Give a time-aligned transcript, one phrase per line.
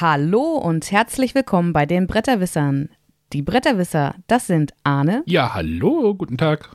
[0.00, 2.88] Hallo und herzlich willkommen bei den Bretterwissern.
[3.32, 5.24] Die Bretterwisser, das sind Arne.
[5.26, 6.70] Ja, hallo, guten Tag.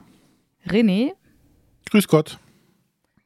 [0.67, 1.13] René.
[1.89, 2.37] Grüß Gott.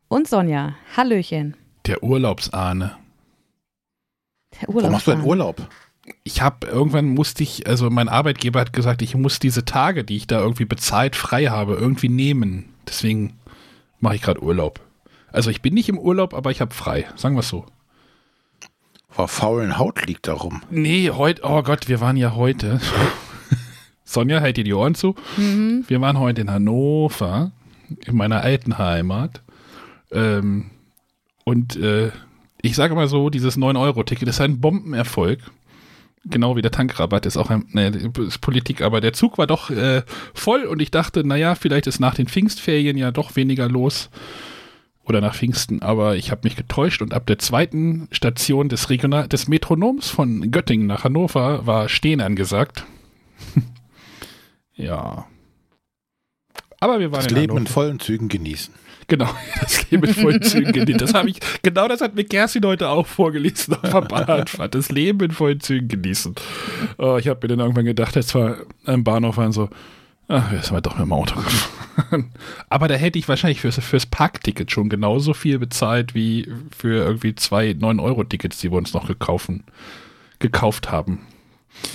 [0.08, 0.76] Und Sonja.
[0.96, 1.58] Hallöchen.
[1.88, 2.96] Der Urlaubsahne.
[4.62, 4.84] Der Urlaubsahne.
[4.84, 5.68] Warum machst du einen Urlaub?
[6.24, 10.18] Ich habe irgendwann musste ich, also mein Arbeitgeber hat gesagt, ich muss diese Tage, die
[10.18, 12.76] ich da irgendwie bezahlt frei habe, irgendwie nehmen.
[12.88, 13.40] Deswegen
[14.00, 14.80] mache ich gerade Urlaub.
[15.32, 17.08] Also ich bin nicht im Urlaub, aber ich habe frei.
[17.16, 17.66] Sagen wir es so.
[19.10, 20.62] Vor faulen Haut liegt darum.
[20.70, 22.80] Nee, heute, oh Gott, wir waren ja heute.
[24.04, 25.16] Sonja, halt dir die Ohren zu.
[25.38, 25.86] Mhm.
[25.88, 27.52] Wir waren heute in Hannover,
[28.06, 29.42] in meiner alten Heimat.
[30.12, 30.72] Ähm,
[31.44, 32.12] und äh,
[32.62, 35.40] ich sage mal so, dieses 9-Euro-Ticket ist ein Bombenerfolg.
[36.26, 39.70] Genau wie der Tankrabatt ist auch ein, ne, ist Politik, aber der Zug war doch
[39.70, 40.04] äh,
[40.34, 44.10] voll und ich dachte, naja, vielleicht ist nach den Pfingstferien ja doch weniger los
[45.08, 49.28] oder nach Pfingsten, aber ich habe mich getäuscht und ab der zweiten Station des, Regional
[49.28, 52.86] des Metronoms von Göttingen nach Hannover war Stehen angesagt.
[54.76, 55.26] ja.
[56.80, 57.60] Aber wir waren das in Leben Hannover.
[57.60, 58.74] in vollen Zügen genießen.
[59.08, 59.30] Genau,
[59.62, 61.00] das Leben in vollen Zügen genießen.
[61.00, 64.76] Das habe ich, genau das hat mir Kerstin heute auch vorgelesen auf der Bahnfahrt.
[64.76, 66.36] Das Leben in vollen Zügen genießen.
[66.98, 69.70] Oh, ich habe mir dann irgendwann gedacht, als wir am Bahnhof waren, so,
[70.30, 72.34] Ach, jetzt sind wir doch mit dem Auto gefahren.
[72.70, 77.34] Aber da hätte ich wahrscheinlich fürs, fürs Parkticket schon genauso viel bezahlt wie für irgendwie
[77.36, 79.64] zwei 9-Euro-Tickets, die wir uns noch gekaufen,
[80.40, 81.26] gekauft haben.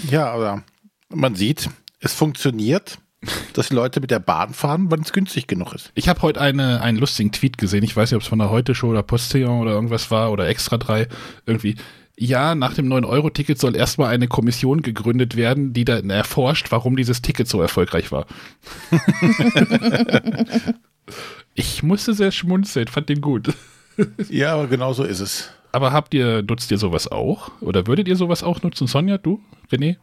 [0.08, 0.62] Ja, aber
[1.08, 1.69] man sieht,
[2.00, 2.98] es funktioniert,
[3.52, 5.92] dass die Leute mit der Bahn fahren, weil es günstig genug ist.
[5.94, 7.84] Ich habe heute eine, einen lustigen Tweet gesehen.
[7.84, 10.78] Ich weiß nicht, ob es von der Heute-Show oder Postillon oder irgendwas war oder Extra
[10.78, 11.06] 3.
[11.46, 11.77] Irgendwie
[12.25, 17.20] ja, nach dem 9-Euro-Ticket soll erstmal eine Kommission gegründet werden, die dann erforscht, warum dieses
[17.20, 18.27] Ticket so erfolgreich war.
[21.55, 23.52] ich musste sehr schmunzeln, fand den gut.
[24.29, 25.51] ja, aber genau so ist es.
[25.73, 27.51] Aber habt ihr, nutzt ihr sowas auch?
[27.61, 28.86] Oder würdet ihr sowas auch nutzen?
[28.86, 29.41] Sonja, du,
[29.73, 29.96] René?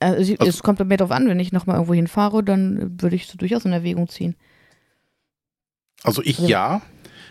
[0.00, 3.14] Also, also, es kommt bei mir darauf an, wenn ich nochmal irgendwo hinfahre, dann würde
[3.14, 4.34] ich es durchaus in Erwägung ziehen.
[6.02, 6.82] Also ich also, ja,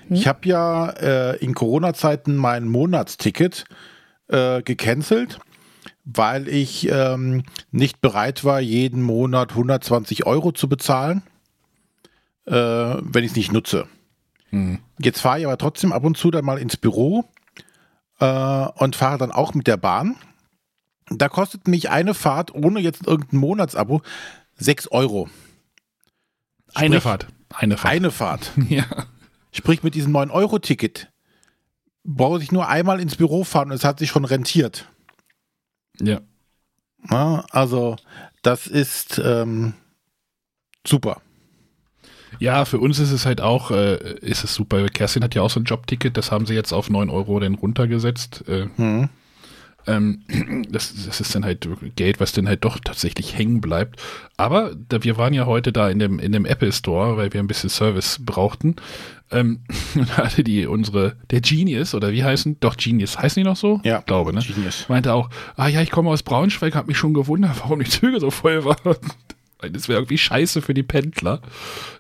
[0.10, 0.16] hm?
[0.16, 3.66] Ich habe ja äh, in Corona-Zeiten mein Monatsticket
[4.28, 5.40] äh, gecancelt,
[6.04, 11.22] weil ich ähm, nicht bereit war, jeden Monat 120 Euro zu bezahlen,
[12.46, 13.88] äh, wenn ich es nicht nutze.
[14.50, 14.80] Hm.
[15.00, 17.26] Jetzt fahre ich aber trotzdem ab und zu dann mal ins Büro
[18.20, 18.26] äh,
[18.76, 20.16] und fahre dann auch mit der Bahn.
[21.12, 24.02] Da kostet mich eine Fahrt ohne jetzt irgendein Monatsabo
[24.56, 25.30] 6 Euro.
[26.70, 27.28] Sprich, eine Fahrt.
[27.54, 27.94] Eine Fahrt.
[27.94, 28.52] Eine Fahrt.
[28.70, 28.86] ja.
[29.52, 31.12] Sprich, mit diesem 9-Euro-Ticket
[32.04, 34.90] brauche ich nur einmal ins Büro fahren und es hat sich schon rentiert.
[36.00, 36.22] Ja.
[37.10, 37.98] ja also,
[38.42, 39.74] das ist ähm,
[40.86, 41.22] super.
[42.38, 44.88] Ja, für uns ist es halt auch, äh, ist es super.
[44.88, 47.56] Kerstin hat ja auch so ein Jobticket, das haben sie jetzt auf 9 Euro denn
[47.56, 48.48] runtergesetzt.
[48.48, 49.10] Äh, hm.
[49.88, 50.24] Ähm,
[50.70, 54.02] das, das, ist dann halt Geld, was dann halt doch tatsächlich hängen bleibt.
[54.38, 57.40] Aber da, wir waren ja heute da in dem, in dem Apple Store, weil wir
[57.40, 58.76] ein bisschen Service brauchten.
[59.32, 59.62] Ähm,
[59.96, 62.60] da hatte die unsere, der Genius, oder wie heißen?
[62.60, 63.80] Doch, Genius, heißen die noch so?
[63.84, 64.02] Ja.
[64.02, 64.42] Glaube, ne?
[64.42, 64.88] Genius.
[64.90, 68.20] Meinte auch, ah ja, ich komme aus Braunschweig, hab mich schon gewundert, warum die Züge
[68.20, 68.96] so voll waren.
[69.74, 71.42] Das wäre irgendwie scheiße für die Pendler.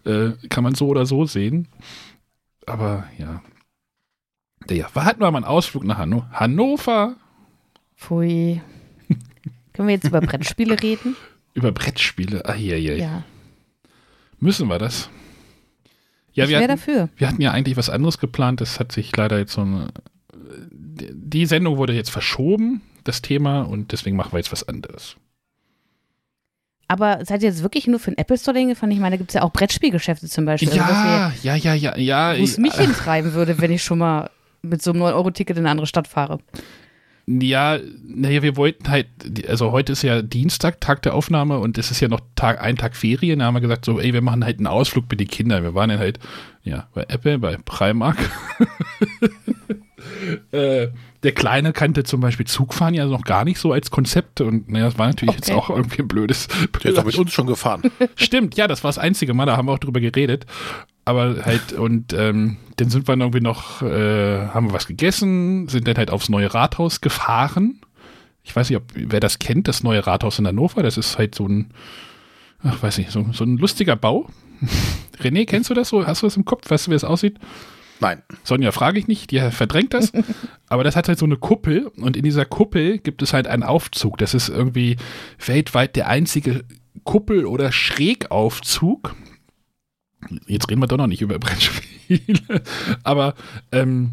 [0.05, 1.67] Äh, kann man so oder so sehen.
[2.65, 3.41] Aber ja.
[4.69, 7.17] Ja, hatten wir mal einen Ausflug nach Hanno Hannover.
[7.99, 8.61] Pfui.
[9.73, 11.15] Können wir jetzt über Brettspiele reden?
[11.53, 12.43] Über Brettspiele?
[12.45, 12.97] Ah, hier, hier.
[12.97, 13.23] Ja.
[14.39, 15.09] Müssen wir das?
[16.31, 17.09] Ja, ich wäre dafür.
[17.17, 18.61] Wir hatten ja eigentlich was anderes geplant.
[18.61, 19.89] Das hat sich leider jetzt so eine.
[21.11, 25.15] Die Sendung wurde jetzt verschoben, das Thema, und deswegen machen wir jetzt was anderes.
[26.87, 28.91] Aber seid ihr jetzt wirklich nur für den Apple Store hingefahren?
[28.91, 30.73] Ich meine, da gibt es ja auch Brettspielgeschäfte zum Beispiel.
[30.73, 32.37] Ja, also, ja, ja, ja, ja.
[32.37, 34.29] Wo es mich hintreiben würde, wenn ich schon mal
[34.61, 36.39] mit so einem 9-Euro-Ticket in eine andere Stadt fahre.
[37.31, 39.07] Ja, naja, wir wollten halt,
[39.47, 42.75] also heute ist ja Dienstag, Tag der Aufnahme und es ist ja noch Tag, ein
[42.75, 43.37] Tag Ferien.
[43.37, 45.61] Da haben wir gesagt, so, ey, wir machen halt einen Ausflug mit den Kindern.
[45.61, 46.17] Wir waren dann halt,
[46.63, 48.17] ja, bei Apple, bei Primark.
[50.51, 50.87] äh,
[51.23, 54.85] der Kleine kannte zum Beispiel Zugfahren ja noch gar nicht so als Konzept und naja,
[54.85, 55.47] das war natürlich okay.
[55.47, 56.47] jetzt auch irgendwie ein blödes.
[56.83, 57.83] Der ist doch mit uns schon gefahren.
[58.15, 60.45] Stimmt, ja, das war das einzige Mal, da haben wir auch drüber geredet.
[61.05, 65.87] Aber halt, und ähm, dann sind wir irgendwie noch, äh, haben wir was gegessen, sind
[65.87, 67.81] dann halt aufs neue Rathaus gefahren.
[68.43, 70.83] Ich weiß nicht, ob wer das kennt, das neue Rathaus in Hannover.
[70.83, 71.71] Das ist halt so ein,
[72.63, 74.29] ach, weiß nicht, so, so ein lustiger Bau.
[75.21, 76.05] René, kennst du das so?
[76.05, 76.69] Hast du das im Kopf?
[76.69, 77.39] Weißt du, wie es aussieht?
[77.99, 78.23] Nein.
[78.43, 80.11] Sonja frage ich nicht, die verdrängt das.
[80.67, 83.63] aber das hat halt so eine Kuppel und in dieser Kuppel gibt es halt einen
[83.63, 84.17] Aufzug.
[84.17, 84.97] Das ist irgendwie
[85.45, 86.63] weltweit der einzige
[87.03, 89.15] Kuppel- oder Schrägaufzug.
[90.47, 92.61] Jetzt reden wir doch noch nicht über Brettspiele.
[93.03, 93.35] aber
[93.71, 94.11] ähm,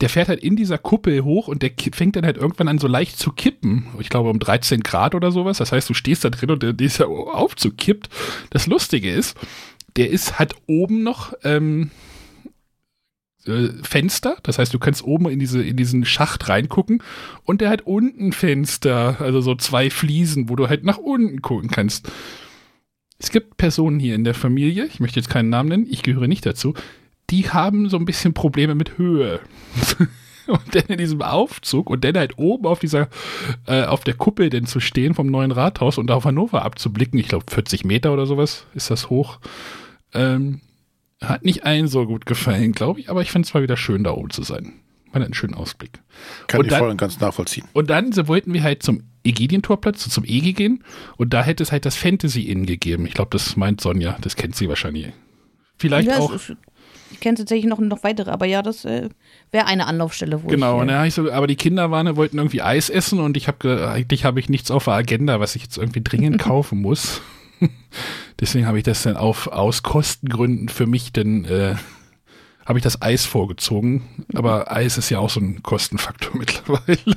[0.00, 2.86] der fährt halt in dieser Kuppel hoch und der fängt dann halt irgendwann an so
[2.86, 3.86] leicht zu kippen.
[3.98, 5.58] Ich glaube um 13 Grad oder sowas.
[5.58, 8.10] Das heißt, du stehst da drin und ist ja aufzukippt.
[8.50, 9.36] Das Lustige ist,
[9.96, 11.90] der ist, hat oben noch ähm,
[13.46, 14.36] äh, Fenster.
[14.42, 17.02] Das heißt, du kannst oben in, diese, in diesen Schacht reingucken
[17.44, 21.70] und der hat unten Fenster, also so zwei Fliesen, wo du halt nach unten gucken
[21.70, 22.10] kannst.
[23.18, 26.28] Es gibt Personen hier in der Familie, ich möchte jetzt keinen Namen nennen, ich gehöre
[26.28, 26.74] nicht dazu,
[27.30, 29.40] die haben so ein bisschen Probleme mit Höhe.
[30.46, 33.08] und dann in diesem Aufzug und dann halt oben auf dieser,
[33.66, 37.28] äh, auf der Kuppel denn zu stehen vom neuen Rathaus und auf Hannover abzublicken, ich
[37.28, 39.38] glaube 40 Meter oder sowas ist das hoch,
[40.14, 40.60] ähm,
[41.22, 44.04] hat nicht allen so gut gefallen, glaube ich, aber ich fand es mal wieder schön,
[44.04, 44.74] da oben zu sein.
[45.12, 45.92] Man hat einen schönen Ausblick.
[46.46, 47.66] Kann und ich dann, voll und ganz nachvollziehen.
[47.72, 50.84] Und dann so wollten wir halt zum Egidientorplatz, zum EG gehen
[51.16, 53.06] und da hätte es halt das Fantasy Inn gegeben.
[53.06, 55.12] Ich glaube, das meint Sonja, das kennt sie wahrscheinlich.
[55.78, 56.32] Vielleicht ja, auch.
[56.32, 56.54] Ist,
[57.10, 59.08] ich kenne tatsächlich noch, noch weitere, aber ja, das äh,
[59.52, 60.88] wäre eine Anlaufstelle, wo genau, ich.
[60.88, 64.24] Genau, äh, so, aber die Kinder waren, wollten irgendwie Eis essen und ich habe eigentlich
[64.24, 67.22] habe ich nichts auf der Agenda, was ich jetzt irgendwie dringend kaufen muss.
[68.40, 71.76] Deswegen habe ich das dann auf, aus Kostengründen für mich dann, äh,
[72.64, 74.26] habe ich das Eis vorgezogen.
[74.34, 77.16] Aber Eis ist ja auch so ein Kostenfaktor mittlerweile.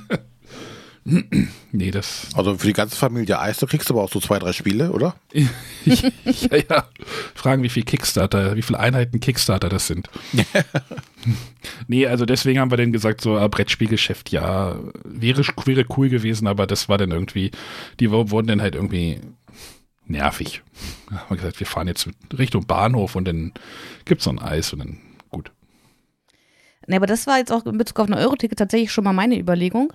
[1.72, 2.28] nee, das.
[2.36, 4.92] Also für die ganze Familie Eis, da kriegst du aber auch so zwei, drei Spiele,
[4.92, 5.16] oder?
[5.34, 6.88] ja, ja.
[7.34, 10.10] Fragen, wie viel Kickstarter, wie viele Einheiten Kickstarter das sind.
[11.88, 16.48] nee, also deswegen haben wir dann gesagt, so ein Brettspielgeschäft, ja, wäre, wäre cool gewesen,
[16.48, 17.52] aber das war dann irgendwie,
[18.00, 19.20] die wurden dann halt irgendwie
[20.10, 20.64] nervig.
[21.10, 23.54] Da haben wir gesagt, wir fahren jetzt Richtung Bahnhof und dann
[24.06, 24.98] gibt es noch ein Eis und dann
[25.30, 25.52] gut.
[26.88, 29.40] Ne, aber das war jetzt auch in Bezug auf ein Euro-Ticket tatsächlich schon mal meine
[29.40, 29.94] Überlegung.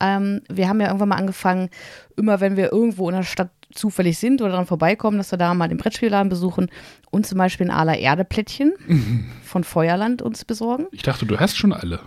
[0.00, 1.70] Ähm, wir haben ja irgendwann mal angefangen,
[2.16, 5.52] immer wenn wir irgendwo in der Stadt zufällig sind oder dran vorbeikommen, dass wir da
[5.54, 6.70] mal den Brettspielladen besuchen
[7.10, 9.26] und zum Beispiel ein Ala Erde-Plättchen mhm.
[9.44, 10.86] von Feuerland uns besorgen.
[10.92, 12.00] Ich dachte, du hast schon alle.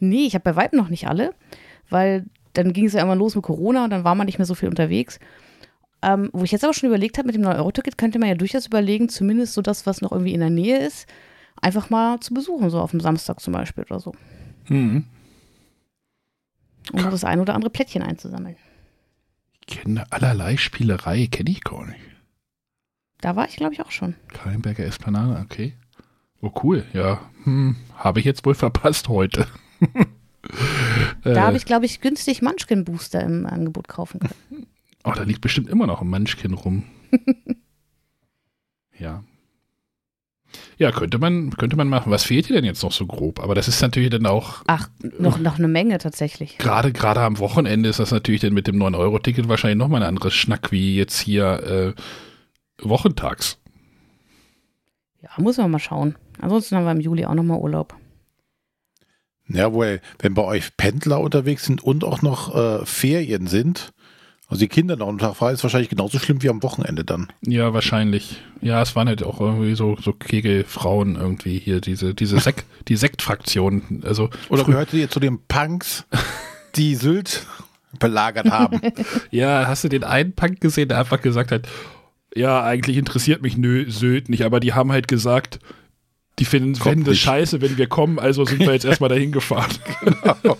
[0.00, 1.34] Nee, ich habe bei Weitem noch nicht alle,
[1.88, 4.46] weil dann ging es ja immer los mit Corona und dann war man nicht mehr
[4.46, 5.18] so viel unterwegs.
[6.02, 8.66] Ähm, wo ich jetzt aber schon überlegt habe, mit dem 9-Euro-Ticket könnte man ja durchaus
[8.66, 11.06] überlegen, zumindest so das, was noch irgendwie in der Nähe ist,
[11.60, 14.12] einfach mal zu besuchen, so auf dem Samstag zum Beispiel oder so.
[14.68, 15.04] Mhm.
[16.92, 18.56] Um das ein oder andere Plättchen einzusammeln.
[19.60, 22.00] Ich kenne allerlei Spielerei, kenne ich gar nicht.
[23.20, 24.14] Da war ich, glaube ich, auch schon.
[24.28, 25.74] Kallenberger Esplanade, okay.
[26.40, 27.20] Oh, cool, ja.
[27.44, 29.46] Hm, habe ich jetzt wohl verpasst heute.
[31.24, 34.66] da äh, habe ich, glaube ich, günstig Munchkin Booster im Angebot kaufen können.
[35.06, 36.82] Oh, da liegt bestimmt immer noch ein Munchkin rum.
[38.98, 39.22] ja.
[40.78, 42.10] Ja, könnte man, könnte man machen.
[42.10, 43.38] Was fehlt dir denn jetzt noch so grob?
[43.38, 44.64] Aber das ist natürlich dann auch.
[44.66, 44.88] Ach,
[45.18, 46.58] noch, noch eine Menge tatsächlich.
[46.58, 50.34] Gerade, gerade am Wochenende ist das natürlich dann mit dem 9-Euro-Ticket wahrscheinlich nochmal ein anderes
[50.34, 51.94] Schnack wie jetzt hier
[52.80, 53.58] äh, wochentags.
[55.22, 56.16] Ja, muss man mal schauen.
[56.40, 57.94] Ansonsten haben wir im Juli auch nochmal Urlaub.
[59.48, 63.92] Ja, wohl, wenn bei euch Pendler unterwegs sind und auch noch äh, Ferien sind,
[64.48, 67.32] also die Kinder noch Tag frei ist wahrscheinlich genauso schlimm wie am Wochenende dann.
[67.44, 68.40] Ja, wahrscheinlich.
[68.60, 72.96] Ja, es waren halt auch irgendwie so, so Kegelfrauen irgendwie hier, diese, diese Sek die
[72.96, 74.02] Sektfraktion.
[74.04, 76.04] Also Oder gehörte ihr zu den Punks,
[76.76, 77.44] die Sylt
[77.98, 78.80] belagert haben?
[79.32, 81.66] ja, hast du den einen Punk gesehen, der einfach gesagt hat,
[82.36, 85.58] ja, eigentlich interessiert mich nö, Sylt nicht, aber die haben halt gesagt,
[86.38, 89.70] die finden, finden das scheiße, wenn wir kommen, also sind wir jetzt erstmal dahin gefahren.
[90.00, 90.56] genau.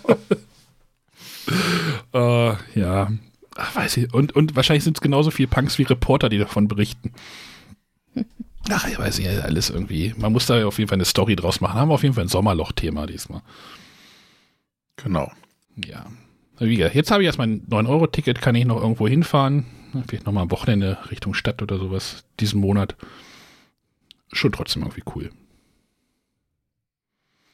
[2.13, 3.11] uh, ja,
[3.57, 4.13] Ach, weiß ich.
[4.13, 7.11] Und, und wahrscheinlich sind es genauso viele Punks wie Reporter, die davon berichten.
[8.69, 10.13] Ach, ich weiß nicht, alles irgendwie.
[10.17, 11.79] Man muss da auf jeden Fall eine Story draus machen.
[11.79, 13.41] Haben wir auf jeden Fall ein Sommerloch-Thema diesmal.
[14.97, 15.31] Genau.
[15.85, 16.05] Ja.
[16.59, 19.65] Wie gesagt, jetzt habe ich erstmal ein 9-Euro-Ticket, kann ich noch irgendwo hinfahren.
[20.07, 22.95] Vielleicht nochmal am Wochenende Richtung Stadt oder sowas diesen Monat.
[24.33, 25.31] Schon trotzdem irgendwie cool.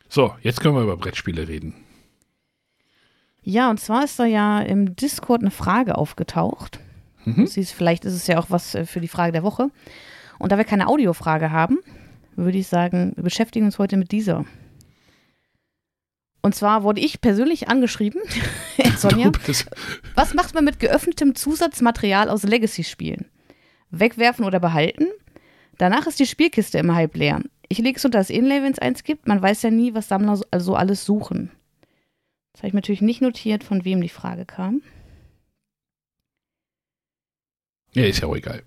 [0.09, 1.75] So, jetzt können wir über Brettspiele reden.
[3.43, 6.79] Ja, und zwar ist da ja im Discord eine Frage aufgetaucht.
[7.25, 7.43] Mhm.
[7.43, 9.69] Ist, vielleicht ist es ja auch was äh, für die Frage der Woche.
[10.39, 11.79] Und da wir keine Audiofrage haben,
[12.35, 14.45] würde ich sagen, wir beschäftigen uns heute mit dieser.
[16.41, 18.21] Und zwar wurde ich persönlich angeschrieben,
[18.97, 19.31] Sonja,
[20.15, 23.25] was macht man mit geöffnetem Zusatzmaterial aus Legacy-Spielen?
[23.91, 25.05] Wegwerfen oder behalten?
[25.77, 27.41] Danach ist die Spielkiste immer halb leer.
[27.69, 29.27] Ich lege es unter das Inlay, wenn es eins gibt.
[29.27, 31.51] Man weiß ja nie, was Sammler so also alles suchen.
[32.53, 34.81] Das habe ich natürlich nicht notiert, von wem die Frage kam.
[37.93, 38.63] Ja, ist ja auch egal.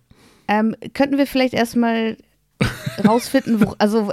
[0.48, 2.16] Ähm, könnten wir vielleicht erstmal
[3.04, 4.12] rausfinden, wo, also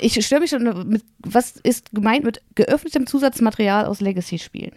[0.00, 4.72] ich störe mich schon mit, was ist gemeint mit geöffnetem Zusatzmaterial aus Legacy-Spielen?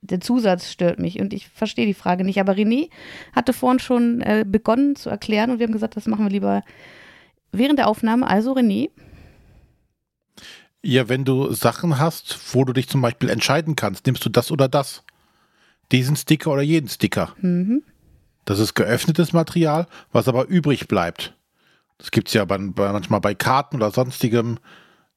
[0.00, 2.40] Der Zusatz stört mich und ich verstehe die Frage nicht.
[2.40, 2.88] Aber René
[3.34, 6.62] hatte vorhin schon äh, begonnen zu erklären und wir haben gesagt, das machen wir lieber
[7.52, 8.26] während der Aufnahme.
[8.26, 8.90] Also René.
[10.88, 14.50] Ja, wenn du Sachen hast, wo du dich zum Beispiel entscheiden kannst, nimmst du das
[14.50, 15.02] oder das?
[15.92, 17.34] Diesen Sticker oder jeden Sticker?
[17.42, 17.82] Mhm.
[18.46, 21.36] Das ist geöffnetes Material, was aber übrig bleibt.
[21.98, 24.60] Das gibt es ja bei, bei, manchmal bei Karten oder sonstigem.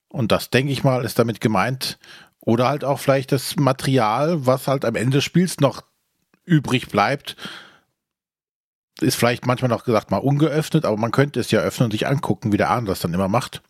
[0.09, 1.99] Und das, denke ich mal, ist damit gemeint.
[2.41, 5.83] Oder halt auch vielleicht das Material, was halt am Ende des Spiels noch
[6.43, 7.37] übrig bleibt.
[8.99, 12.07] Ist vielleicht manchmal noch gesagt mal ungeöffnet, aber man könnte es ja öffnen und sich
[12.07, 13.61] angucken, wie der Ahn das dann immer macht,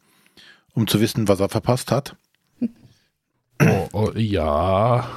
[0.74, 2.16] um zu wissen, was er verpasst hat.
[3.62, 5.08] Oh, oh, ja.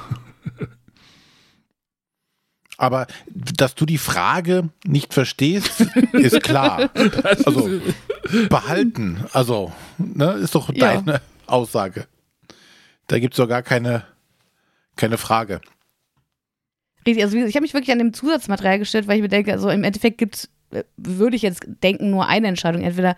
[2.77, 5.81] Aber dass du die Frage nicht verstehst,
[6.11, 6.89] ist klar.
[7.45, 7.79] Also
[8.49, 10.95] behalten, also ne, ist doch Ja.
[11.01, 12.05] deine Aussage.
[13.07, 14.03] Da gibt es doch gar keine,
[14.97, 15.61] keine Frage.
[17.07, 19.69] Richtig, also ich habe mich wirklich an dem Zusatzmaterial gestellt, weil ich mir denke, also
[19.69, 22.81] im Endeffekt gibt's, äh, würde ich jetzt denken, nur eine Entscheidung.
[22.81, 23.15] Entweder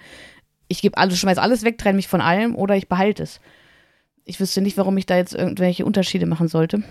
[0.67, 3.39] ich gebe alles, schmeiß alles weg, trenne mich von allem oder ich behalte es.
[4.25, 6.83] Ich wüsste nicht, warum ich da jetzt irgendwelche Unterschiede machen sollte.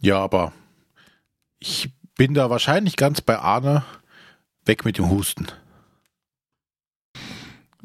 [0.00, 0.52] Ja, aber
[1.60, 3.84] ich bin da wahrscheinlich ganz bei Arne.
[4.66, 5.46] Weg mit dem Husten.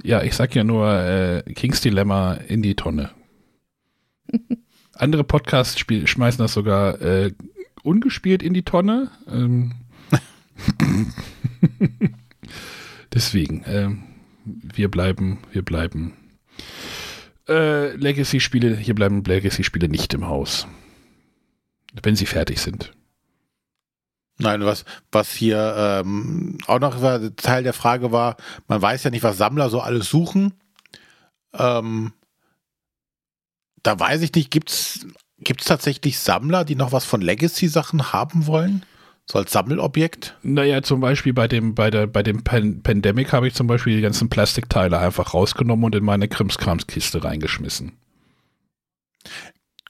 [0.02, 3.12] Ja, ich sag ja nur äh, Kings Dilemma in die Tonne.
[4.94, 7.34] Andere Podcasts spiel, schmeißen das sogar äh,
[7.84, 9.12] ungespielt in die Tonne.
[9.28, 9.74] Ähm,
[13.14, 14.04] deswegen, ähm,
[14.46, 16.14] wir bleiben, wir bleiben.
[17.48, 20.68] Äh, Legacy-Spiele, hier bleiben Legacy-Spiele nicht im Haus.
[22.04, 22.92] Wenn sie fertig sind.
[24.38, 26.98] Nein, was, was hier ähm, auch noch
[27.36, 28.38] Teil der Frage war,
[28.68, 30.54] man weiß ja nicht, was Sammler so alles suchen.
[31.54, 32.14] Ähm,
[33.84, 35.06] da weiß ich nicht, gibt es
[35.66, 38.86] tatsächlich Sammler, die noch was von Legacy-Sachen haben wollen?
[39.32, 40.36] So als Sammelobjekt?
[40.42, 43.96] Naja, zum Beispiel bei dem, bei der, bei dem Pan Pandemic habe ich zum Beispiel
[43.96, 47.92] die ganzen Plastikteile einfach rausgenommen und in meine Krimskramskiste reingeschmissen.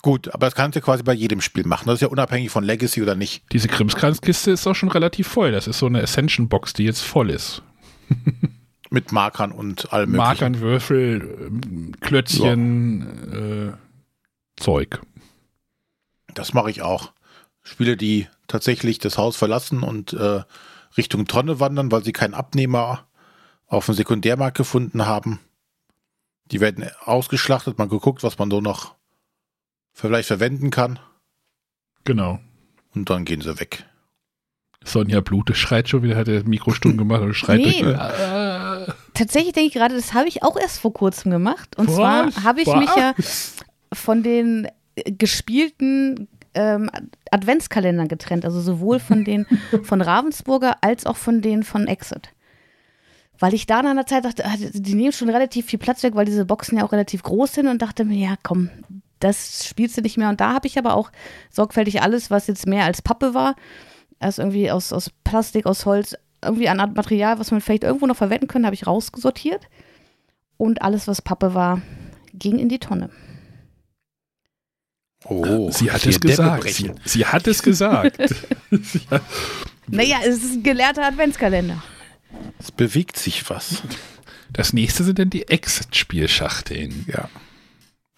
[0.01, 1.87] Gut, aber das kannst du quasi bei jedem Spiel machen.
[1.87, 3.43] Das ist ja unabhängig von Legacy oder nicht.
[3.53, 5.53] Diese Krimskramskiste ist auch schon relativ voll.
[5.53, 7.61] Das ist so eine Ascension-Box, die jetzt voll ist.
[8.89, 10.27] Mit Markern und allem möglichen.
[10.27, 11.51] Markern, Würfel,
[12.01, 14.99] Klötzchen, äh, Zeug.
[16.33, 17.13] Das mache ich auch.
[17.63, 20.41] Spiele, die tatsächlich das Haus verlassen und äh,
[20.97, 23.07] Richtung Tonne wandern, weil sie keinen Abnehmer
[23.67, 25.39] auf dem Sekundärmarkt gefunden haben.
[26.45, 28.95] Die werden ausgeschlachtet, man geguckt, was man so noch
[29.93, 30.99] vielleicht verwenden kann
[32.03, 32.39] Genau.
[32.95, 33.85] und dann gehen sie weg.
[34.83, 37.81] Sonja Blute schreit schon wieder, hat der Mikro stumm gemacht und schreit Nee.
[37.81, 37.95] durch.
[37.97, 41.77] Äh, Tatsächlich denke ich gerade, das habe ich auch erst vor kurzem gemacht.
[41.77, 41.95] Und Was?
[41.95, 43.57] zwar habe ich mich ja Was?
[43.93, 46.89] von den äh, gespielten ähm,
[47.31, 48.45] Adventskalendern getrennt.
[48.45, 49.45] Also sowohl von den
[49.83, 52.29] von Ravensburger als auch von denen von Exit.
[53.37, 56.03] Weil ich da nach einer Zeit dachte, ah, die die nehmen schon relativ viel Platz
[56.03, 58.69] weg, weil diese Boxen ja auch relativ groß sind und dachte mir, ja komm,
[59.19, 60.29] das spielst du nicht mehr.
[60.29, 61.11] Und da habe ich aber auch
[61.49, 63.55] sorgfältig alles, was jetzt mehr als Pappe war,
[64.19, 68.07] als irgendwie aus, aus Plastik, aus Holz, irgendwie an Art Material, was man vielleicht irgendwo
[68.07, 69.67] noch verwenden könnte, habe ich rausgesortiert.
[70.57, 71.81] Und alles, was Pappe war,
[72.33, 73.09] ging in die Tonne.
[75.25, 76.69] Oh, sie hat es gesagt.
[76.69, 78.17] Sie, sie hat es gesagt.
[79.91, 81.81] Naja, es ist ein gelehrter Adventskalender.
[82.59, 83.81] Es bewegt sich was.
[84.53, 87.05] das nächste sind dann die Exit-Spielschachteln.
[87.07, 87.27] Ja.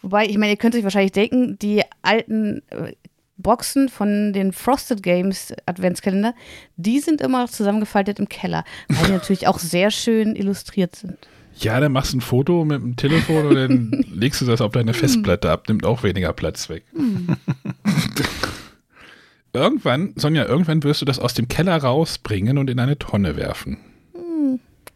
[0.01, 2.93] Wobei, ich meine, ihr könnt euch wahrscheinlich denken, die alten äh,
[3.37, 6.35] Boxen von den Frosted Games Adventskalender,
[6.75, 11.17] die sind immer noch zusammengefaltet im Keller, weil die natürlich auch sehr schön illustriert sind.
[11.61, 14.71] Ja, dann machst du ein Foto mit dem Telefon und dann legst du das auf
[14.71, 16.83] deine Festplatte ab, nimmt auch weniger Platz weg.
[19.53, 23.77] irgendwann, Sonja, irgendwann wirst du das aus dem Keller rausbringen und in eine Tonne werfen.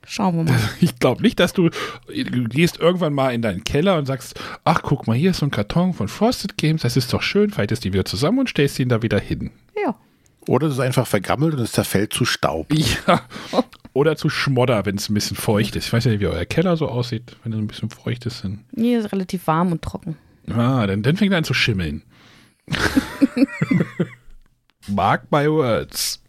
[0.08, 0.60] Schauen wir mal.
[0.82, 1.70] Ich glaube nicht, dass du,
[2.08, 5.46] du gehst irgendwann mal in deinen Keller und sagst, ach, guck mal, hier ist so
[5.46, 8.80] ein Karton von Frosted Games, das ist doch schön, faltest die wieder zusammen und stellst
[8.80, 9.52] ihn da wieder hin.
[9.84, 9.96] Ja.
[10.48, 12.72] Oder es ist einfach vergammelt und es zerfällt zu Staub.
[12.74, 13.22] Ja.
[13.96, 15.86] Oder zu Schmodder, wenn es ein bisschen feucht ist.
[15.88, 18.44] Ich weiß ja nicht, wie euer Keller so aussieht, wenn es ein bisschen feucht ist.
[18.44, 20.18] Dann, Hier ist relativ warm und trocken.
[20.52, 22.04] ah, dann, dann fängt er an zu schimmeln.
[24.88, 26.22] Mark my words.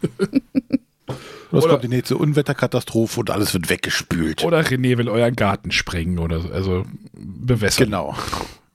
[0.00, 4.44] Und es Oder- kommt die nächste Unwetterkatastrophe und alles wird weggespült.
[4.44, 7.86] Oder René will euren Garten sprengen oder so, also bewässern.
[7.86, 8.16] Genau,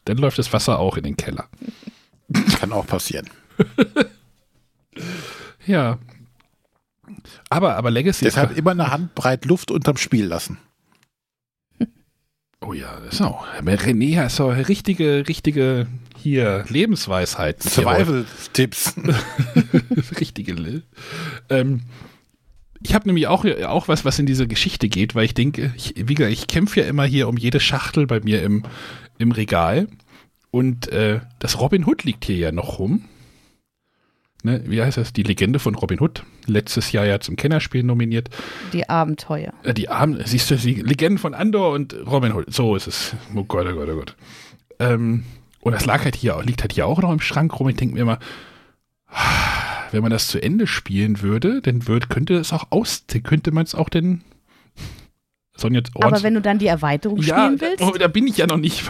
[0.06, 1.48] Dann läuft das Wasser auch in den Keller.
[2.60, 3.30] kann auch passieren.
[5.66, 6.00] Ja.
[7.50, 10.58] Aber, aber Legacy ist Deshalb immer eine Handbreit Luft unterm Spiel lassen.
[12.62, 13.46] Oh ja, auch.
[13.78, 15.88] René ist so richtige, richtige
[16.18, 17.64] hier Lebensweisheit.
[17.64, 18.96] Survival-Tipps.
[20.20, 20.54] richtige.
[20.54, 20.84] Le-
[21.50, 21.82] Ähm,
[22.82, 25.94] Ich habe nämlich auch, auch was, was in diese Geschichte geht, weil ich denke, ich,
[25.98, 28.64] wie gesagt, ich kämpfe ja immer hier um jede Schachtel bei mir im,
[29.18, 29.88] im Regal.
[30.52, 33.06] Und äh, das Robin Hood liegt hier ja noch rum.
[34.42, 35.12] Ne, wie heißt das?
[35.12, 36.24] Die Legende von Robin Hood.
[36.46, 38.30] Letztes Jahr ja zum Kennerspiel nominiert.
[38.72, 39.54] Die Abenteuer.
[39.64, 42.54] Äh, die Abend siehst du, die Legenden von Andor und Robin Hood.
[42.54, 43.14] So ist es.
[43.36, 44.16] Oh Gott, oh Gott, oh Gott.
[44.80, 45.26] Ähm,
[45.60, 47.68] und das lag halt hier, liegt halt hier auch noch im Schrank rum.
[47.68, 48.20] Ich denke mir immer,
[49.92, 53.64] wenn man das zu Ende spielen würde, dann würd, könnte es auch aus, könnte man
[53.64, 54.22] es auch denn
[55.60, 57.84] Sonja Aber wenn du dann die Erweiterung ja, spielen willst?
[57.84, 58.90] Oh, da bin ich ja noch nicht.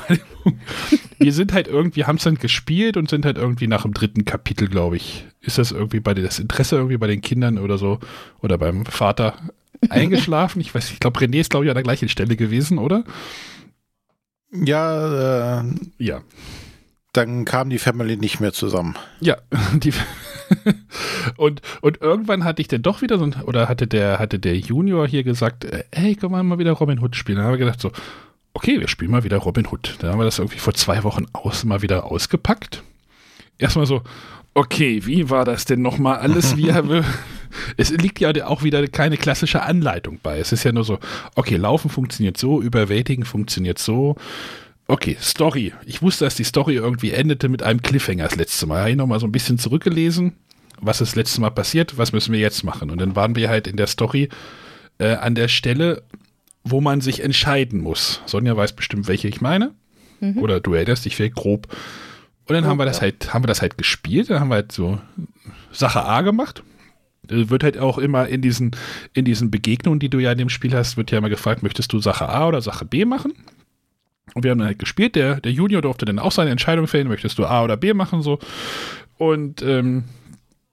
[1.19, 4.25] wir sind halt irgendwie, haben es dann gespielt und sind halt irgendwie nach dem dritten
[4.25, 5.25] Kapitel, glaube ich.
[5.41, 7.99] Ist das irgendwie bei das Interesse irgendwie bei den Kindern oder so
[8.41, 9.35] oder beim Vater
[9.89, 10.61] eingeschlafen?
[10.61, 13.03] ich weiß, ich glaube, René ist, glaube ich, an der gleichen Stelle gewesen, oder?
[14.51, 15.63] Ja, äh,
[15.97, 16.21] ja.
[17.13, 18.95] Dann kam die Family nicht mehr zusammen.
[19.19, 19.37] Ja,
[19.73, 19.93] die
[21.37, 24.57] und, und irgendwann hatte ich dann doch wieder so ein, oder hatte der, hatte der
[24.57, 27.37] Junior hier gesagt, äh, hey, können wir mal wieder Robin Hood spielen?
[27.37, 27.91] Dann haben wir gedacht so,
[28.53, 29.95] okay, wir spielen mal wieder Robin Hood.
[29.99, 32.83] Dann haben wir das irgendwie vor zwei Wochen aus, mal wieder ausgepackt.
[33.57, 34.01] Erstmal so,
[34.53, 36.57] okay, wie war das denn nochmal alles?
[36.57, 37.03] Wie haben
[37.77, 40.39] es liegt ja auch wieder keine klassische Anleitung bei.
[40.39, 40.99] Es ist ja nur so,
[41.35, 44.15] okay, Laufen funktioniert so, Überwältigen funktioniert so.
[44.89, 45.71] Okay, Story.
[45.85, 48.79] Ich wusste, dass die Story irgendwie endete mit einem Cliffhanger das letzte Mal.
[48.79, 50.33] Habe ich nochmal so ein bisschen zurückgelesen,
[50.81, 52.89] was ist das letzte Mal passiert, was müssen wir jetzt machen.
[52.89, 54.29] Und dann waren wir halt in der Story
[54.97, 56.01] äh, an der Stelle,
[56.63, 58.23] wo man sich entscheiden muss.
[58.25, 59.75] Sonja weiß bestimmt, welche ich meine.
[60.21, 60.39] Mhm.
[60.39, 61.67] Oder du erinnerst dich vielleicht grob.
[62.47, 64.31] Und dann oh, haben wir das halt, haben wir das halt gespielt.
[64.31, 64.99] Dann haben wir halt so
[65.71, 66.63] Sache A gemacht.
[67.27, 68.71] Wird halt auch immer in diesen,
[69.13, 71.93] in diesen Begegnungen, die du ja in dem Spiel hast, wird ja immer gefragt, möchtest
[71.93, 73.33] du Sache A oder Sache B machen?
[74.33, 75.15] Und wir haben dann halt gespielt.
[75.15, 78.21] Der, der Junior durfte dann auch seine Entscheidung fällen, möchtest du A oder B machen,
[78.21, 78.39] so.
[79.17, 80.05] Und ähm,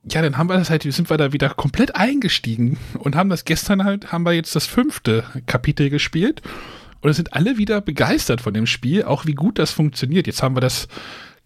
[0.09, 3.45] ja, dann haben wir das halt, sind wir da wieder komplett eingestiegen und haben das
[3.45, 6.43] gestern halt, haben wir jetzt das fünfte Kapitel gespielt.
[7.01, 10.27] Und es sind alle wieder begeistert von dem Spiel, auch wie gut das funktioniert.
[10.27, 10.89] Jetzt haben wir das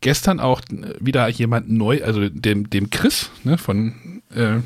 [0.01, 0.63] gestern auch
[0.99, 4.59] wieder jemand neu, also dem, dem Chris, ne, von, äh,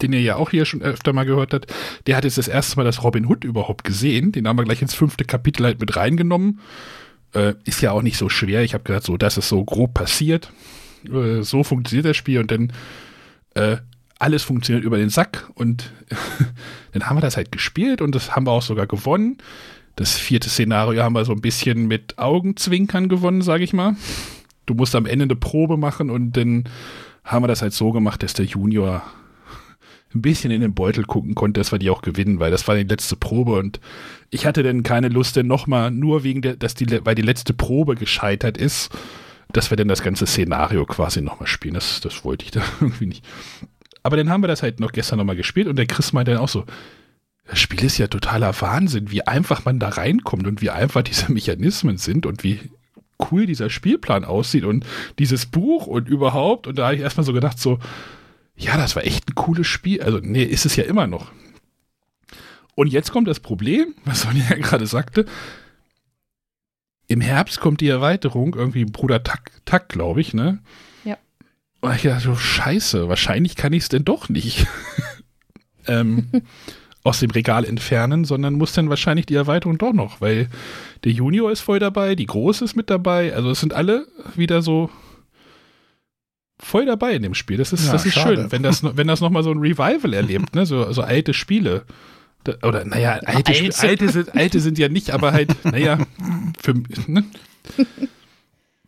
[0.00, 1.72] den ihr ja auch hier schon öfter mal gehört habt,
[2.06, 4.32] der hat jetzt das erste Mal das Robin Hood überhaupt gesehen.
[4.32, 6.60] Den haben wir gleich ins fünfte Kapitel halt mit reingenommen.
[7.34, 8.62] Äh, ist ja auch nicht so schwer.
[8.62, 10.52] Ich habe gesagt, so, das ist so grob passiert.
[11.10, 12.72] Äh, so funktioniert das Spiel und dann
[13.54, 13.78] äh,
[14.18, 15.90] alles funktioniert über den Sack und
[16.92, 19.38] dann haben wir das halt gespielt und das haben wir auch sogar gewonnen.
[19.96, 23.96] Das vierte Szenario haben wir so ein bisschen mit Augenzwinkern gewonnen, sage ich mal
[24.66, 26.64] du musst am Ende eine Probe machen und dann
[27.24, 29.02] haben wir das halt so gemacht, dass der Junior
[30.14, 32.74] ein bisschen in den Beutel gucken konnte, dass wir die auch gewinnen, weil das war
[32.74, 33.80] die letzte Probe und
[34.30, 37.54] ich hatte dann keine Lust, denn nochmal, nur wegen der, dass die, weil die letzte
[37.54, 38.90] Probe gescheitert ist,
[39.52, 41.74] dass wir dann das ganze Szenario quasi nochmal spielen.
[41.74, 43.24] Das, das wollte ich da irgendwie nicht.
[44.02, 46.40] Aber dann haben wir das halt noch gestern nochmal gespielt und der Chris meinte dann
[46.40, 46.64] auch so,
[47.46, 51.32] das Spiel ist ja totaler Wahnsinn, wie einfach man da reinkommt und wie einfach diese
[51.32, 52.60] Mechanismen sind und wie
[53.30, 54.86] cool dieser Spielplan aussieht und
[55.18, 56.66] dieses Buch und überhaupt.
[56.66, 57.78] Und da habe ich erstmal so gedacht, so,
[58.56, 60.02] ja, das war echt ein cooles Spiel.
[60.02, 61.32] Also, nee, ist es ja immer noch.
[62.74, 65.26] Und jetzt kommt das Problem, was Sonja ja gerade sagte.
[67.08, 70.60] Im Herbst kommt die Erweiterung, irgendwie Bruder Tack, Tack glaube ich, ne?
[71.04, 71.18] Ja.
[71.80, 74.66] Und ich dachte so, scheiße, wahrscheinlich kann ich es denn doch nicht.
[75.86, 76.30] ähm,
[77.04, 80.48] aus dem Regal entfernen, sondern muss dann wahrscheinlich die Erweiterung doch noch, weil
[81.04, 84.62] der Junior ist voll dabei, die Große ist mit dabei, also es sind alle wieder
[84.62, 84.90] so
[86.58, 87.56] voll dabei in dem Spiel.
[87.56, 90.54] Das ist, ja, das ist schön, wenn das, wenn das nochmal so ein Revival erlebt,
[90.54, 90.64] ne?
[90.64, 91.84] so, so alte Spiele.
[92.62, 93.80] Oder, naja, alte, alte.
[93.80, 95.98] alte, sind, alte sind ja nicht, aber halt, naja,
[96.60, 96.74] für,
[97.06, 97.24] ne?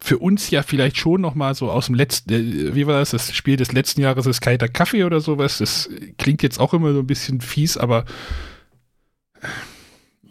[0.00, 3.10] für uns ja vielleicht schon noch mal so aus dem letzten, äh, wie war das,
[3.10, 5.58] das Spiel des letzten Jahres ist kalter Kaffee oder sowas.
[5.58, 8.04] Das klingt jetzt auch immer so ein bisschen fies, aber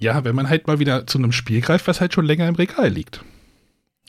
[0.04, 2.56] ja, wenn man halt mal wieder zu einem Spiel greift, was halt schon länger im
[2.56, 3.24] Regal liegt.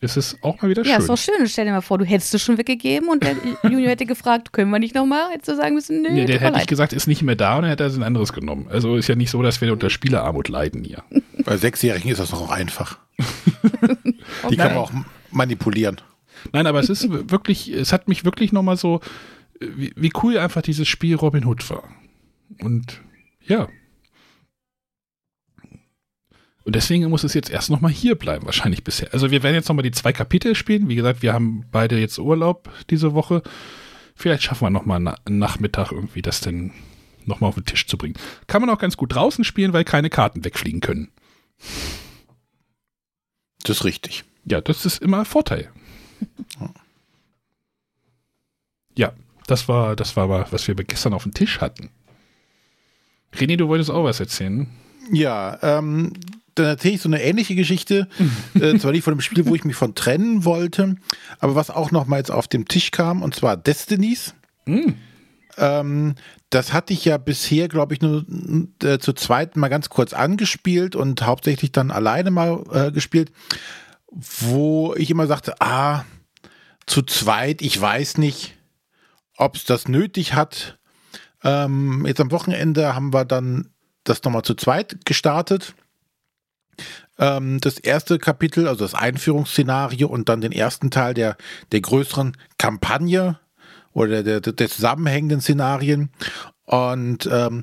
[0.00, 0.92] Ist es auch mal wieder schön.
[0.92, 1.46] Ja, ist doch schön.
[1.46, 4.70] Stell dir mal vor, du hättest es schon weggegeben und der Junior hätte gefragt, können
[4.70, 5.30] wir nicht nochmal?
[5.30, 6.10] Hättest du sagen müssen, nö.
[6.10, 8.66] Nee, der hätte ich gesagt, ist nicht mehr da und er hätte ein anderes genommen.
[8.68, 11.04] Also ist ja nicht so, dass wir unter Spielerarmut leiden hier.
[11.44, 12.98] Bei Sechsjährigen ist das doch auch einfach.
[14.50, 14.92] Die kann man auch
[15.30, 16.00] manipulieren.
[16.52, 19.00] Nein, aber es ist wirklich, es hat mich wirklich nochmal so,
[19.60, 21.84] wie, wie cool einfach dieses Spiel Robin Hood war.
[22.60, 23.00] Und
[23.46, 23.68] ja.
[26.64, 29.12] Und deswegen muss es jetzt erst nochmal hier bleiben, wahrscheinlich bisher.
[29.12, 30.88] Also wir werden jetzt nochmal die zwei Kapitel spielen.
[30.88, 33.42] Wie gesagt, wir haben beide jetzt Urlaub diese Woche.
[34.14, 36.72] Vielleicht schaffen wir nochmal einen Nachmittag irgendwie das denn
[37.26, 38.14] nochmal auf den Tisch zu bringen.
[38.46, 41.10] Kann man auch ganz gut draußen spielen, weil keine Karten wegfliegen können.
[43.62, 44.24] Das ist richtig.
[44.44, 45.70] Ja, das ist immer Vorteil.
[48.96, 49.12] Ja,
[49.46, 51.90] das war, das war was wir gestern auf dem Tisch hatten.
[53.34, 54.68] René, du wolltest auch was erzählen.
[55.12, 56.12] Ja, ähm,
[56.54, 58.08] dann erzähle ich so eine ähnliche Geschichte.
[58.54, 60.96] äh, zwar nicht von dem Spiel, wo ich mich von trennen wollte,
[61.38, 64.34] aber was auch noch mal jetzt auf dem Tisch kam, und zwar Destinies.
[64.66, 64.92] Mm.
[65.56, 66.14] Ähm,
[66.50, 68.24] das hatte ich ja bisher, glaube ich, nur
[68.82, 73.32] äh, zu zweit mal ganz kurz angespielt und hauptsächlich dann alleine mal äh, gespielt,
[74.10, 76.04] wo ich immer sagte, ah,
[76.86, 78.56] zu zweit, ich weiß nicht,
[79.36, 80.78] ob es das nötig hat.
[81.42, 83.70] Ähm, jetzt am Wochenende haben wir dann
[84.04, 85.74] das nochmal zu zweit gestartet.
[87.18, 91.36] Ähm, das erste Kapitel, also das Einführungsszenario und dann den ersten Teil der,
[91.72, 93.38] der größeren Kampagne
[93.92, 96.10] oder der, der, der zusammenhängenden Szenarien.
[96.64, 97.62] Und ähm,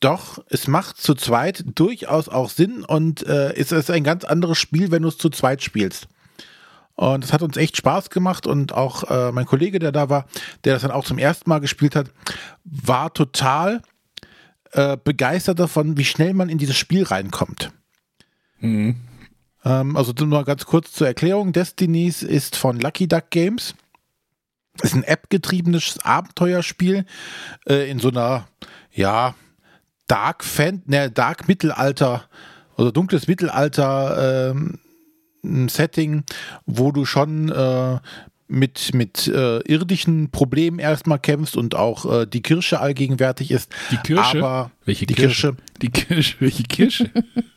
[0.00, 4.58] doch, es macht zu zweit durchaus auch Sinn und äh, es ist ein ganz anderes
[4.58, 6.08] Spiel, wenn du es zu zweit spielst.
[6.94, 10.26] Und es hat uns echt Spaß gemacht und auch äh, mein Kollege, der da war,
[10.64, 12.10] der das dann auch zum ersten Mal gespielt hat,
[12.64, 13.82] war total
[14.72, 17.70] äh, begeistert davon, wie schnell man in dieses Spiel reinkommt.
[18.60, 18.96] Mhm.
[19.64, 23.74] Ähm, also nur ganz kurz zur Erklärung: Destinies ist von Lucky Duck Games.
[24.82, 27.06] Ist ein App-getriebenes Abenteuerspiel
[27.66, 28.46] äh, in so einer,
[28.92, 29.34] ja,
[30.06, 32.28] Dark Fan, ne, Dark Mittelalter
[32.76, 34.78] oder dunkles Mittelalter ähm,
[35.68, 36.24] Setting,
[36.66, 37.98] wo du schon äh,
[38.48, 43.72] mit, mit äh, irdischen Problemen erstmal kämpfst und auch äh, die Kirsche allgegenwärtig ist.
[43.90, 44.38] Die Kirsche?
[44.38, 45.54] Aber welche die Kirsche?
[45.54, 45.80] Kirsche?
[45.82, 47.10] Die Kirsche, welche Kirsche?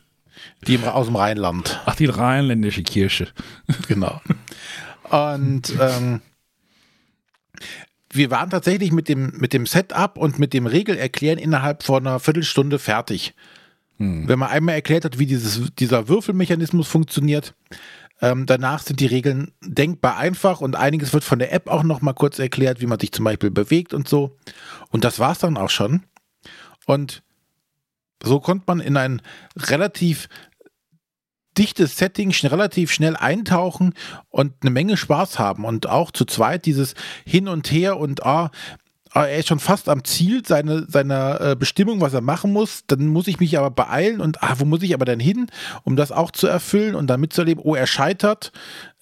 [0.66, 1.80] die im, aus dem Rheinland.
[1.86, 3.28] Ach, die rheinländische Kirsche.
[3.88, 4.20] Genau.
[5.10, 6.20] Und ähm,
[8.12, 12.20] wir waren tatsächlich mit dem, mit dem Setup und mit dem Regelerklären innerhalb von einer
[12.20, 13.34] Viertelstunde fertig.
[13.98, 14.28] Hm.
[14.28, 17.54] Wenn man einmal erklärt hat, wie dieses, dieser Würfelmechanismus funktioniert,
[18.22, 22.02] ähm, danach sind die Regeln denkbar einfach und einiges wird von der App auch noch
[22.02, 24.36] mal kurz erklärt, wie man sich zum Beispiel bewegt und so.
[24.90, 26.04] Und das war es dann auch schon.
[26.86, 27.22] Und
[28.22, 29.22] so konnte man in ein
[29.56, 30.28] relativ
[31.58, 33.94] dichtes Setting relativ schnell eintauchen
[34.28, 38.50] und eine Menge Spaß haben und auch zu zweit dieses Hin und Her und ah,
[39.12, 42.84] ah er ist schon fast am Ziel seiner, seiner äh, Bestimmung, was er machen muss.
[42.86, 45.46] Dann muss ich mich aber beeilen und ah, wo muss ich aber denn hin,
[45.82, 48.52] um das auch zu erfüllen und dann mitzuerleben, oh, er scheitert.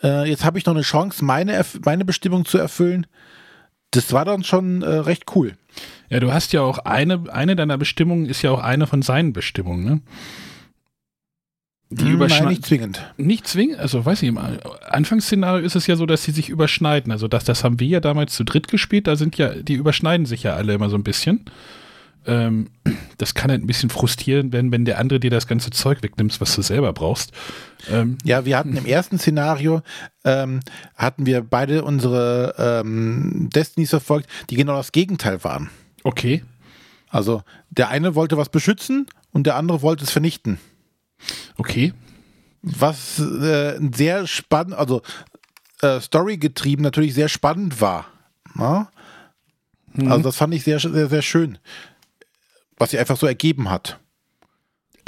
[0.03, 3.07] Äh, jetzt habe ich noch eine Chance, meine, meine Bestimmung zu erfüllen.
[3.91, 5.55] Das war dann schon äh, recht cool.
[6.09, 9.33] Ja, du hast ja auch eine, eine deiner Bestimmungen ist ja auch eine von seinen
[9.33, 10.01] Bestimmungen, ne?
[11.91, 13.15] Die hm, Nein, nicht zwingend.
[13.17, 14.39] Nicht zwingend, also weiß ich, im
[14.91, 17.11] Anfangsszenario ist es ja so, dass sie sich überschneiden.
[17.13, 20.27] Also das, das haben wir ja damals zu dritt gespielt, da sind ja, die überschneiden
[20.27, 21.47] sich ja alle immer so ein bisschen.
[22.27, 22.69] Ähm,
[23.17, 26.39] das kann halt ein bisschen frustrieren, wenn, wenn der andere dir das ganze Zeug wegnimmt,
[26.43, 27.33] was du selber brauchst.
[27.91, 29.81] Ähm, ja, wir hatten im ersten Szenario,
[30.25, 30.61] ähm,
[30.95, 35.71] hatten wir beide unsere ähm, Destinies verfolgt, die genau das Gegenteil waren.
[36.05, 36.45] Okay.
[37.09, 40.59] Also der eine wollte was beschützen und der andere wollte es vernichten.
[41.57, 41.93] Okay.
[42.63, 45.03] Was äh, sehr spannend, also
[45.81, 48.07] äh, storygetrieben natürlich sehr spannend war.
[48.55, 48.91] Na?
[49.93, 50.11] Mhm.
[50.11, 51.59] Also das fand ich sehr, sehr, sehr schön,
[52.77, 53.99] was sich einfach so ergeben hat.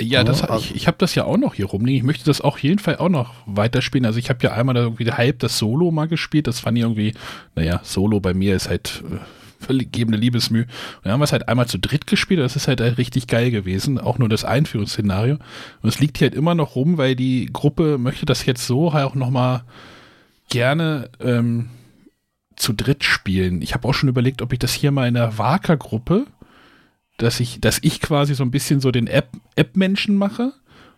[0.00, 1.98] Ja, das, also, ich, ich habe das ja auch noch hier rumliegen.
[1.98, 4.06] Ich möchte das auch jeden Fall auch noch weiterspielen.
[4.06, 6.46] Also ich habe ja einmal da irgendwie halb das Solo mal gespielt.
[6.46, 7.12] Das fand ich irgendwie,
[7.54, 9.18] naja, Solo bei mir ist halt äh,
[9.60, 10.62] vergebene Liebesmüh.
[10.62, 10.68] Und
[11.04, 12.40] dann haben wir es halt einmal zu dritt gespielt.
[12.40, 13.98] Das ist halt, halt richtig geil gewesen.
[13.98, 15.34] Auch nur das Einführungsszenario.
[15.82, 18.92] Und es liegt hier halt immer noch rum, weil die Gruppe möchte das jetzt so
[18.92, 19.62] halt auch nochmal
[20.48, 21.68] gerne ähm,
[22.56, 23.62] zu dritt spielen.
[23.62, 26.26] Ich habe auch schon überlegt, ob ich das hier mal in der Waka-Gruppe,
[27.18, 30.52] dass ich, dass ich quasi so ein bisschen so den App-Menschen App mache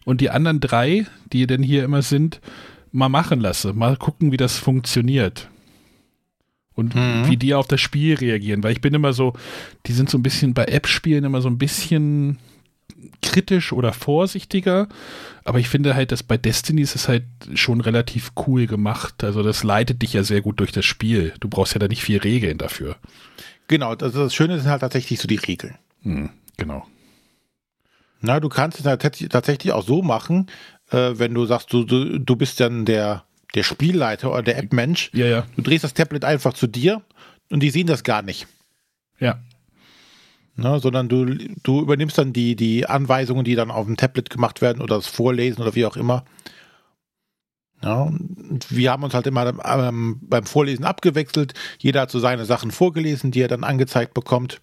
[0.05, 2.41] und die anderen drei, die denn hier immer sind,
[2.91, 3.73] mal machen lasse.
[3.73, 5.49] Mal gucken, wie das funktioniert
[6.75, 7.29] und mhm.
[7.29, 8.63] wie die auf das Spiel reagieren.
[8.63, 9.35] Weil ich bin immer so,
[9.87, 12.39] die sind so ein bisschen bei App-Spielen immer so ein bisschen
[13.21, 14.89] kritisch oder vorsichtiger.
[15.45, 19.25] Aber ich finde halt, dass bei Destiny ist es halt schon relativ cool gemacht.
[19.25, 21.35] Also das leitet dich ja sehr gut durch das Spiel.
[21.41, 22.97] Du brauchst ja da nicht viel Regeln dafür.
[23.69, 25.77] Genau, also das Schöne sind halt tatsächlich so die Regeln.
[26.03, 26.87] Hm, genau.
[28.21, 30.47] Na, du kannst es halt tatsächlich auch so machen,
[30.91, 35.11] äh, wenn du sagst, du, du, du bist dann der der Spielleiter oder der App-Mensch.
[35.13, 35.47] Ja, ja.
[35.57, 37.03] Du drehst das Tablet einfach zu dir
[37.51, 38.47] und die sehen das gar nicht.
[39.19, 39.39] Ja.
[40.55, 41.25] Na, sondern du,
[41.63, 45.07] du übernimmst dann die, die Anweisungen, die dann auf dem Tablet gemacht werden oder das
[45.07, 46.25] Vorlesen oder wie auch immer.
[47.83, 48.13] Ja,
[48.69, 51.55] wir haben uns halt immer ähm, beim Vorlesen abgewechselt.
[51.79, 54.61] Jeder hat so seine Sachen vorgelesen, die er dann angezeigt bekommt.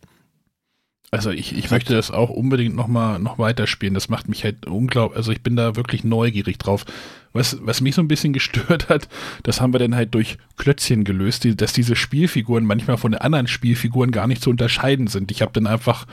[1.12, 3.96] Also ich, ich möchte das auch unbedingt noch mal noch weiterspielen.
[3.96, 6.86] Das macht mich halt unglaublich, also ich bin da wirklich neugierig drauf.
[7.34, 9.08] Was, was mich so ein bisschen gestört hat,
[9.44, 13.22] das haben wir dann halt durch Klötzchen gelöst, die, dass diese Spielfiguren manchmal von den
[13.22, 15.32] anderen Spielfiguren gar nicht zu unterscheiden sind.
[15.32, 16.06] Ich habe dann einfach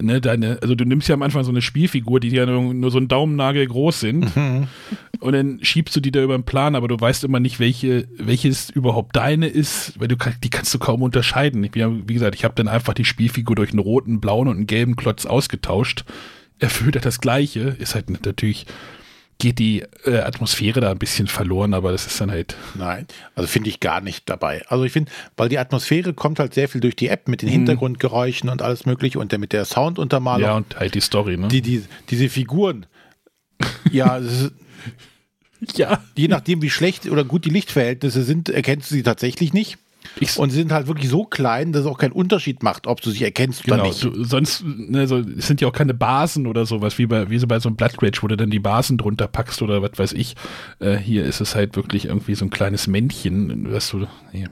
[0.00, 2.90] ne, deine, also du nimmst ja am Anfang so eine Spielfigur, die ja nur, nur
[2.90, 4.36] so ein Daumennagel groß sind.
[4.36, 4.68] Mhm.
[5.20, 8.08] Und dann schiebst du die da über den Plan, aber du weißt immer nicht, welche,
[8.16, 11.62] welches überhaupt deine ist, weil du die kannst du kaum unterscheiden.
[11.64, 14.66] Ich, wie gesagt, ich habe dann einfach die Spielfigur durch einen roten, blauen und einen
[14.66, 16.04] gelben Klotz ausgetauscht.
[16.58, 18.66] Erfüllt er das gleiche, ist halt natürlich
[19.42, 22.54] geht die äh, Atmosphäre da ein bisschen verloren, aber das ist dann halt.
[22.76, 24.62] Nein, also finde ich gar nicht dabei.
[24.68, 27.48] Also ich finde, weil die Atmosphäre kommt halt sehr viel durch die App mit den
[27.48, 27.54] mhm.
[27.54, 30.42] Hintergrundgeräuschen und alles mögliche und der mit der Sounduntermalung.
[30.42, 31.48] Ja, und halt die Story, ne?
[31.48, 32.86] Die, die, diese Figuren.
[33.90, 34.20] ja,
[35.74, 36.04] ja.
[36.16, 39.76] Je nachdem, wie schlecht oder gut die Lichtverhältnisse sind, erkennst du sie tatsächlich nicht.
[40.20, 43.00] Ich, und sie sind halt wirklich so klein, dass es auch keinen Unterschied macht, ob
[43.00, 44.04] du sie erkennst genau, oder nicht.
[44.04, 47.38] Du, sonst ne, so, es sind ja auch keine Basen oder sowas, wie, bei, wie
[47.38, 49.98] so bei so einem Blood Rage, wo du dann die Basen drunter packst oder was
[49.98, 50.34] weiß ich.
[50.80, 54.06] Äh, hier ist es halt wirklich irgendwie so ein kleines Männchen, was du.
[54.32, 54.50] Hier.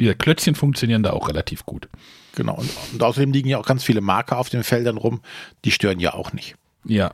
[0.00, 1.88] Diese Klötzchen funktionieren da auch relativ gut.
[2.34, 2.54] Genau.
[2.54, 5.20] Und, und außerdem liegen ja auch ganz viele Marker auf den Feldern rum,
[5.64, 6.54] die stören ja auch nicht.
[6.84, 7.12] Ja,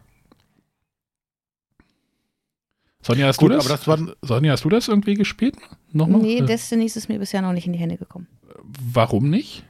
[3.05, 3.67] Sonja, hast Gut, du das?
[3.67, 5.57] Aber das war, Sonja, hast du das irgendwie gespielt?
[5.93, 6.23] Nochmal?
[6.23, 8.29] Nee, Destiny ist mir bisher noch nicht in die Hände gekommen.
[8.93, 9.63] Warum nicht?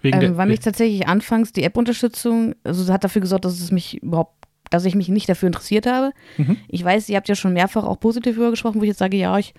[0.00, 4.02] Wegen ähm, weil mich tatsächlich anfangs die App-Unterstützung, also hat dafür gesorgt, dass es mich
[4.02, 6.12] überhaupt, dass ich mich nicht dafür interessiert habe.
[6.38, 6.56] Mhm.
[6.68, 9.18] Ich weiß, ihr habt ja schon mehrfach auch positiv darüber gesprochen, wo ich jetzt sage,
[9.18, 9.52] ja, ich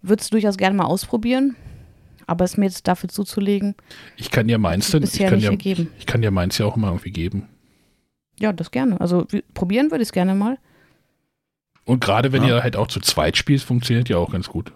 [0.00, 1.56] würde es durchaus gerne mal ausprobieren.
[2.26, 3.74] Aber es mir jetzt dafür zuzulegen.
[4.16, 6.88] Ich kann dir meins denn, ich kann, ja, ich kann dir meins ja auch mal
[6.88, 7.48] irgendwie geben.
[8.38, 8.98] Ja, das gerne.
[9.00, 10.58] Also probieren würde ich es gerne mal.
[11.88, 12.56] Und gerade wenn ja.
[12.56, 14.72] ihr halt auch zu zweit spielt, funktioniert ja auch ganz gut.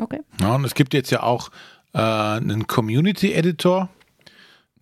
[0.00, 0.20] Okay.
[0.40, 1.50] Ja, und es gibt jetzt ja auch
[1.92, 3.90] äh, einen Community Editor,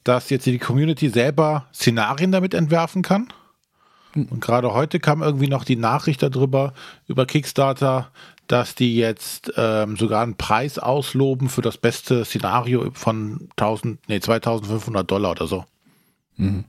[0.05, 3.33] dass jetzt die Community selber Szenarien damit entwerfen kann.
[4.13, 4.27] Hm.
[4.27, 6.75] Und gerade heute kam irgendwie noch die Nachricht darüber,
[7.09, 8.13] über Kickstarter,
[8.47, 14.21] dass die jetzt ähm, sogar einen Preis ausloben für das beste Szenario von 1000, nee,
[14.21, 15.65] 2500 Dollar oder so.
[16.37, 16.67] Mhm.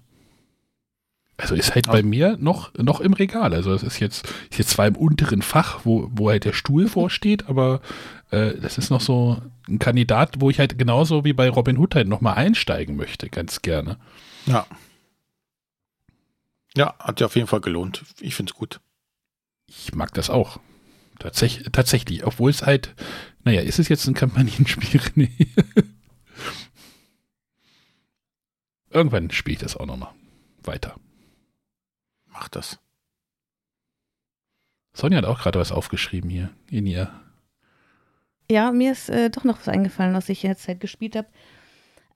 [1.40, 3.54] Also ist halt bei mir noch, noch im Regal.
[3.54, 6.88] Also es ist jetzt, ist jetzt zwar im unteren Fach, wo, wo halt der Stuhl
[6.88, 7.82] vorsteht, aber
[8.30, 11.96] äh, das ist noch so ein Kandidat, wo ich halt genauso wie bei Robin Hood
[11.96, 13.98] halt nochmal einsteigen möchte, ganz gerne.
[14.48, 14.68] Ja.
[16.76, 18.04] Ja, hat ja auf jeden Fall gelohnt.
[18.20, 18.82] Ich finde es gut.
[19.68, 20.60] Ich mag das auch.
[21.20, 22.96] Tatsächlich, tatsächlich, obwohl es halt,
[23.46, 25.02] naja, ist es jetzt ein Kampagnenspiel?
[25.16, 25.32] Nee.
[28.92, 30.12] Irgendwann spiele ich das auch nochmal
[30.64, 30.96] weiter.
[32.40, 32.80] Mach das.
[34.94, 37.12] Sonja hat auch gerade was aufgeschrieben hier in ihr.
[38.50, 41.28] Ja, mir ist äh, doch noch was eingefallen, was ich in der Zeit gespielt habe,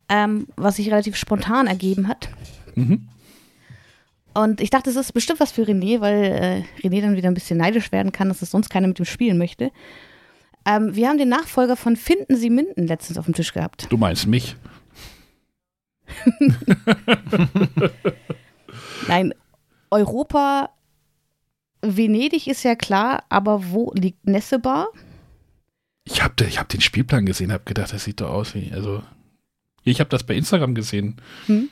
[0.08, 2.30] ähm, was sich relativ spontan ergeben hat.
[2.76, 3.10] Mhm.
[4.34, 7.34] Und ich dachte, es ist bestimmt was für René, weil äh, René dann wieder ein
[7.34, 9.74] bisschen neidisch werden kann, dass es sonst keiner mit ihm spielen möchte.
[10.66, 13.88] Ähm, wir haben den Nachfolger von Finden Sie Minden letztens auf dem Tisch gehabt.
[13.90, 14.56] Du meinst mich?
[19.10, 19.34] Nein,
[19.94, 20.72] Europa,
[21.82, 24.88] Venedig ist ja klar, aber wo liegt Nessebar?
[26.06, 29.04] Ich habe ich hab den Spielplan gesehen, habe gedacht, das sieht doch aus wie, also
[29.84, 31.18] ich habe das bei Instagram gesehen.
[31.46, 31.70] Hm?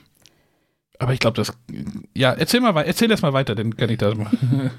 [0.98, 1.52] Aber ich glaube, das.
[2.14, 4.30] Ja, erzähl mal, erzähl das mal weiter, dann kann ich das mal.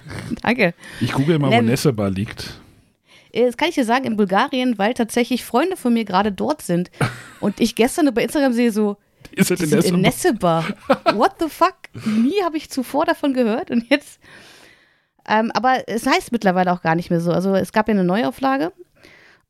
[0.41, 0.73] Danke.
[1.01, 2.61] Ich google mal, wo Nessebar liegt.
[3.33, 6.61] Äh, das kann ich dir sagen, in Bulgarien, weil tatsächlich Freunde von mir gerade dort
[6.61, 6.91] sind.
[7.41, 8.97] Und ich gestern bei Instagram sehe so,
[9.37, 10.65] die sind, die sind in, Nessebar.
[11.13, 11.75] What the fuck?
[12.05, 14.19] Nie habe ich zuvor davon gehört und jetzt.
[15.27, 17.31] Ähm, aber es heißt mittlerweile auch gar nicht mehr so.
[17.31, 18.73] Also es gab ja eine Neuauflage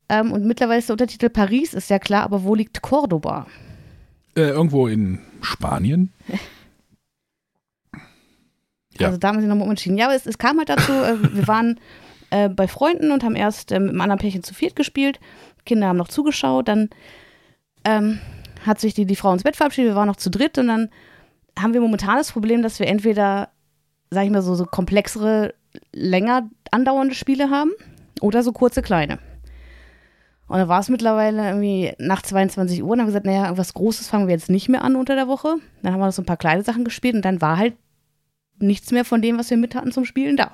[0.08, 3.46] ähm, und mittlerweile ist der Untertitel Paris, ist ja klar, aber wo liegt Cordoba?
[4.36, 6.12] Äh, irgendwo in Spanien.
[6.28, 6.38] ja.
[9.06, 9.98] Also da haben sie nochmal umentschieden.
[9.98, 11.80] Ja, aber es, es kam halt dazu, äh, wir waren
[12.30, 15.18] äh, bei Freunden und haben erst mit einem anderen Pärchen zu viert gespielt.
[15.66, 16.90] Kinder haben noch zugeschaut, dann
[17.84, 18.20] ähm,
[18.66, 20.90] hat sich die, die Frau ins Bett verabschiedet, wir waren noch zu dritt und dann
[21.58, 23.50] haben wir momentan das Problem, dass wir entweder,
[24.10, 25.54] sag ich mal, so, so komplexere,
[25.92, 27.72] länger andauernde Spiele haben
[28.20, 29.18] oder so kurze, kleine.
[30.46, 34.08] Und da war es mittlerweile irgendwie nach 22 Uhr und haben gesagt, naja, was Großes
[34.08, 35.56] fangen wir jetzt nicht mehr an unter der Woche.
[35.82, 37.74] Dann haben wir noch so ein paar kleine Sachen gespielt und dann war halt
[38.58, 40.52] nichts mehr von dem, was wir mit hatten zum Spielen da.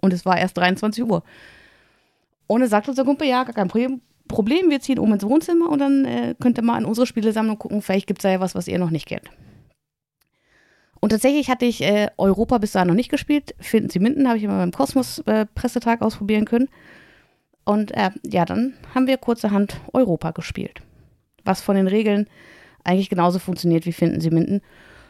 [0.00, 1.22] Und es war erst 23 Uhr.
[2.46, 5.68] Und dann sagt unser Kumpel, ja, gar kein Problem, Problem, wir ziehen oben ins Wohnzimmer
[5.68, 8.40] und dann äh, könnt ihr mal in unsere Spielesammlung gucken, vielleicht gibt es da ja
[8.40, 9.30] was, was ihr noch nicht kennt.
[11.00, 13.54] Und tatsächlich hatte ich äh, Europa bis dahin noch nicht gespielt.
[13.60, 16.70] Finden Sie Minden habe ich immer beim Kosmos-Pressetag äh, ausprobieren können.
[17.64, 20.80] Und äh, ja, dann haben wir kurzerhand Europa gespielt.
[21.44, 22.26] Was von den Regeln
[22.84, 24.62] eigentlich genauso funktioniert wie Finden Sie Minden.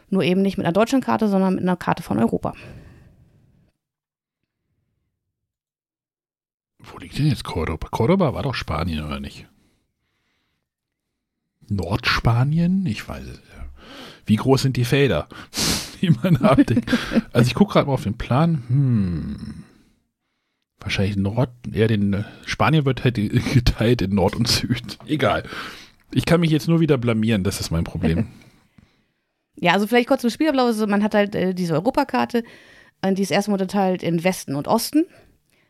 [0.09, 2.53] Nur eben nicht mit einer Deutschlandkarte, sondern mit einer Karte von Europa.
[6.91, 7.87] Wo liegt denn jetzt Cordoba?
[7.89, 9.47] Cordoba war doch Spanien, oder nicht?
[11.67, 12.85] Nordspanien?
[12.85, 13.65] Ich weiß es ja.
[14.25, 15.27] Wie groß sind die Felder,
[16.01, 16.91] die man abdeckt?
[17.31, 18.63] Also ich gucke gerade mal auf den Plan.
[18.67, 19.63] Hm.
[20.79, 23.15] Wahrscheinlich Nord, eher den Spanien wird halt
[23.53, 24.99] geteilt in Nord und Süd.
[25.07, 25.43] Egal.
[26.11, 28.27] Ich kann mich jetzt nur wieder blamieren, das ist mein Problem.
[29.57, 30.67] Ja, also vielleicht kurz zum Spielablauf.
[30.67, 32.43] Also man hat halt äh, diese Europakarte,
[33.01, 35.05] äh, die ist erstmal unterteilt in Westen und Osten.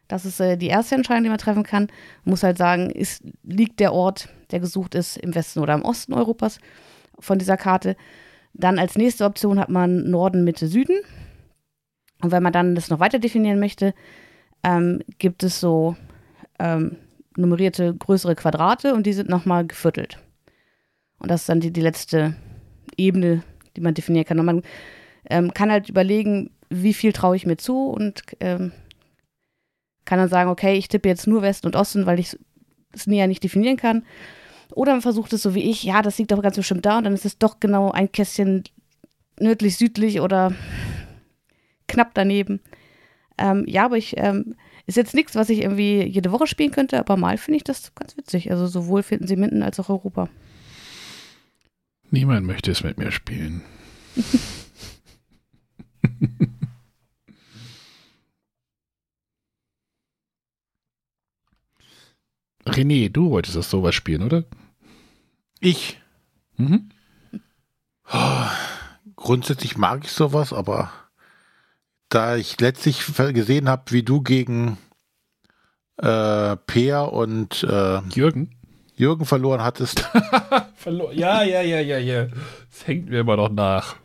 [0.07, 1.87] Das ist äh, die erste Entscheidung, die man treffen kann.
[2.23, 5.83] Man muss halt sagen, ist, liegt der Ort, der gesucht ist, im Westen oder im
[5.83, 6.59] Osten Europas
[7.19, 7.95] von dieser Karte.
[8.53, 10.97] Dann als nächste Option hat man Norden, Mitte, Süden.
[12.21, 13.93] Und wenn man dann das noch weiter definieren möchte,
[14.63, 15.95] ähm, gibt es so
[16.59, 16.97] ähm,
[17.35, 20.19] nummerierte größere Quadrate und die sind nochmal geviertelt.
[21.19, 22.35] Und das ist dann die, die letzte
[22.97, 23.43] Ebene,
[23.75, 24.39] die man definieren kann.
[24.39, 24.61] Und man
[25.29, 28.71] ähm, kann halt überlegen, wie viel traue ich mir zu und ähm,
[30.05, 32.37] kann dann sagen, okay, ich tippe jetzt nur Westen und Osten, weil ich
[32.93, 34.03] es näher nicht definieren kann.
[34.73, 37.03] Oder man versucht es so wie ich, ja, das liegt doch ganz bestimmt da und
[37.03, 38.63] dann ist es doch genau ein Kästchen
[39.39, 40.53] nördlich, südlich oder
[41.87, 42.61] knapp daneben.
[43.37, 46.99] Ähm, ja, aber ich ähm, ist jetzt nichts, was ich irgendwie jede Woche spielen könnte,
[46.99, 48.51] aber mal finde ich das ganz witzig.
[48.51, 50.29] Also sowohl finden sie Minden als auch Europa.
[52.11, 53.61] Niemand möchte es mit mir spielen.
[62.75, 64.43] René, du wolltest das sowas spielen, oder?
[65.59, 65.99] Ich.
[66.57, 66.89] Mhm.
[68.11, 68.45] Oh,
[69.15, 70.91] grundsätzlich mag ich sowas, aber
[72.09, 74.77] da ich letztlich gesehen habe, wie du gegen
[75.97, 78.55] äh, Peer und äh, Jürgen
[78.95, 80.07] Jürgen verloren hattest.
[80.75, 82.27] Verlo ja, ja, ja, ja, ja.
[82.69, 83.95] Das hängt mir immer noch nach.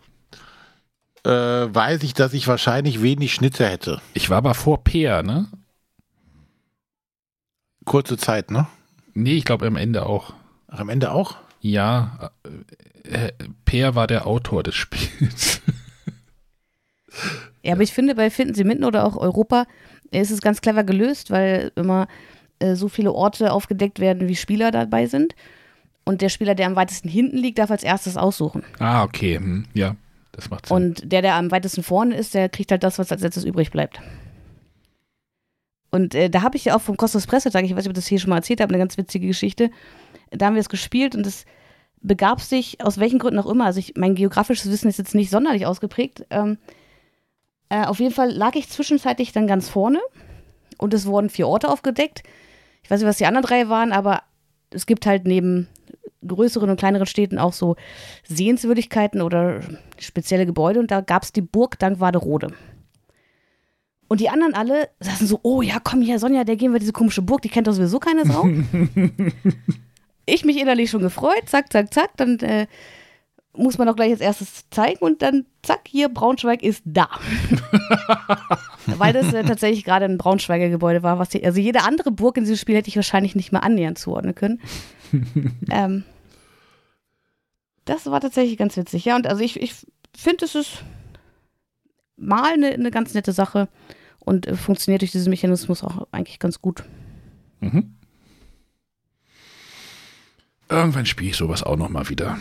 [1.24, 4.00] Äh, weiß ich, dass ich wahrscheinlich wenig Schnitte hätte.
[4.14, 5.48] Ich war aber vor Peer, ne?
[7.90, 8.68] Kurze Zeit, ne?
[9.14, 10.32] Nee, ich glaube am Ende auch.
[10.68, 11.38] Ach, am Ende auch?
[11.60, 12.30] Ja,
[13.02, 13.32] äh,
[13.64, 15.60] Peer war der Autor des Spiels.
[17.64, 19.64] ja, aber ich finde, bei Finden Sie mitten oder auch Europa
[20.12, 22.06] ist es ganz clever gelöst, weil immer
[22.60, 25.34] äh, so viele Orte aufgedeckt werden, wie Spieler dabei sind.
[26.04, 28.62] Und der Spieler, der am weitesten hinten liegt, darf als erstes aussuchen.
[28.78, 29.38] Ah, okay.
[29.38, 29.96] Hm, ja,
[30.30, 30.76] das macht Sinn.
[30.76, 33.72] Und der, der am weitesten vorne ist, der kriegt halt das, was als letztes übrig
[33.72, 34.00] bleibt.
[35.90, 38.02] Und äh, da habe ich ja auch vom Kostos Pressetag, ich weiß nicht, ob ich
[38.02, 39.70] das hier schon mal erzählt habe, eine ganz witzige Geschichte.
[40.30, 41.44] Da haben wir es gespielt und es
[42.00, 45.30] begab sich, aus welchen Gründen auch immer, also ich, mein geografisches Wissen ist jetzt nicht
[45.30, 46.24] sonderlich ausgeprägt.
[46.30, 46.58] Ähm,
[47.68, 50.00] äh, auf jeden Fall lag ich zwischenzeitlich dann ganz vorne
[50.78, 52.22] und es wurden vier Orte aufgedeckt.
[52.82, 54.22] Ich weiß nicht, was die anderen drei waren, aber
[54.70, 55.68] es gibt halt neben
[56.26, 57.76] größeren und kleineren Städten auch so
[58.24, 59.60] Sehenswürdigkeiten oder
[59.98, 62.52] spezielle Gebäude und da gab es die Burg Dankwaderode.
[64.10, 66.90] Und die anderen alle saßen so, oh ja, komm hier, Sonja, der gehen wir diese
[66.90, 68.44] komische Burg, die kennt doch sowieso keine Sau.
[70.26, 72.66] ich mich innerlich schon gefreut, zack, zack, zack, dann äh,
[73.52, 77.08] muss man auch gleich als erstes zeigen und dann zack, hier, Braunschweig ist da.
[78.86, 82.36] Weil das äh, tatsächlich gerade ein Braunschweiger Gebäude war, was die, also jede andere Burg
[82.36, 84.60] in diesem Spiel hätte ich wahrscheinlich nicht mehr annähernd zuordnen können.
[85.70, 86.02] ähm,
[87.84, 89.14] das war tatsächlich ganz witzig, ja.
[89.14, 89.72] Und also ich, ich
[90.16, 90.82] finde, es ist
[92.16, 93.68] mal eine, eine ganz nette Sache
[94.20, 96.84] und äh, funktioniert durch diesen Mechanismus auch eigentlich ganz gut.
[97.60, 97.96] Mhm.
[100.68, 102.38] Irgendwann spiele ich sowas auch noch mal wieder.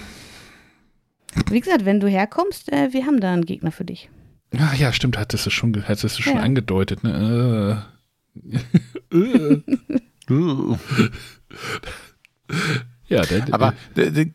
[1.49, 4.09] Wie gesagt, wenn du herkommst, äh, wir haben da einen Gegner für dich.
[4.57, 6.41] Ach ja, stimmt, hattest du schon, hattest du schon ja.
[6.41, 7.03] angedeutet.
[7.03, 7.85] Ne?
[9.11, 9.15] Äh.
[13.07, 14.27] ja, der, aber der, der,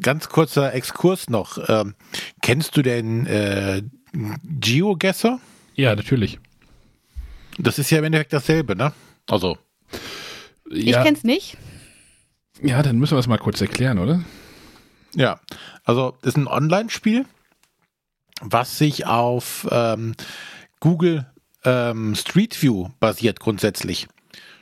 [0.00, 1.58] ganz kurzer Exkurs noch.
[1.68, 1.94] Ähm,
[2.42, 3.82] kennst du den äh,
[4.44, 5.40] GeoGuessr?
[5.74, 6.38] Ja, natürlich.
[7.58, 8.92] Das ist ja im Endeffekt dasselbe, ne?
[9.28, 9.58] Also.
[10.70, 10.98] Ja.
[10.98, 11.56] Ich kenn's nicht.
[12.62, 14.22] Ja, dann müssen wir es mal kurz erklären, oder?
[15.14, 15.40] Ja,
[15.84, 17.24] also das ist ein Online-Spiel,
[18.40, 20.14] was sich auf ähm,
[20.78, 21.26] Google
[21.64, 24.08] ähm, Street View basiert grundsätzlich.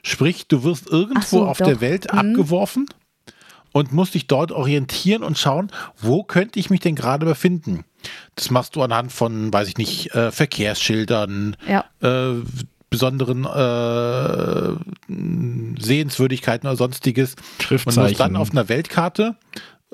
[0.03, 1.67] Sprich, du wirst irgendwo so, auf doch.
[1.67, 2.19] der Welt mhm.
[2.19, 2.87] abgeworfen
[3.73, 7.85] und musst dich dort orientieren und schauen, wo könnte ich mich denn gerade befinden.
[8.35, 11.85] Das machst du anhand von, weiß ich nicht, äh, Verkehrsschildern, ja.
[12.01, 12.43] äh,
[12.91, 14.73] besonderen äh,
[15.81, 17.37] Sehenswürdigkeiten oder sonstiges.
[17.71, 19.37] Und musst dann auf einer Weltkarte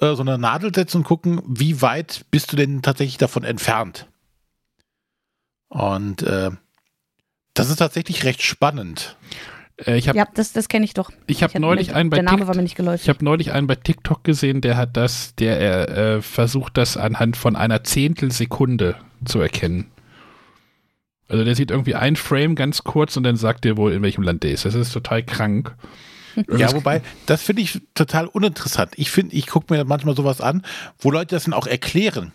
[0.00, 4.06] äh, so eine Nadel setzen und gucken, wie weit bist du denn tatsächlich davon entfernt.
[5.68, 6.50] Und äh,
[7.54, 9.16] das ist tatsächlich recht spannend.
[9.76, 11.10] Äh, ich hab, ja, das, das kenne ich doch.
[11.26, 13.02] Ich habe neulich einen bei der Name war mir nicht geläufig.
[13.02, 17.36] Ich habe neulich einen bei TikTok gesehen, der hat das, der äh, versucht das anhand
[17.36, 19.90] von einer Zehntelsekunde zu erkennen.
[21.28, 24.22] Also der sieht irgendwie ein Frame ganz kurz und dann sagt der wohl, in welchem
[24.22, 24.64] Land der ist.
[24.64, 25.74] Das ist total krank.
[26.56, 28.92] Ja, wobei, das finde ich total uninteressant.
[28.96, 30.62] Ich finde, ich gucke mir manchmal sowas an,
[30.98, 32.32] wo Leute das dann auch erklären.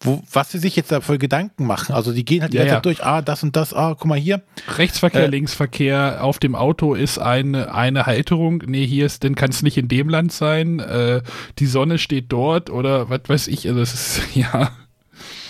[0.00, 1.92] Wo, was sie sich jetzt dafür Gedanken machen.
[1.94, 2.76] Also die gehen halt die Ja, ganze ja.
[2.76, 4.42] Zeit durch, ah, das und das, ah, guck mal hier.
[4.76, 8.62] Rechtsverkehr, Äh, Linksverkehr, auf dem Auto ist eine, eine Halterung.
[8.64, 10.78] Nee, hier ist, dann kann es nicht in dem Land sein.
[10.78, 11.22] Äh,
[11.58, 13.66] die Sonne steht dort oder was weiß ich.
[13.66, 14.70] Also es ist, ja.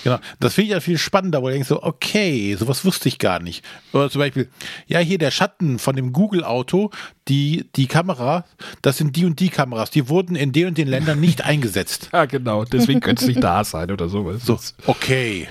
[0.05, 0.19] Genau.
[0.41, 3.41] Das finde ich ja viel spannender, wo du denkst so, okay, sowas wusste ich gar
[3.41, 3.65] nicht.
[3.93, 4.49] Oder zum Beispiel,
[4.87, 6.91] ja, hier der Schatten von dem Google-Auto,
[7.29, 8.45] die, die Kamera,
[8.83, 12.11] das sind die und die Kameras, die wurden in den und den Ländern nicht eingesetzt.
[12.13, 12.65] Ja, genau.
[12.65, 14.45] Deswegen könnte es nicht da sein oder sowas.
[14.45, 15.49] So, okay.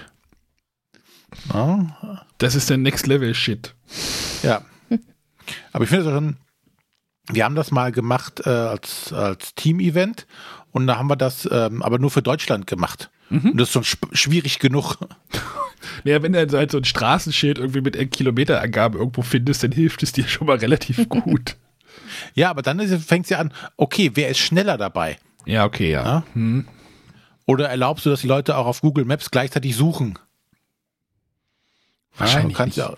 [1.53, 3.74] Ja, Das ist der Next Level Shit.
[4.43, 4.61] Ja.
[5.72, 6.38] Aber ich finde es schon,
[7.30, 10.28] wir haben das mal gemacht äh, als, als Team-Event
[10.72, 13.09] und da haben wir das ähm, aber nur für Deutschland gemacht.
[13.30, 14.97] Und das ist schon schwierig genug.
[16.03, 20.11] Naja, wenn du halt so ein Straßenschild irgendwie mit Kilometerangaben irgendwo findest, dann hilft es
[20.11, 21.55] dir schon mal relativ gut.
[22.34, 25.18] Ja, aber dann fängt es ja an, okay, wer ist schneller dabei?
[25.45, 26.24] ja, okay, ja.
[26.36, 26.63] Ja?
[27.45, 30.20] Oder erlaubst du, dass die Leute auch auf Google Maps gleichzeitig suchen?
[32.18, 32.88] Wahrscheinlich ja, kannst nicht.
[32.88, 32.97] Ja,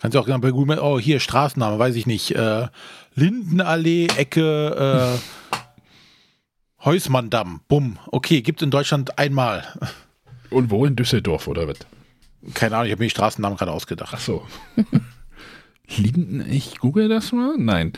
[0.00, 2.66] kannst du auch bei Google Maps, oh, hier Straßenname, weiß ich nicht, äh,
[3.14, 5.18] Lindenallee, Ecke, äh,
[6.84, 7.98] Heusmanndamm, bumm.
[8.06, 9.64] Okay, gibt in Deutschland einmal.
[10.50, 10.84] Und wo?
[10.84, 11.78] In Düsseldorf oder was?
[12.54, 14.12] Keine Ahnung, ich habe mir die Straßennamen gerade ausgedacht.
[14.14, 14.46] Ach so.
[15.96, 17.54] Linden, ich google das mal?
[17.58, 17.92] Nein.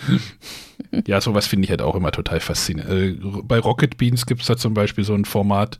[1.06, 3.24] Ja, sowas finde ich halt auch immer total faszinierend.
[3.24, 5.78] Äh, bei Rocket Beans gibt es da zum Beispiel so ein Format,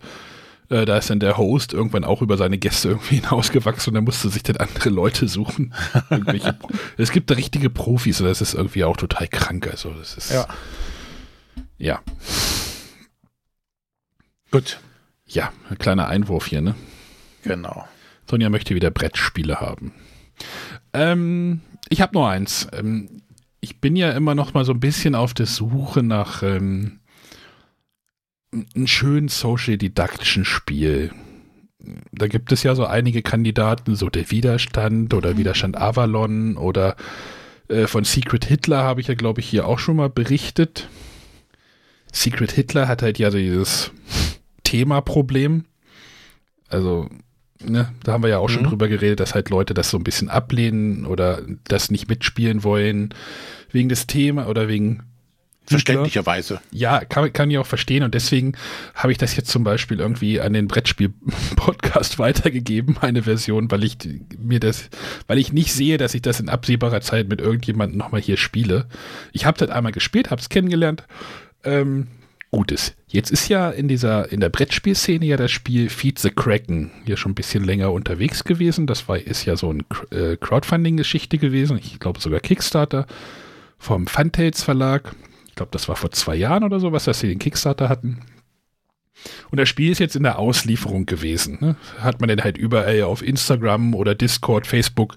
[0.71, 4.01] äh, da ist dann der Host irgendwann auch über seine Gäste irgendwie hinausgewachsen und da
[4.01, 5.75] musste sich dann andere Leute suchen.
[6.97, 9.69] Es gibt da richtige Profis und das ist irgendwie auch total krank.
[9.71, 10.47] Also das ist Ja.
[11.79, 12.01] ja,
[14.51, 14.81] Gut,
[15.27, 16.75] ja, ein kleiner Einwurf hier, ne?
[17.43, 17.87] genau.
[18.29, 19.93] Sonja möchte wieder Brettspiele haben.
[20.93, 22.69] Ähm, ich habe nur eins.
[22.73, 23.23] Ähm,
[23.61, 27.01] ich bin ja immer noch mal so ein bisschen auf der Suche nach ähm,
[28.53, 31.13] einem schönen social-didaktischen Spiel.
[32.13, 36.97] Da gibt es ja so einige Kandidaten, so der Widerstand oder Widerstand Avalon oder
[37.69, 40.89] äh, von Secret Hitler habe ich ja, glaube ich, hier auch schon mal berichtet.
[42.13, 43.91] Secret Hitler hat halt ja dieses
[44.69, 45.65] Themaproblem.
[46.69, 47.09] Also
[47.65, 48.69] ne, da haben wir ja auch schon Mhm.
[48.69, 53.15] drüber geredet, dass halt Leute das so ein bisschen ablehnen oder das nicht mitspielen wollen
[53.73, 55.03] wegen des Thema oder wegen.
[55.67, 56.63] Verständlicherweise.
[56.71, 58.55] Ja, kann, kann ich auch verstehen und deswegen
[58.95, 63.99] habe ich das jetzt zum Beispiel irgendwie an den Brettspiel-Podcast weitergegeben, meine Version, weil ich
[64.39, 64.89] mir das,
[65.27, 68.87] weil ich nicht sehe, dass ich das in absehbarer Zeit mit irgendjemandem nochmal hier spiele.
[69.33, 71.05] Ich habe das einmal gespielt, habe es kennengelernt.
[71.65, 72.07] Ähm,
[72.51, 72.95] Gutes.
[73.09, 77.19] Jetzt ist ja in dieser, in der Brettspielszene ja das Spiel Feed the Kraken hier
[77.19, 78.87] schon ein bisschen länger unterwegs gewesen.
[78.87, 81.79] Das war, ist ja so eine äh, Crowdfunding-Geschichte gewesen.
[81.79, 83.07] Ich glaube sogar Kickstarter
[83.79, 85.15] vom Funtails Verlag.
[85.49, 88.21] Ich glaube, das war vor zwei Jahren oder so, was dass sie den Kickstarter hatten.
[89.51, 91.59] Und das Spiel ist jetzt in der Auslieferung gewesen.
[91.61, 91.77] Ne?
[91.99, 95.17] Hat man dann halt überall auf Instagram oder Discord, Facebook,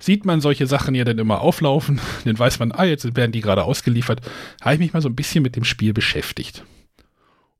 [0.00, 2.00] sieht man solche Sachen ja dann immer auflaufen.
[2.24, 4.20] Dann weiß man, ah, jetzt werden die gerade ausgeliefert.
[4.60, 6.64] Habe ich mich mal so ein bisschen mit dem Spiel beschäftigt.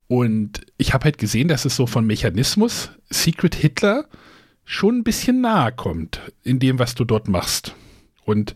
[0.08, 4.06] Und ich habe halt gesehen, dass es so von Mechanismus Secret Hitler
[4.64, 7.74] schon ein bisschen nahe kommt in dem, was du dort machst.
[8.24, 8.54] Und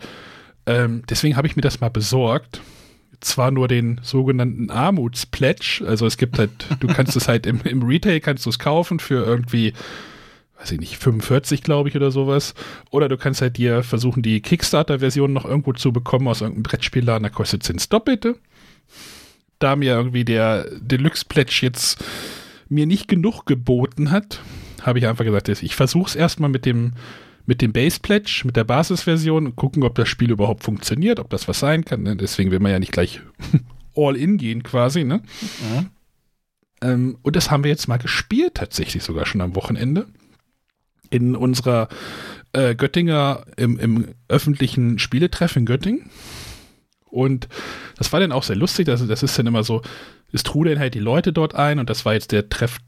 [0.67, 2.61] ähm, deswegen habe ich mir das mal besorgt.
[3.21, 7.83] Zwar nur den sogenannten Armutspledge, also es gibt halt, du kannst es halt im, im
[7.83, 9.73] Retail kannst du es kaufen für irgendwie,
[10.59, 12.55] weiß ich nicht, 45 glaube ich oder sowas.
[12.91, 17.25] Oder du kannst halt dir versuchen, die Kickstarter-Version noch irgendwo zu bekommen aus irgendeinem Brettspielladen,
[17.25, 18.37] da kostet es ins Doppelte.
[19.59, 22.05] Da mir irgendwie der Deluxe-Pledge jetzt
[22.69, 24.41] mir nicht genug geboten hat,
[24.83, 26.93] habe ich einfach gesagt, ich versuche es erstmal mit dem
[27.47, 31.29] mit dem Base Pledge, mit der Basisversion und gucken, ob das Spiel überhaupt funktioniert, ob
[31.31, 32.03] das was sein kann.
[32.03, 32.17] Ne?
[32.17, 33.21] Deswegen will man ja nicht gleich
[33.95, 35.05] all in gehen quasi.
[35.05, 35.23] Ne?
[35.61, 35.91] Mhm.
[36.81, 40.07] Ähm, und das haben wir jetzt mal gespielt, tatsächlich sogar schon am Wochenende.
[41.15, 41.89] In unserer
[42.53, 46.11] äh, Göttinger, im, im öffentlichen Spieletreff in Göttingen.
[47.05, 47.49] Und
[47.97, 48.89] das war dann auch sehr lustig.
[48.89, 49.83] Also das ist dann immer so,
[50.33, 52.79] es trudeln halt die Leute dort ein und das war jetzt der Treff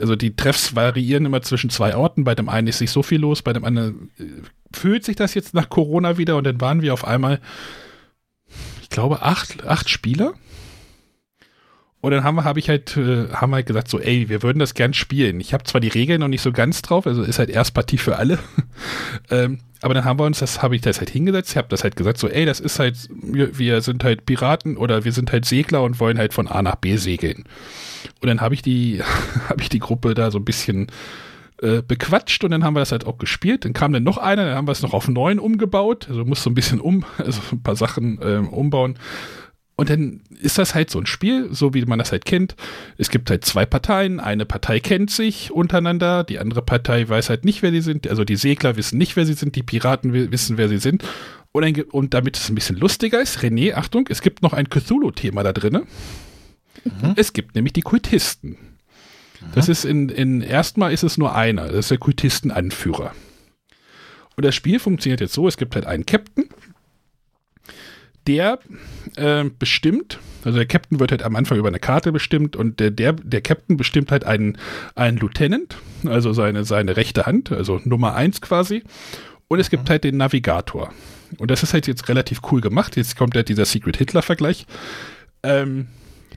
[0.00, 2.24] also die Treffs variieren immer zwischen zwei Orten.
[2.24, 4.24] Bei dem einen ist nicht so viel los, bei dem anderen äh,
[4.74, 7.40] fühlt sich das jetzt nach Corona wieder und dann waren wir auf einmal,
[8.80, 10.34] ich glaube, acht, acht Spieler.
[12.02, 14.58] Und dann haben wir, habe ich halt, äh, haben halt gesagt, so, ey, wir würden
[14.58, 15.38] das gern spielen.
[15.38, 18.16] Ich habe zwar die Regeln noch nicht so ganz drauf, also ist halt Erstpartie für
[18.16, 18.40] alle.
[19.30, 21.84] ähm, aber dann haben wir uns, das habe ich das halt hingesetzt, ich habe das
[21.84, 25.30] halt gesagt, so, ey, das ist halt, wir, wir sind halt Piraten oder wir sind
[25.30, 27.44] halt Segler und wollen halt von A nach B segeln.
[28.20, 29.00] Und dann habe ich die,
[29.48, 30.88] habe ich die Gruppe da so ein bisschen
[31.62, 33.64] äh, bequatscht und dann haben wir das halt auch gespielt.
[33.64, 36.08] Dann kam dann noch einer, dann haben wir es noch auf neun umgebaut.
[36.08, 38.96] Also muss so ein bisschen um, also ein paar Sachen äh, umbauen.
[39.82, 42.54] Und dann ist das halt so ein Spiel, so wie man das halt kennt.
[42.98, 44.20] Es gibt halt zwei Parteien.
[44.20, 48.06] Eine Partei kennt sich untereinander, die andere Partei weiß halt nicht, wer sie sind.
[48.06, 51.02] Also die Segler wissen nicht, wer sie sind, die Piraten wissen, wer sie sind.
[51.50, 54.70] Und, ein, und damit es ein bisschen lustiger ist, René, Achtung, es gibt noch ein
[54.70, 55.82] Cthulhu-Thema da drin.
[56.84, 57.14] Mhm.
[57.16, 58.56] Es gibt nämlich die Kultisten.
[59.56, 63.16] Das ist in, in erstmal ist es nur einer, das ist der Kultistenanführer.
[64.36, 66.44] Und das Spiel funktioniert jetzt so: Es gibt halt einen Captain,
[68.26, 68.58] der
[69.16, 72.90] äh, bestimmt, also der Captain wird halt am Anfang über eine Karte bestimmt und der,
[72.90, 74.58] der, der Captain bestimmt halt einen,
[74.94, 78.82] einen Lieutenant, also seine, seine rechte Hand, also Nummer 1 quasi.
[79.48, 79.88] Und es gibt mhm.
[79.90, 80.92] halt den Navigator.
[81.38, 82.96] Und das ist halt jetzt relativ cool gemacht.
[82.96, 84.66] Jetzt kommt halt dieser Secret Hitler-Vergleich.
[85.42, 85.88] Ähm,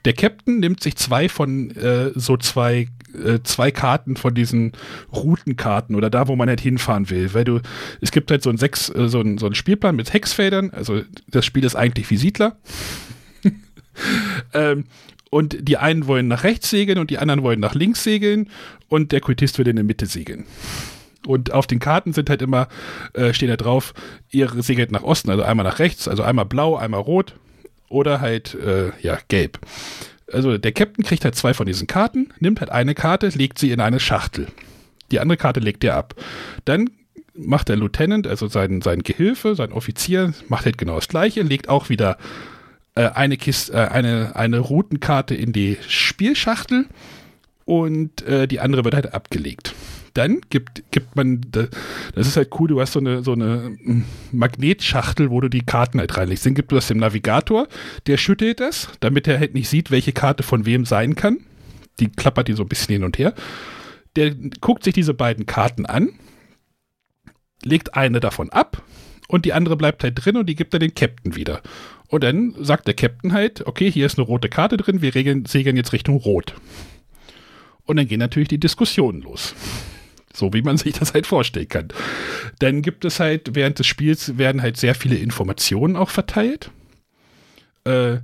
[0.06, 4.72] der Captain nimmt sich zwei von äh, so zwei, äh, zwei Karten von diesen
[5.12, 7.34] Routenkarten oder da, wo man halt hinfahren will.
[7.34, 7.60] Weil du,
[8.00, 10.70] es gibt halt so ein sechs, äh, so ein, so Spielplan mit Hexfeldern.
[10.70, 12.56] Also das Spiel ist eigentlich wie Siedler.
[14.54, 14.84] ähm,
[15.28, 18.48] und die einen wollen nach rechts segeln und die anderen wollen nach links segeln
[18.88, 20.44] und der Kultist will in der Mitte segeln.
[21.26, 22.68] Und auf den Karten sind halt immer,
[23.12, 23.92] äh, stehen da drauf,
[24.30, 27.34] ihr segelt nach Osten, also einmal nach rechts, also einmal blau, einmal rot
[27.88, 29.58] oder halt, äh, ja, gelb.
[30.32, 33.70] Also der Captain kriegt halt zwei von diesen Karten, nimmt halt eine Karte, legt sie
[33.70, 34.48] in eine Schachtel.
[35.10, 36.14] Die andere Karte legt er ab.
[36.64, 36.90] Dann
[37.34, 41.68] macht der Lieutenant, also sein, sein Gehilfe, sein Offizier, macht halt genau das gleiche, legt
[41.68, 42.18] auch wieder
[42.94, 46.86] äh, eine, Kiste, äh, eine, eine Routenkarte in die Spielschachtel
[47.64, 49.74] und äh, die andere wird halt abgelegt
[50.16, 54.04] dann gibt, gibt man, das ist halt cool, du hast so eine, so eine hm,
[54.32, 56.46] Magnetschachtel, wo du die Karten halt reinlegst.
[56.46, 57.68] Dann gibt du das dem Navigator,
[58.06, 61.38] der schüttelt das, damit er halt nicht sieht, welche Karte von wem sein kann.
[62.00, 63.34] Die klappert die so ein bisschen hin und her.
[64.16, 66.10] Der guckt sich diese beiden Karten an,
[67.62, 68.82] legt eine davon ab
[69.28, 71.62] und die andere bleibt halt drin und die gibt er den Captain wieder.
[72.08, 75.44] Und dann sagt der Captain halt, okay, hier ist eine rote Karte drin, wir regeln,
[75.44, 76.54] segeln jetzt Richtung Rot.
[77.84, 79.54] Und dann gehen natürlich die Diskussionen los.
[80.36, 81.88] So wie man sich das halt vorstellen kann.
[82.58, 86.70] Dann gibt es halt, während des Spiels werden halt sehr viele Informationen auch verteilt.
[87.84, 88.18] Äh,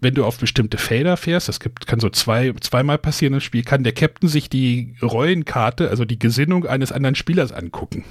[0.00, 3.64] wenn du auf bestimmte Felder fährst, das gibt, kann so zwei, zweimal passieren im Spiel,
[3.64, 8.04] kann der Captain sich die Rollenkarte, also die Gesinnung eines anderen Spielers angucken.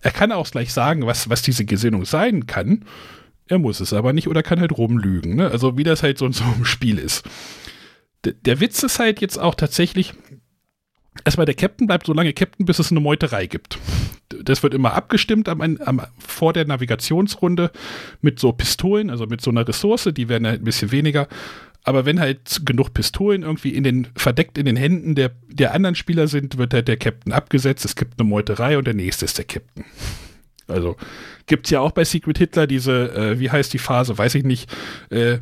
[0.00, 2.84] Er kann auch gleich sagen, was, was diese Gesinnung sein kann.
[3.48, 5.34] Er muss es aber nicht oder kann halt rumlügen.
[5.34, 5.50] Ne?
[5.50, 7.24] Also wie das halt so in so einem Spiel ist.
[8.24, 10.14] D der Witz ist halt jetzt auch tatsächlich,
[11.24, 13.78] erstmal der Captain bleibt so lange Captain, bis es eine Meuterei gibt.
[14.28, 17.70] Das wird immer abgestimmt am, am, vor der Navigationsrunde
[18.20, 21.28] mit so Pistolen, also mit so einer Ressource, die werden halt ein bisschen weniger.
[21.82, 25.94] Aber wenn halt genug Pistolen irgendwie in den, verdeckt in den Händen der, der anderen
[25.94, 27.84] Spieler sind, wird halt der Captain abgesetzt.
[27.84, 29.84] Es gibt eine Meuterei und der nächste ist der Captain.
[30.70, 30.96] Also
[31.46, 34.44] gibt es ja auch bei Secret Hitler diese, äh, wie heißt die Phase, weiß ich
[34.44, 34.72] nicht,
[35.10, 35.38] äh,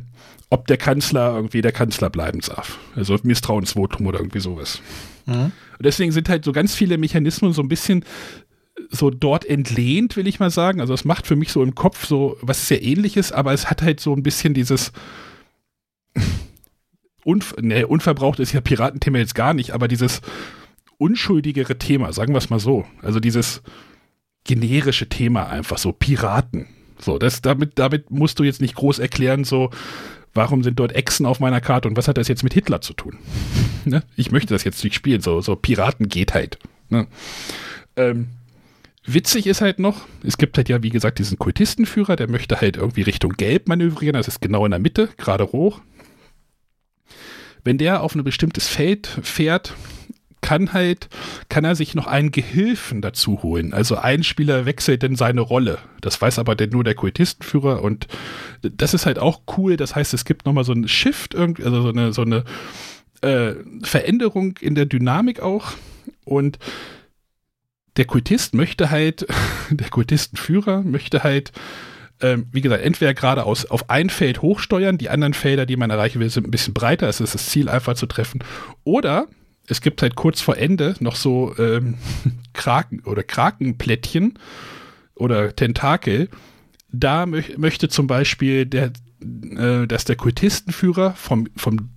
[0.49, 2.79] ob der Kanzler irgendwie der Kanzler bleiben darf.
[2.95, 4.81] Also Misstrauensvotum oder irgendwie sowas.
[5.25, 5.51] Mhm.
[5.79, 8.03] Deswegen sind halt so ganz viele Mechanismen so ein bisschen
[8.89, 10.81] so dort entlehnt, will ich mal sagen.
[10.81, 13.81] Also es macht für mich so im Kopf so was sehr ähnliches, aber es hat
[13.81, 14.91] halt so ein bisschen dieses
[17.23, 20.21] Unv nee, unverbraucht ist ja Piratenthema jetzt gar nicht, aber dieses
[20.97, 22.85] unschuldigere Thema, sagen wir es mal so.
[23.01, 23.61] Also dieses
[24.45, 26.67] generische Thema einfach so Piraten.
[26.99, 29.69] So, das damit damit musst du jetzt nicht groß erklären so
[30.33, 32.93] warum sind dort Echsen auf meiner Karte und was hat das jetzt mit Hitler zu
[32.93, 33.17] tun?
[33.85, 34.03] ne?
[34.15, 36.59] Ich möchte das jetzt nicht spielen, so, so Piraten geht halt.
[36.89, 37.07] Ne?
[37.95, 38.27] Ähm,
[39.05, 42.77] witzig ist halt noch, es gibt halt ja, wie gesagt, diesen Kultistenführer, der möchte halt
[42.77, 45.81] irgendwie Richtung Gelb manövrieren, das ist genau in der Mitte, gerade hoch.
[47.63, 49.75] Wenn der auf ein bestimmtes Feld fährt,
[50.41, 51.09] kann halt,
[51.49, 53.73] kann er sich noch einen Gehilfen dazu holen.
[53.73, 55.79] Also ein Spieler wechselt denn seine Rolle.
[56.01, 58.07] Das weiß aber denn nur der Kultistenführer und
[58.61, 59.77] das ist halt auch cool.
[59.77, 62.43] Das heißt, es gibt nochmal so ein Shift, also so eine, so eine
[63.21, 65.73] äh, Veränderung in der Dynamik auch
[66.25, 66.57] und
[67.97, 69.27] der Kultist möchte halt,
[69.69, 71.51] der Kultistenführer möchte halt
[72.21, 76.19] ähm, wie gesagt, entweder geradeaus auf ein Feld hochsteuern, die anderen Felder, die man erreichen
[76.19, 78.43] will, sind ein bisschen breiter, es ist das Ziel einfach zu treffen.
[78.83, 79.27] Oder
[79.69, 81.95] es gibt halt kurz vor Ende noch so ähm,
[82.53, 84.37] Kraken oder Krakenplättchen
[85.15, 86.29] oder Tentakel.
[86.91, 88.91] Da mö möchte zum Beispiel der,
[89.21, 91.91] äh, dass der Kultistenführer vom, vom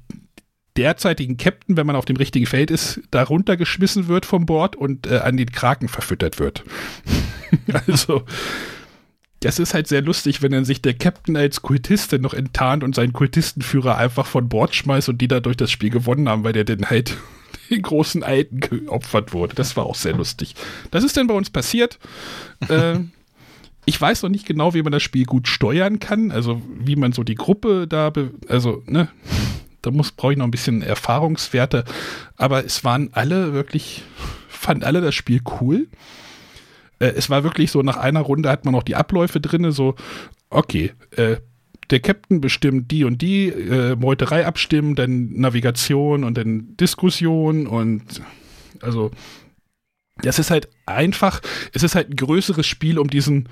[0.76, 5.06] derzeitigen Captain, wenn man auf dem richtigen Feld ist, da runtergeschmissen wird vom Bord und
[5.06, 6.64] äh, an den Kraken verfüttert wird.
[7.86, 8.24] also,
[9.40, 12.94] das ist halt sehr lustig, wenn dann sich der Captain als Kultist noch enttarnt und
[12.94, 16.64] seinen Kultistenführer einfach von Bord schmeißt und die dadurch das Spiel gewonnen haben, weil der
[16.64, 17.16] den halt
[17.72, 19.54] den großen Alten geopfert wurde.
[19.54, 20.54] Das war auch sehr lustig.
[20.90, 21.98] Das ist dann bei uns passiert.
[22.68, 23.00] äh,
[23.84, 27.12] ich weiß noch nicht genau, wie man das Spiel gut steuern kann, also wie man
[27.12, 28.12] so die Gruppe da,
[28.48, 29.08] also, ne,
[29.82, 31.84] da muss, brauche ich noch ein bisschen Erfahrungswerte,
[32.36, 34.02] aber es waren alle wirklich,
[34.48, 35.88] fanden alle das Spiel cool.
[37.00, 39.96] Äh, es war wirklich so, nach einer Runde hat man noch die Abläufe drin, so,
[40.48, 41.38] okay, äh,
[41.91, 48.22] der Captain bestimmt die und die, äh, Meuterei abstimmen, dann Navigation und dann Diskussion und
[48.80, 49.11] also
[50.16, 51.41] das ist halt einfach,
[51.72, 53.49] es ist halt ein größeres Spiel um diesen,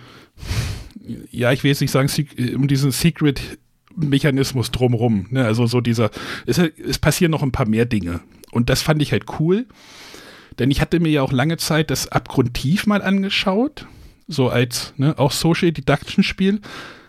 [1.31, 2.11] ja, ich will jetzt nicht sagen,
[2.55, 5.27] um diesen Secret-Mechanismus drumrum.
[5.31, 5.45] Ne?
[5.45, 6.11] Also so dieser,
[6.47, 8.21] es, es passieren noch ein paar mehr Dinge.
[8.53, 9.67] Und das fand ich halt cool.
[10.59, 13.87] Denn ich hatte mir ja auch lange Zeit das Abgrundtief mal angeschaut,
[14.29, 16.61] so als ne, auch Social Deduction Spiel.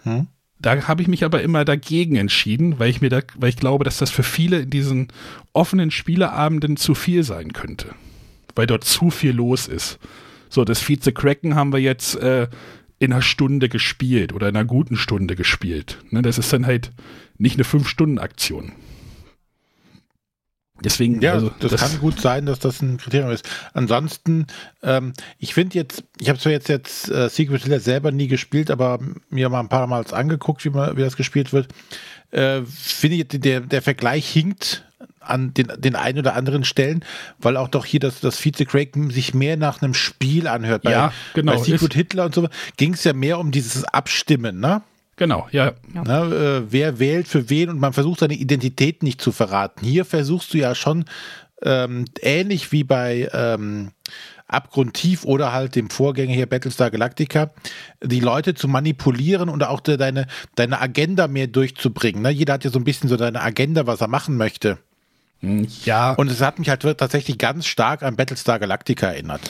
[0.04, 0.28] Hm.
[0.62, 3.84] Da habe ich mich aber immer dagegen entschieden, weil ich mir da, weil ich glaube,
[3.84, 5.08] dass das für viele in diesen
[5.54, 7.88] offenen Spieleabenden zu viel sein könnte.
[8.56, 9.98] Weil dort zu viel los ist.
[10.50, 12.48] So, das Vize Kraken haben wir jetzt äh,
[13.00, 15.98] in einer Stunde gespielt oder in einer guten Stunde gespielt.
[16.12, 16.92] Ne, das ist dann halt
[17.38, 18.74] nicht eine Fünf-Stunden-Aktion.
[20.84, 23.48] Deswegen, ja, also, das, das, kann gut sein, dass das ein Kriterium ist.
[23.74, 24.48] Ansonsten,
[24.84, 28.72] ähm, ich finde jetzt, ich habe zwar jetzt jetzt äh, Secret Hitler selber nie gespielt,
[28.72, 31.68] aber mir mal ein paar Mal angeguckt, wie, man, wie das gespielt wird.
[32.32, 34.84] Äh, finde ich, der, der Vergleich hinkt
[35.20, 37.06] an den, den einen oder anderen Stellen,
[37.40, 40.84] weil auch doch hier das, das Vize Kraken sich mehr nach einem Spiel anhört.
[40.84, 41.54] Bei, ja, genau.
[41.54, 44.82] Bei Secret Hitler und so ging es ja mehr um dieses Abstimmen, ne?
[45.22, 45.74] Genau, ja.
[45.94, 46.04] ja.
[46.04, 49.86] Na, äh, wer wählt für wen und man versucht seine Identität nicht zu verraten.
[49.86, 51.06] Hier versuchst du ja schon
[51.62, 53.92] ähm, ähnlich wie bei ähm,
[54.48, 57.52] Abgrundtief oder halt dem Vorgänger hier Battlestar Galactica,
[58.04, 62.24] die Leute zu manipulieren und auch deine, deine Agenda mehr durchzubringen.
[62.24, 62.32] Ne?
[62.32, 64.80] Jeder hat ja so ein bisschen so seine Agenda, was er machen möchte.
[65.42, 66.14] Hm, ja.
[66.14, 69.42] Und es hat mich halt tatsächlich ganz stark an Battlestar Galactica erinnert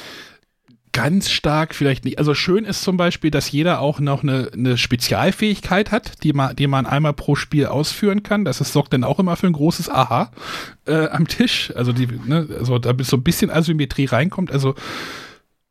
[0.93, 2.19] ganz stark vielleicht nicht.
[2.19, 6.55] Also schön ist zum Beispiel, dass jeder auch noch eine, eine Spezialfähigkeit hat, die man,
[6.55, 8.45] die man einmal pro Spiel ausführen kann.
[8.45, 10.31] Das ist, sorgt dann auch immer für ein großes Aha
[10.85, 11.71] äh, am Tisch.
[11.75, 14.51] Also die, ne, also da so ein bisschen Asymmetrie reinkommt.
[14.51, 14.75] Also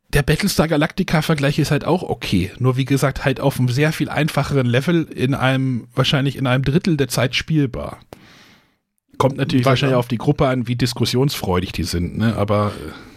[0.09, 2.51] der Battlestar Galactica-Vergleich ist halt auch okay.
[2.57, 6.63] Nur wie gesagt, halt auf einem sehr viel einfacheren Level in einem, wahrscheinlich in einem
[6.63, 7.99] Drittel der Zeit spielbar.
[9.17, 12.35] Kommt natürlich wahrscheinlich auf die Gruppe an, wie diskussionsfreudig die sind, ne?
[12.35, 12.71] Aber.
[12.75, 13.10] Äh,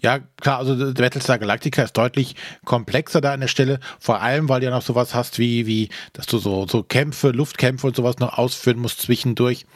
[0.00, 2.34] ja, klar, also Battlestar Galactica ist deutlich
[2.64, 5.88] komplexer da an der Stelle, vor allem, weil du ja noch sowas hast wie, wie,
[6.12, 9.66] dass du so, so Kämpfe, Luftkämpfe und sowas noch ausführen musst zwischendurch.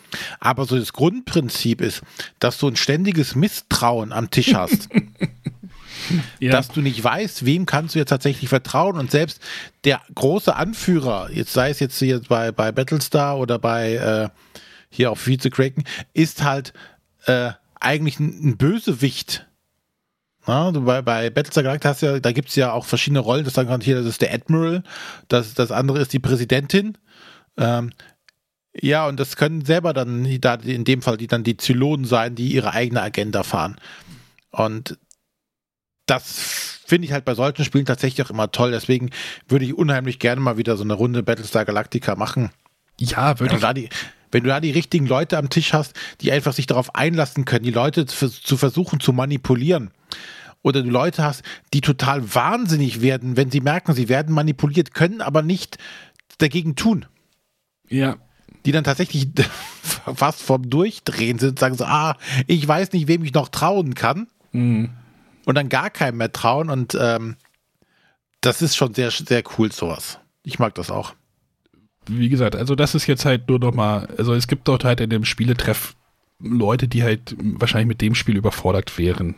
[0.41, 2.03] Aber so das Grundprinzip ist,
[2.41, 4.89] dass du ein ständiges Misstrauen am Tisch hast.
[6.41, 6.53] ja.
[6.53, 9.41] Dass du nicht weißt, wem kannst du jetzt tatsächlich vertrauen und selbst
[9.85, 14.29] der große Anführer, jetzt sei es jetzt hier bei, bei Battlestar oder bei äh,
[14.91, 16.73] hier auf Vize Kraken, ist halt
[17.27, 19.47] äh, eigentlich ein, ein Bösewicht
[20.47, 23.45] na, bei, bei Battlestar Galactica hast ja, da gibt es ja auch verschiedene Rollen.
[23.45, 24.83] Das sagen hier, das ist der Admiral,
[25.29, 26.97] das, das andere ist die Präsidentin.
[27.57, 27.93] Ähm,
[28.81, 32.35] ja, und das können selber dann, da in dem Fall, die dann die Zylonen sein,
[32.35, 33.77] die ihre eigene Agenda fahren.
[34.51, 34.99] Und
[36.07, 38.71] das finde ich halt bei solchen Spielen tatsächlich auch immer toll.
[38.71, 39.11] Deswegen
[39.49, 42.51] würde ich unheimlich gerne mal wieder so eine Runde Battlestar Galactica machen.
[42.99, 43.91] Ja, würde ich.
[44.31, 47.65] wenn du da die richtigen Leute am Tisch hast, die einfach sich darauf einlassen können,
[47.65, 49.91] die Leute zu, zu versuchen zu manipulieren,
[50.67, 55.21] oder du Leute hast, die total wahnsinnig werden, wenn sie merken, sie werden manipuliert, können
[55.21, 55.79] aber nicht
[56.39, 57.07] dagegen tun.
[57.89, 58.17] Ja.
[58.65, 59.29] Die dann tatsächlich
[59.83, 62.17] fast vorm Durchdrehen sind und sagen so, ah,
[62.49, 64.27] ich weiß nicht, wem ich noch trauen kann.
[64.51, 64.91] Mhm.
[65.45, 67.37] Und dann gar keinem mehr trauen und ähm,
[68.41, 70.19] das ist schon sehr, sehr cool, sowas.
[70.43, 71.15] Ich mag das auch.
[72.09, 75.01] Wie gesagt, also das ist jetzt halt nur noch mal, also es gibt dort halt
[75.01, 75.95] in dem Spieletreff
[76.41, 79.37] Leute, die halt wahrscheinlich mit dem Spiel überfordert wären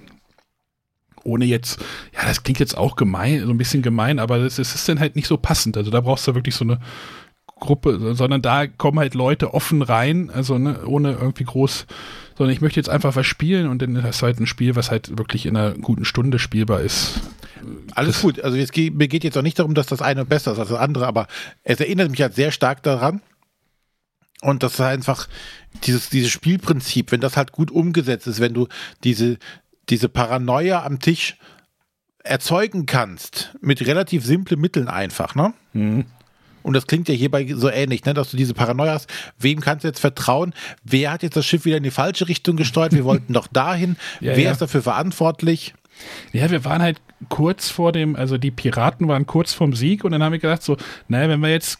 [1.29, 1.81] ohne jetzt,
[2.15, 5.15] ja, das klingt jetzt auch gemein, so ein bisschen gemein, aber es ist dann halt
[5.15, 5.77] nicht so passend.
[5.77, 6.81] Also da brauchst du wirklich so eine
[7.61, 11.87] Gruppe, sondern da kommen halt Leute offen rein, also ne, ohne irgendwie groß,
[12.37, 14.91] sondern ich möchte jetzt einfach was spielen und dann ist es halt ein Spiel, was
[14.91, 17.21] halt wirklich in einer guten Stunde spielbar ist.
[17.95, 18.41] Alles das gut.
[18.41, 20.79] Also jetzt, mir geht jetzt auch nicht darum, dass das eine besser ist als das
[20.79, 21.27] andere, aber
[21.65, 23.21] es erinnert mich halt sehr stark daran.
[24.41, 25.29] Und das ist einfach
[25.83, 28.69] dieses, dieses Spielprinzip, wenn das halt gut umgesetzt ist, wenn du
[29.03, 29.39] diese,
[29.91, 31.37] diese Paranoia am Tisch
[32.25, 35.55] erzeugen kannst, mit relativ simplen Mitteln einfach, ne?
[35.73, 36.05] Mhm.
[36.63, 38.13] Und das klingt ja hierbei so ähnlich, ne?
[38.13, 39.09] dass du diese Paranoia hast.
[39.39, 40.53] Wem kannst du jetzt vertrauen?
[40.85, 42.93] Wer hat jetzt das Schiff wieder in die falsche Richtung gesteuert?
[42.93, 43.97] Wir wollten doch dahin.
[44.21, 44.51] ja, Wer ja.
[44.51, 45.73] ist dafür verantwortlich?
[46.33, 50.13] Ja, wir waren halt kurz vor dem, also die Piraten waren kurz vorm Sieg und
[50.13, 50.77] dann haben wir gedacht so,
[51.09, 51.79] naja, wenn wir jetzt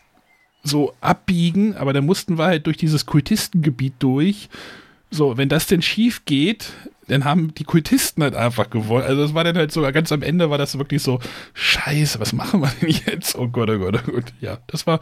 [0.63, 4.49] so abbiegen, aber dann mussten wir halt durch dieses Kultistengebiet durch
[5.11, 6.73] So, wenn das denn schief geht,
[7.09, 9.05] dann haben die Kultisten halt einfach gewonnen.
[9.05, 11.21] Also das war dann halt sogar ganz am Ende war das wirklich so,
[11.55, 13.37] scheiße, was machen wir denn jetzt?
[13.37, 14.33] Oh Gott, oh Gott, oh Gott.
[14.41, 15.01] Ja, das war,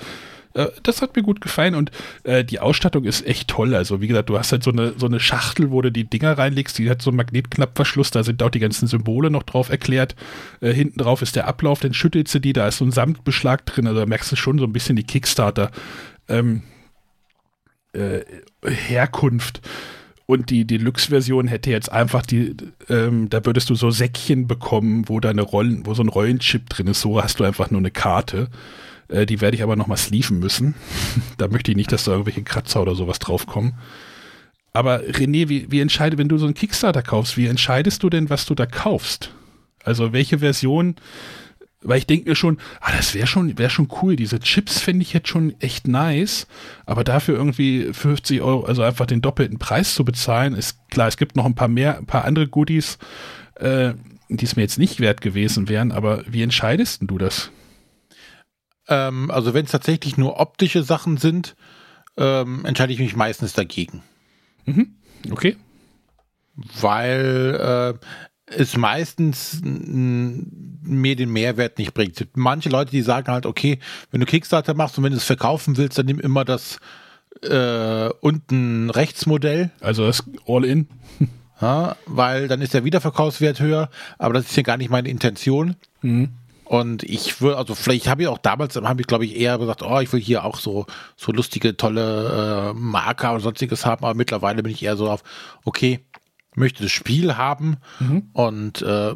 [0.55, 1.91] äh, das hat mir gut gefallen und
[2.25, 3.75] äh, die Ausstattung ist echt toll.
[3.75, 6.39] Also wie gesagt, du hast halt so eine, so eine Schachtel, wo du die Dinger
[6.39, 10.17] reinlegst, die hat so einen Magnetknappverschluss, da sind auch die ganzen Symbole noch drauf erklärt.
[10.61, 13.67] Äh, hinten drauf ist der Ablauf, dann schüttelst du die, da ist so ein Samtbeschlag
[13.67, 15.71] drin, also da merkst du schon so ein bisschen die Kickstarter.
[16.29, 16.63] Ähm,
[17.93, 18.21] äh,
[18.65, 19.61] Herkunft.
[20.27, 22.57] Und die Deluxe-Version hätte jetzt einfach die,
[22.89, 26.89] ähm, da würdest du so Säckchen bekommen, wo deine Rollen, wo so ein Rollenchip drin
[26.89, 27.01] ist.
[27.01, 28.49] So hast du einfach nur eine Karte.
[29.09, 30.75] Äh, die werde ich aber nochmal sleeven müssen.
[31.39, 33.75] da möchte ich nicht, dass da irgendwelche Kratzer oder sowas draufkommen.
[34.73, 38.29] Aber René, wie, wie entscheidet, wenn du so einen Kickstarter kaufst, wie entscheidest du denn,
[38.29, 39.31] was du da kaufst?
[39.85, 40.97] Also welche Version
[41.83, 44.17] weil ich denke mir schon, ah, das wäre schon, wär schon cool.
[44.17, 46.47] Diese Chips finde ich jetzt schon echt nice.
[46.85, 51.17] Aber dafür irgendwie 50 Euro, also einfach den doppelten Preis zu bezahlen, ist klar, es
[51.17, 52.99] gibt noch ein paar mehr, ein paar andere Goodies,
[53.57, 53.95] äh,
[54.29, 55.93] die es mir jetzt nicht wert gewesen wären.
[55.93, 57.51] Aber wie entscheidest du das?
[58.89, 61.57] Ähm, also wenn es tatsächlich nur optische Sachen sind,
[62.17, 64.03] ähm, entscheide ich mich meistens dagegen.
[64.65, 64.95] Mhm.
[65.31, 65.57] Okay.
[66.81, 68.07] Weil äh,
[68.47, 72.27] es meistens mir den Mehrwert nicht bringt.
[72.35, 73.79] Manche Leute, die sagen halt, okay,
[74.11, 76.79] wenn du Kickstarter machst und wenn du es verkaufen willst, dann nimm immer das
[77.43, 79.71] äh, unten Rechtsmodell.
[79.81, 80.89] Also das All-In.
[81.61, 83.89] Ja, weil dann ist der Wiederverkaufswert höher,
[84.19, 85.77] aber das ist ja gar nicht meine Intention.
[86.03, 86.29] Mhm.
[86.67, 89.83] Und ich würde, also vielleicht habe ich auch damals, habe ich glaube ich eher gesagt,
[89.83, 90.85] oh, ich will hier auch so,
[91.17, 95.23] so lustige, tolle äh, Marker und sonstiges haben, aber mittlerweile bin ich eher so auf,
[95.65, 96.01] okay,
[96.57, 98.31] möchte das Spiel haben mhm.
[98.33, 99.15] und äh,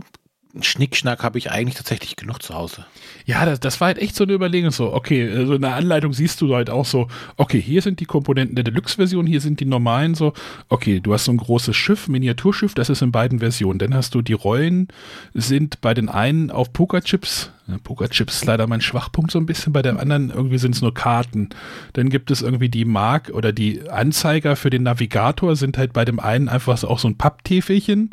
[0.61, 2.85] Schnickschnack habe ich eigentlich tatsächlich genug zu Hause.
[3.25, 4.73] Ja, das, das war halt echt so eine Überlegung.
[4.73, 8.01] So, okay, so also in der Anleitung siehst du halt auch so, okay, hier sind
[8.01, 10.33] die Komponenten der Deluxe-Version, hier sind die normalen so.
[10.69, 13.79] Okay, du hast so ein großes Schiff, Miniaturschiff, das ist in beiden Versionen.
[13.79, 14.89] Dann hast du die Rollen,
[15.35, 17.53] sind bei den einen auf Pokerchips.
[17.85, 20.93] Pokerchips ist leider mein Schwachpunkt so ein bisschen, bei dem anderen irgendwie sind es nur
[20.93, 21.51] Karten.
[21.93, 26.05] Dann gibt es irgendwie die Mark oder die Anzeiger für den Navigator sind halt bei
[26.05, 28.11] dem einen einfach auch so ein Papptäfelchen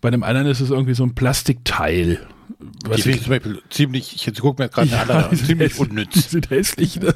[0.00, 2.26] bei dem anderen ist es irgendwie so ein Plastikteil.
[2.86, 5.72] Was die ich zum Beispiel ziemlich, ich jetzt gucke mir gerade ja, eine andere, ziemlich
[5.72, 6.12] hässlich, unnütz.
[6.12, 7.14] Die sind hässlich, ne?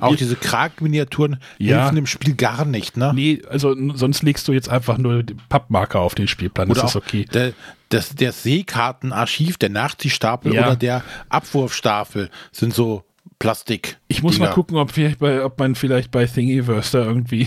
[0.00, 1.82] Auch die, diese Krag-Miniaturen ja.
[1.82, 3.12] helfen im Spiel gar nicht, ne?
[3.14, 6.96] Nee, also sonst legst du jetzt einfach nur Pappmarker auf den Spielplan, oder das ist
[6.96, 7.26] okay.
[7.32, 7.52] Der,
[7.88, 10.66] das, der Seekartenarchiv, der Nachziehstapel ja.
[10.66, 13.04] oder der Abwurfstapel sind so
[13.38, 13.98] Plastik.
[14.08, 17.46] Ich muss mal gucken, ob, bei, ob man vielleicht bei Thingiverse da irgendwie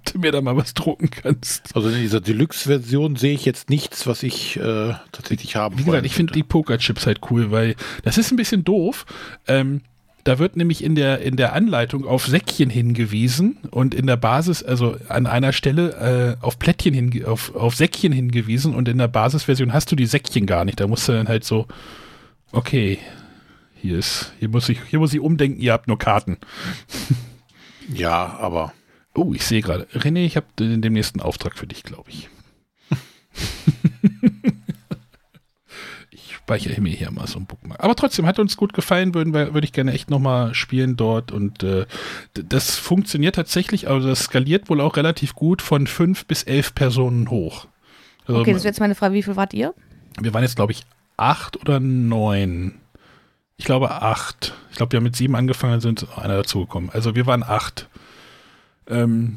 [0.00, 1.74] ob du mir da mal was drucken kannst.
[1.74, 6.06] Also in dieser Deluxe-Version sehe ich jetzt nichts, was ich äh, tatsächlich haben Wie gesagt,
[6.06, 9.06] ich finde die Pokerchips halt cool, weil das ist ein bisschen doof.
[9.46, 9.82] Ähm,
[10.24, 14.62] da wird nämlich in der, in der Anleitung auf Säckchen hingewiesen und in der Basis,
[14.62, 19.08] also an einer Stelle äh, auf Plättchen hin, auf, auf Säckchen hingewiesen und in der
[19.08, 20.80] Basisversion hast du die Säckchen gar nicht.
[20.80, 21.66] Da musst du dann halt so,
[22.52, 22.98] okay,
[23.76, 26.36] hier ist, hier muss ich, hier muss ich umdenken, ihr habt nur Karten.
[27.92, 28.72] Ja, aber
[29.20, 29.86] Oh, ich sehe gerade.
[29.92, 32.30] René, ich habe den, nächsten Auftrag für dich, glaube ich.
[36.10, 37.84] ich speichere mir hier mal so ein Bookmark.
[37.84, 41.32] Aber trotzdem hat uns gut gefallen, würden wir, würde ich gerne echt nochmal spielen dort.
[41.32, 41.84] Und äh,
[42.32, 47.28] das funktioniert tatsächlich, also das skaliert wohl auch relativ gut von fünf bis elf Personen
[47.28, 47.66] hoch.
[48.24, 49.74] Also, okay, das ist jetzt meine Frage, wie viel wart ihr?
[50.18, 50.84] Wir waren jetzt, glaube ich,
[51.18, 52.76] acht oder neun.
[53.58, 54.54] Ich glaube acht.
[54.70, 56.88] Ich glaube, wir haben mit sieben angefangen, sind einer dazugekommen.
[56.88, 57.90] Also wir waren acht.
[58.90, 59.36] Ähm,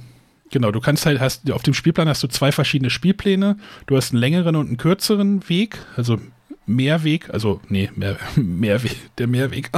[0.50, 3.58] genau, du kannst halt, hast, auf dem Spielplan hast du zwei verschiedene Spielpläne.
[3.88, 6.20] Du hast einen längeren und einen kürzeren Weg, also
[6.66, 9.72] Mehrweg, also, nee, mehr, Mehrweg, der Mehrweg,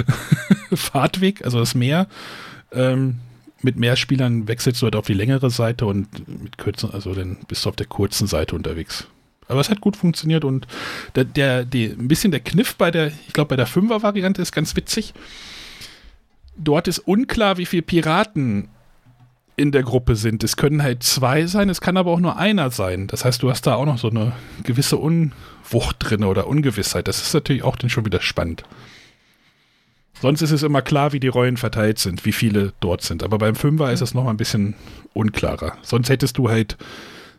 [0.72, 2.08] Fahrtweg, also das Meer.
[2.72, 3.20] Ähm,
[3.62, 6.06] mit mehr Spielern wechselst du halt auf die längere Seite und
[6.42, 9.06] mit kürzen, also dann bist du auf der kurzen Seite unterwegs.
[9.48, 10.66] Aber es hat gut funktioniert und
[11.14, 14.52] der, der die, ein bisschen der Kniff bei der, ich glaube, bei der Fünfer-Variante ist
[14.52, 15.14] ganz witzig.
[16.56, 18.68] Dort ist unklar, wie viele Piraten
[19.56, 20.42] in der Gruppe sind.
[20.42, 23.06] Es können halt zwei sein, es kann aber auch nur einer sein.
[23.06, 24.32] Das heißt, du hast da auch noch so eine
[24.64, 27.06] gewisse Unwucht drin oder Ungewissheit.
[27.08, 28.64] Das ist natürlich auch dann schon wieder spannend.
[30.20, 33.22] Sonst ist es immer klar, wie die Rollen verteilt sind, wie viele dort sind.
[33.22, 34.74] Aber beim Fünfer ist es noch mal ein bisschen
[35.12, 35.76] unklarer.
[35.82, 36.76] Sonst hättest du halt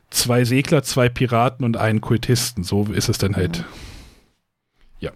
[0.10, 2.64] zwei Segler, zwei Piraten und einen Kultisten.
[2.64, 3.66] So ist es dann halt.
[5.00, 5.12] Ja.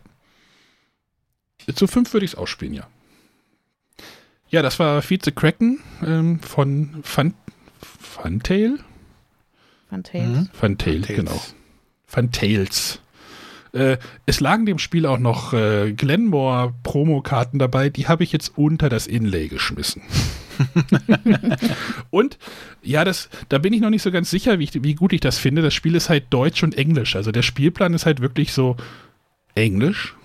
[1.73, 2.87] Zu fünf würde ich es ausspielen, ja.
[4.49, 7.33] Ja, das war the Kraken ähm, von Fun
[7.99, 8.79] Funtail.
[9.89, 10.27] Funtails.
[10.27, 10.49] Mhm.
[10.53, 11.41] Funtail, genau.
[12.05, 12.99] Funtails.
[13.71, 18.57] Äh, es lagen dem Spiel auch noch äh, Glenmore Promokarten dabei, die habe ich jetzt
[18.57, 20.01] unter das Inlay geschmissen.
[22.09, 22.37] und
[22.81, 25.21] ja, das, da bin ich noch nicht so ganz sicher, wie, ich, wie gut ich
[25.21, 25.61] das finde.
[25.61, 27.15] Das Spiel ist halt Deutsch und Englisch.
[27.15, 28.75] Also der Spielplan ist halt wirklich so
[29.55, 30.15] Englisch.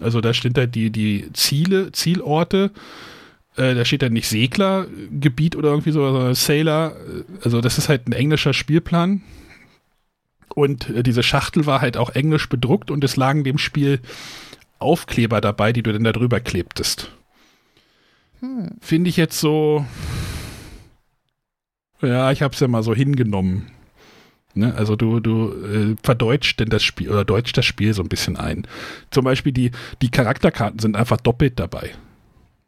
[0.00, 2.70] Also da steht halt die, die Ziele, Zielorte.
[3.56, 6.96] Äh, da steht dann nicht Seglergebiet oder irgendwie so, sondern Sailor.
[7.42, 9.22] Also das ist halt ein englischer Spielplan.
[10.54, 14.00] Und äh, diese Schachtel war halt auch englisch bedruckt und es lagen dem Spiel
[14.78, 17.10] Aufkleber dabei, die du dann da drüber klebtest.
[18.40, 18.72] Hm.
[18.80, 19.86] Finde ich jetzt so.
[22.02, 23.70] Ja, ich habe es ja mal so hingenommen.
[24.54, 24.74] Ne?
[24.74, 28.36] Also du, du äh, verdeutscht denn das Spiel oder deutscht das Spiel so ein bisschen
[28.36, 28.66] ein.
[29.10, 29.70] Zum Beispiel die,
[30.02, 31.92] die Charakterkarten sind einfach doppelt dabei.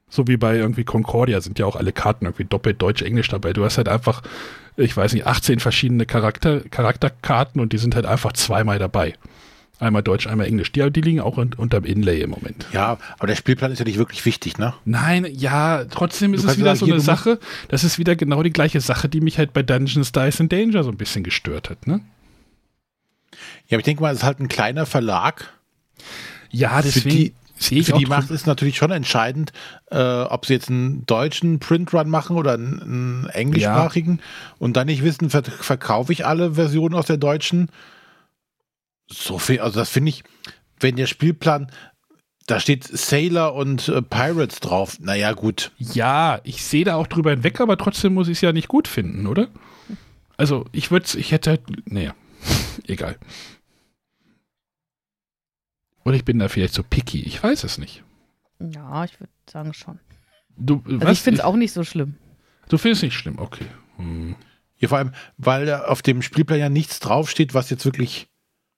[0.09, 3.53] So wie bei irgendwie Concordia sind ja auch alle Karten irgendwie doppelt Deutsch-Englisch dabei.
[3.53, 4.23] Du hast halt einfach,
[4.77, 9.15] ich weiß nicht, 18 verschiedene Charakter, Charakterkarten und die sind halt einfach zweimal dabei.
[9.79, 10.73] Einmal Deutsch, einmal Englisch.
[10.73, 12.67] Die, die liegen auch unterm Inlay im Moment.
[12.73, 14.73] Ja, aber der Spielplan ist ja nicht wirklich wichtig, ne?
[14.87, 17.39] Nein, ja, trotzdem ist es wieder sagen, so eine Sache.
[17.69, 20.83] Das ist wieder genau die gleiche Sache, die mich halt bei Dungeons, Dice and Danger
[20.83, 22.01] so ein bisschen gestört hat, ne?
[23.67, 25.53] Ja, aber ich denke mal, es ist halt ein kleiner Verlag.
[26.51, 27.35] Ja, deswegen.
[27.57, 29.53] Für die, Sehe ich Für die Macht ist natürlich schon entscheidend,
[29.91, 34.25] äh, ob sie jetzt einen deutschen Printrun machen oder einen, einen englischsprachigen ja.
[34.59, 37.71] und dann nicht wissen, ver verkaufe ich alle Versionen aus der deutschen.
[39.09, 40.25] So viel, also das finde ich,
[40.81, 41.71] wenn der Spielplan,
[42.47, 45.73] da steht Sailor und äh, Pirates drauf, naja, gut.
[45.79, 48.87] Ja, ich sehe da auch drüber hinweg, aber trotzdem muss ich es ja nicht gut
[48.87, 49.49] finden, oder?
[50.37, 52.15] Also, ich würde ich hätte halt, naja,
[52.87, 53.17] egal.
[56.07, 57.23] Oder ich bin da vielleicht so picky.
[57.23, 58.05] Ich weiß es nicht.
[58.61, 59.99] Ja, ich würde sagen schon.
[60.57, 62.15] Du, also ich finde es auch nicht so schlimm.
[62.69, 63.67] Du findest es nicht schlimm, okay.
[63.97, 64.37] Hm.
[64.79, 68.29] Ja, vor allem, weil auf dem Spielplan ja nichts draufsteht, was jetzt wirklich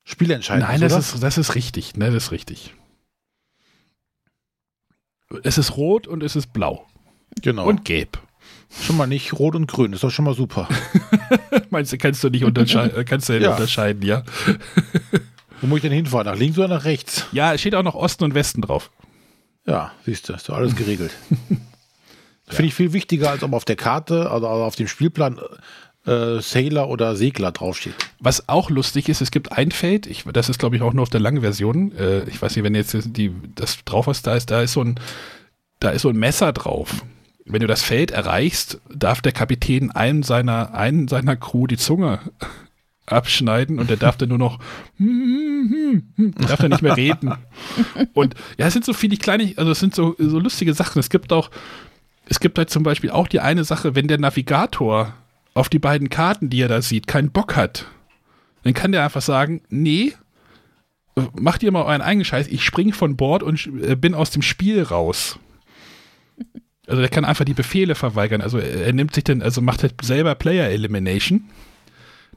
[0.04, 0.80] spielentscheidend Nein, ist.
[0.80, 1.96] Nein, das ist, das ist richtig.
[1.96, 2.74] Ne, das ist richtig.
[5.42, 6.86] Es ist rot und es ist blau.
[7.42, 7.66] Genau.
[7.66, 8.18] Und gelb.
[8.70, 10.66] Schon mal nicht rot und grün, ist doch schon mal super.
[11.68, 13.50] Meinst du, kannst du nicht unterscheiden, kannst du ja.
[13.50, 14.22] unterscheiden, ja.
[15.60, 16.26] Wo muss ich denn hinfahren?
[16.26, 17.26] Nach links oder nach rechts?
[17.32, 18.90] Ja, es steht auch noch Osten und Westen drauf.
[19.66, 21.12] Ja, siehst du, ist doch alles geregelt.
[22.48, 25.38] Finde ich viel wichtiger, als ob auf der Karte oder auf dem Spielplan
[26.06, 27.94] äh, Sailor oder Segler draufsteht.
[28.18, 31.02] Was auch lustig ist, es gibt ein Feld, ich, das ist glaube ich auch nur
[31.02, 31.92] auf der langen Version.
[31.92, 34.82] Äh, ich weiß nicht, wenn jetzt die, das drauf hast, da ist, da ist so
[34.82, 34.98] ein,
[35.80, 37.04] da ist so ein Messer drauf.
[37.44, 42.20] Wenn du das Feld erreichst, darf der Kapitän einem seiner, einen seiner Crew die Zunge
[43.12, 44.58] abschneiden und der darf dann nur noch
[46.16, 47.34] darf dann nicht mehr reden.
[48.14, 50.98] Und ja, es sind so viele kleine, also es sind so, so lustige Sachen.
[50.98, 51.50] Es gibt auch,
[52.26, 55.14] es gibt halt zum Beispiel auch die eine Sache, wenn der Navigator
[55.54, 57.86] auf die beiden Karten, die er da sieht, keinen Bock hat,
[58.62, 60.12] dann kann der einfach sagen, nee,
[61.38, 64.42] macht ihr mal euren eigenen Scheiß, ich spring von Bord und äh, bin aus dem
[64.42, 65.38] Spiel raus.
[66.86, 68.40] Also der kann einfach die Befehle verweigern.
[68.40, 71.44] Also er nimmt sich dann, also macht halt selber Player Elimination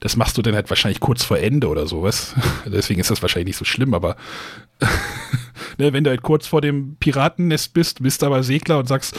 [0.01, 2.35] das machst du dann halt wahrscheinlich kurz vor Ende oder sowas.
[2.65, 4.17] Deswegen ist das wahrscheinlich nicht so schlimm, aber
[5.77, 9.15] ne, wenn du halt kurz vor dem Piratennest bist, bist aber Segler und sagst,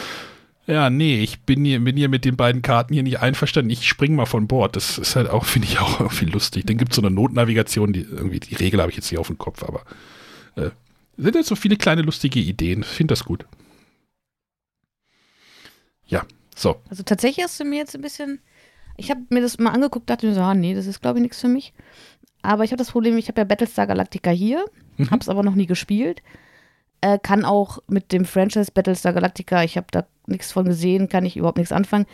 [0.67, 3.87] ja, nee, ich bin hier, bin hier mit den beiden Karten hier nicht einverstanden, ich
[3.89, 4.75] spring mal von Bord.
[4.75, 6.67] Das ist halt auch, finde ich auch irgendwie lustig.
[6.67, 9.29] Dann gibt es so eine Notnavigation, die irgendwie, die Regel habe ich jetzt nicht auf
[9.29, 9.85] dem Kopf, aber
[10.57, 10.71] äh,
[11.17, 12.83] sind halt so viele kleine lustige Ideen.
[12.83, 13.47] Ich finde das gut.
[16.07, 16.27] Ja,
[16.57, 16.81] so.
[16.91, 18.41] Also tatsächlich hast du mir jetzt ein bisschen
[19.03, 21.23] ich habe mir das mal angeguckt, dachte mir so, ah, nee, das ist glaube ich
[21.23, 21.73] nichts für mich.
[22.41, 24.65] Aber ich habe das Problem, ich habe ja Battlestar Galactica hier,
[24.97, 25.11] mhm.
[25.11, 26.23] habe es aber noch nie gespielt.
[27.01, 31.27] Äh, kann auch mit dem Franchise Battlestar Galactica, ich habe da nichts von gesehen, kann
[31.27, 32.07] ich überhaupt nichts anfangen.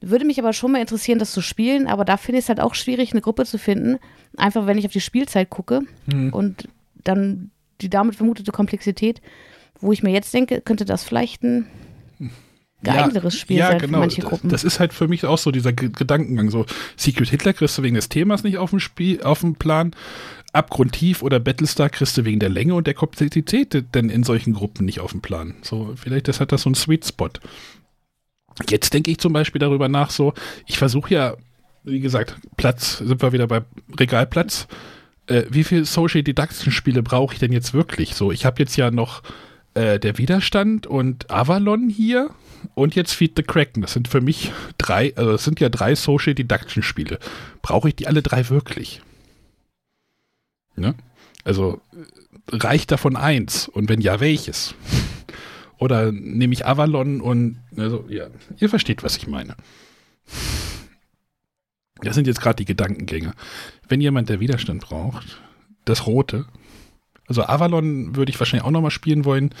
[0.00, 2.60] Würde mich aber schon mal interessieren, das zu spielen, aber da finde ich es halt
[2.60, 3.98] auch schwierig, eine Gruppe zu finden.
[4.36, 6.32] Einfach, wenn ich auf die Spielzeit gucke mhm.
[6.32, 6.68] und
[7.02, 9.20] dann die damit vermutete Komplexität,
[9.80, 11.66] wo ich mir jetzt denke, könnte das vielleicht ein
[12.82, 13.94] geeigneteres ja, Spiel ja, sein genau.
[13.94, 14.50] für manche Gruppen.
[14.50, 16.50] Das ist halt für mich auch so dieser G Gedankengang.
[16.50, 16.66] So,
[16.96, 19.92] Secret Hitler kriegst du wegen des Themas nicht auf dem Spiel, auf dem Plan.
[20.52, 24.86] Abgrundtief oder Battlestar kriegst du wegen der Länge und der Komplexität denn in solchen Gruppen
[24.86, 25.54] nicht auf dem Plan.
[25.62, 27.30] So, vielleicht das hat das so einen Sweet Spot.
[28.68, 30.32] Jetzt denke ich zum Beispiel darüber nach, so,
[30.66, 31.36] ich versuche ja,
[31.84, 33.62] wie gesagt, Platz, sind wir wieder bei
[33.98, 34.66] Regalplatz.
[35.26, 38.14] Äh, wie viele Social Deduction Spiele brauche ich denn jetzt wirklich?
[38.14, 39.22] So, ich habe jetzt ja noch
[39.74, 42.30] äh, der Widerstand und Avalon hier
[42.74, 43.82] und jetzt Feed the Kraken.
[43.82, 47.18] Das sind für mich drei, also das sind ja drei Social Deduction Spiele.
[47.62, 49.02] Brauche ich die alle drei wirklich?
[50.76, 50.94] Ne?
[51.44, 51.80] Also
[52.50, 53.68] reicht davon eins?
[53.68, 54.74] Und wenn ja, welches?
[55.78, 58.26] Oder nehme ich Avalon und also ja,
[58.58, 59.56] ihr versteht, was ich meine.
[62.02, 63.32] Das sind jetzt gerade die Gedankengänge.
[63.88, 65.40] Wenn jemand der Widerstand braucht,
[65.84, 66.46] das Rote.
[67.26, 69.54] Also Avalon würde ich wahrscheinlich auch nochmal spielen wollen.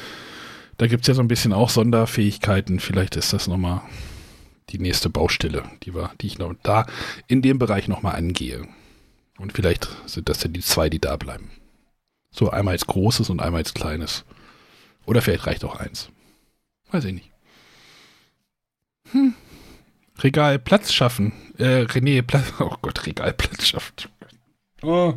[0.78, 2.80] Da gibt es ja so ein bisschen auch Sonderfähigkeiten.
[2.80, 3.82] Vielleicht ist das nochmal
[4.70, 6.86] die nächste Baustelle, die, wir, die ich noch da
[7.26, 8.66] in dem Bereich nochmal angehe.
[9.38, 11.50] Und vielleicht sind das dann die zwei, die da bleiben.
[12.30, 14.24] So einmal als großes und einmal als kleines.
[15.04, 16.10] Oder vielleicht reicht auch eins.
[16.90, 17.30] Weiß ich nicht.
[19.12, 19.34] Hm.
[20.20, 21.32] Regal Platz schaffen.
[21.58, 22.52] Äh, René, Platz.
[22.60, 23.94] Oh Gott, Regal Platz schaffen.
[24.82, 25.14] Oh.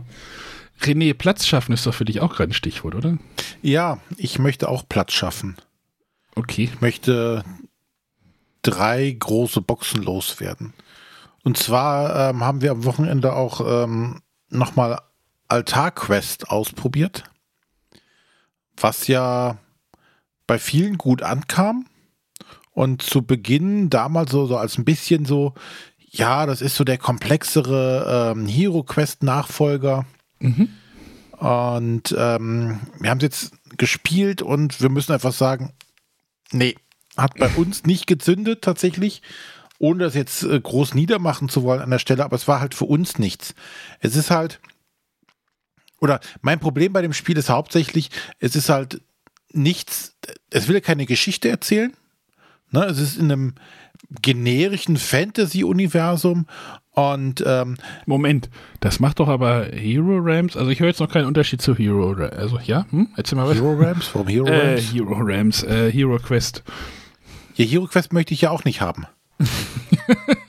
[0.82, 3.17] René, Platz schaffen ist doch für dich auch gerade ein Stichwort, oder?
[3.61, 5.57] Ja, ich möchte auch Platz schaffen.
[6.36, 6.65] Okay.
[6.65, 7.43] Ich möchte
[8.61, 10.73] drei große Boxen loswerden.
[11.43, 14.99] Und zwar ähm, haben wir am Wochenende auch ähm, nochmal
[15.47, 17.23] Altar-Quest ausprobiert,
[18.77, 19.57] was ja
[20.47, 21.88] bei vielen gut ankam
[22.71, 25.53] und zu Beginn damals so, so als ein bisschen so,
[25.97, 30.05] ja, das ist so der komplexere ähm, Hero Quest Nachfolger.
[30.41, 30.69] Mhm.
[31.37, 35.73] Und ähm, wir haben es jetzt gespielt und wir müssen einfach sagen,
[36.51, 36.75] nee,
[37.17, 39.21] hat bei uns nicht gezündet tatsächlich,
[39.79, 42.75] ohne das jetzt äh, groß niedermachen zu wollen an der Stelle, aber es war halt
[42.75, 43.55] für uns nichts.
[43.99, 44.59] Es ist halt,
[45.99, 49.01] oder mein Problem bei dem Spiel ist hauptsächlich, es ist halt
[49.51, 50.15] nichts,
[50.49, 51.93] es will keine Geschichte erzählen.
[52.69, 52.85] Ne?
[52.85, 53.55] Es ist in einem
[54.22, 56.45] generischen Fantasy-Universum
[56.93, 58.49] und ähm, Moment,
[58.82, 60.57] das macht doch aber Hero Rams.
[60.57, 62.36] Also ich höre jetzt noch keinen Unterschied zu Hero Rams.
[62.36, 63.07] Also ja, hm?
[63.16, 63.55] erzähl mal was.
[63.55, 64.09] Hero Rams?
[64.14, 64.82] Warum Hero Rams?
[64.82, 66.64] Äh, Hero Rams, äh, Hero Quest.
[67.55, 69.05] Ja, Hero Quest möchte ich ja auch nicht haben.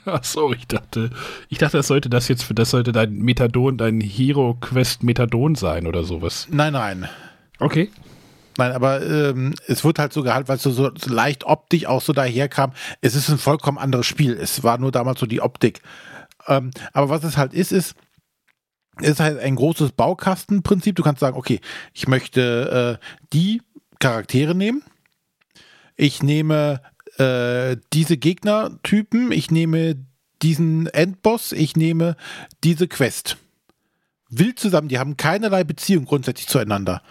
[0.05, 1.09] Ach so, ich dachte,
[1.49, 5.87] ich dachte, das sollte das jetzt, das sollte dein Methadon, dein Hero Quest Methadon sein
[5.87, 6.47] oder sowas.
[6.51, 7.07] Nein, nein.
[7.59, 7.89] Okay.
[8.57, 12.01] Nein, aber ähm, es wird halt so gehalten, weil es so, so leicht optisch auch
[12.01, 12.73] so daherkam.
[13.01, 14.33] Es ist ein vollkommen anderes Spiel.
[14.33, 15.81] Es war nur damals so die Optik.
[16.47, 17.95] Ähm, aber was es halt ist, ist,
[19.01, 20.95] ist halt ein großes Baukastenprinzip.
[20.95, 21.59] Du kannst sagen, okay,
[21.93, 23.61] ich möchte äh, die
[23.99, 24.83] Charaktere nehmen.
[25.95, 26.81] Ich nehme
[27.17, 29.95] äh, diese Gegnertypen, ich nehme
[30.41, 32.15] diesen Endboss, ich nehme
[32.63, 33.37] diese Quest.
[34.29, 37.01] Wild zusammen, die haben keinerlei Beziehung grundsätzlich zueinander.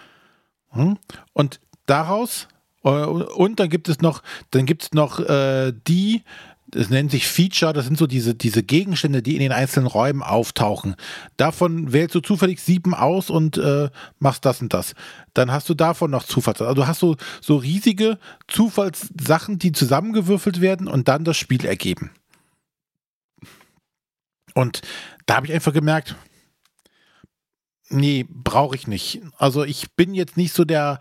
[0.73, 0.97] Hm?
[1.33, 2.47] Und daraus,
[2.83, 4.21] äh, und dann gibt es noch,
[4.51, 6.23] dann gibt es noch äh, die,
[6.67, 10.23] das nennt sich Feature, das sind so diese, diese Gegenstände, die in den einzelnen Räumen
[10.23, 10.95] auftauchen.
[11.37, 14.95] Davon wählst du zufällig sieben aus und äh, machst das und das.
[15.33, 16.61] Dann hast du davon noch Zufalls.
[16.61, 18.17] Also du hast so, so riesige
[18.47, 22.09] Zufallssachen, die zusammengewürfelt werden und dann das Spiel ergeben.
[24.55, 24.81] Und
[25.25, 26.15] da habe ich einfach gemerkt,
[27.93, 29.21] nee, brauche ich nicht.
[29.37, 30.99] Also ich bin jetzt nicht so der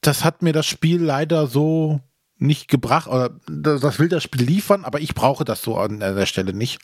[0.00, 2.00] Das hat mir das Spiel leider so
[2.38, 6.26] nicht gebracht, oder das will das Spiel liefern, aber ich brauche das so an der
[6.26, 6.80] Stelle nicht.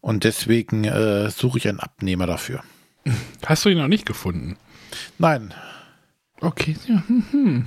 [0.00, 2.62] Und deswegen äh, suche ich einen Abnehmer dafür.
[3.46, 4.56] Hast du ihn noch nicht gefunden?
[5.18, 5.52] Nein.
[6.40, 7.02] Okay, ja.
[7.06, 7.66] Hm, hm.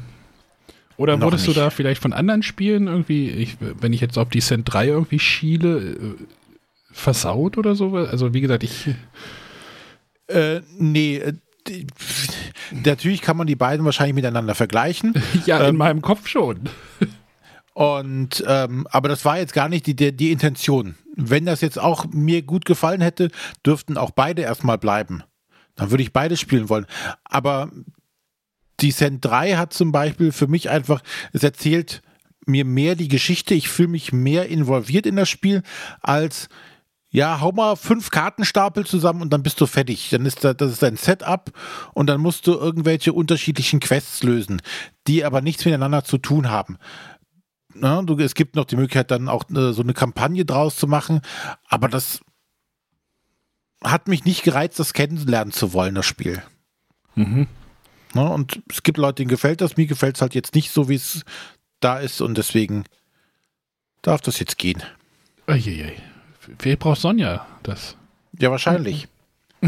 [0.98, 1.58] Oder noch wurdest nicht.
[1.58, 4.88] du da vielleicht von anderen Spielen irgendwie, ich, wenn ich jetzt auf die Cent 3
[4.88, 6.16] irgendwie schiele, äh,
[6.92, 7.96] versaut oder so?
[7.96, 8.90] Also wie gesagt, ich.
[10.28, 11.34] Äh, nee, äh,
[11.68, 11.88] die,
[12.72, 15.14] natürlich kann man die beiden wahrscheinlich miteinander vergleichen.
[15.46, 16.70] ja, in ähm, meinem Kopf schon.
[17.74, 20.95] Und ähm, aber das war jetzt gar nicht die, die, die Intention.
[21.15, 23.30] Wenn das jetzt auch mir gut gefallen hätte,
[23.65, 25.24] dürften auch beide erstmal bleiben.
[25.76, 26.86] Dann würde ich beide spielen wollen.
[27.24, 27.72] Aber
[28.82, 31.01] die Cent 3 hat zum Beispiel für mich einfach,
[31.34, 32.01] es erzählt
[32.45, 35.61] mir mehr die Geschichte, ich fühle mich mehr involviert in das Spiel,
[36.01, 36.49] als
[37.13, 40.09] ja, hau mal fünf Kartenstapel zusammen und dann bist du fertig.
[40.11, 41.51] Dann ist das, das ist ein Setup
[41.93, 44.61] und dann musst du irgendwelche unterschiedlichen Quests lösen,
[45.07, 46.78] die aber nichts miteinander zu tun haben.
[47.74, 50.88] Na, du, es gibt noch die Möglichkeit, dann auch äh, so eine Kampagne draus zu
[50.88, 51.22] machen,
[51.67, 52.22] aber das
[53.84, 56.41] hat mich nicht gereizt, das kennenlernen zu wollen, das Spiel.
[57.15, 57.47] Mhm.
[58.13, 60.89] Na, und es gibt Leute, denen gefällt das, mir gefällt es halt jetzt nicht so,
[60.89, 61.24] wie es
[61.80, 62.84] da ist und deswegen
[64.01, 64.84] darf das jetzt gehen.
[65.47, 65.95] Eieiei.
[66.59, 67.95] Wer braucht Sonja das?
[68.39, 69.07] Ja, wahrscheinlich.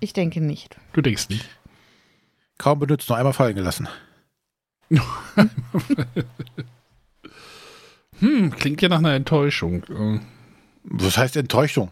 [0.00, 0.76] Ich denke nicht.
[0.94, 1.46] Du denkst nicht.
[2.56, 3.86] Kaum benutzt, nur einmal fallen gelassen.
[8.20, 10.22] Hm, klingt ja nach einer Enttäuschung.
[10.84, 11.90] Was heißt Enttäuschung?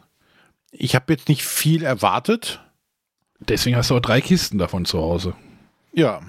[0.70, 2.60] Ich habe jetzt nicht viel erwartet.
[3.40, 5.34] Deswegen hast du auch drei Kisten davon zu Hause.
[5.92, 6.20] Ja.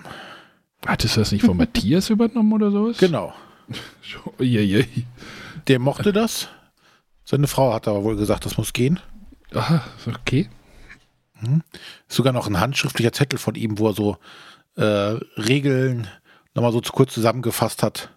[0.86, 2.98] Hattest du das nicht von Matthias übernommen oder sowas?
[2.98, 3.34] Genau.
[5.68, 6.50] Der mochte das.
[7.24, 9.00] Seine Frau hat aber wohl gesagt, das muss gehen.
[9.54, 10.50] Aha, okay.
[11.36, 11.64] Hm.
[12.08, 14.18] Sogar noch ein handschriftlicher Zettel von ihm, wo er so
[14.76, 14.84] äh,
[15.42, 16.08] Regeln
[16.54, 18.10] nochmal so kurz zusammengefasst hat.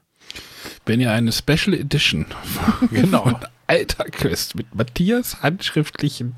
[0.84, 2.26] Wenn ihr eine Special Edition
[2.90, 3.22] genau.
[3.22, 3.36] von
[3.66, 6.36] Alter Quest mit Matthias handschriftlichen,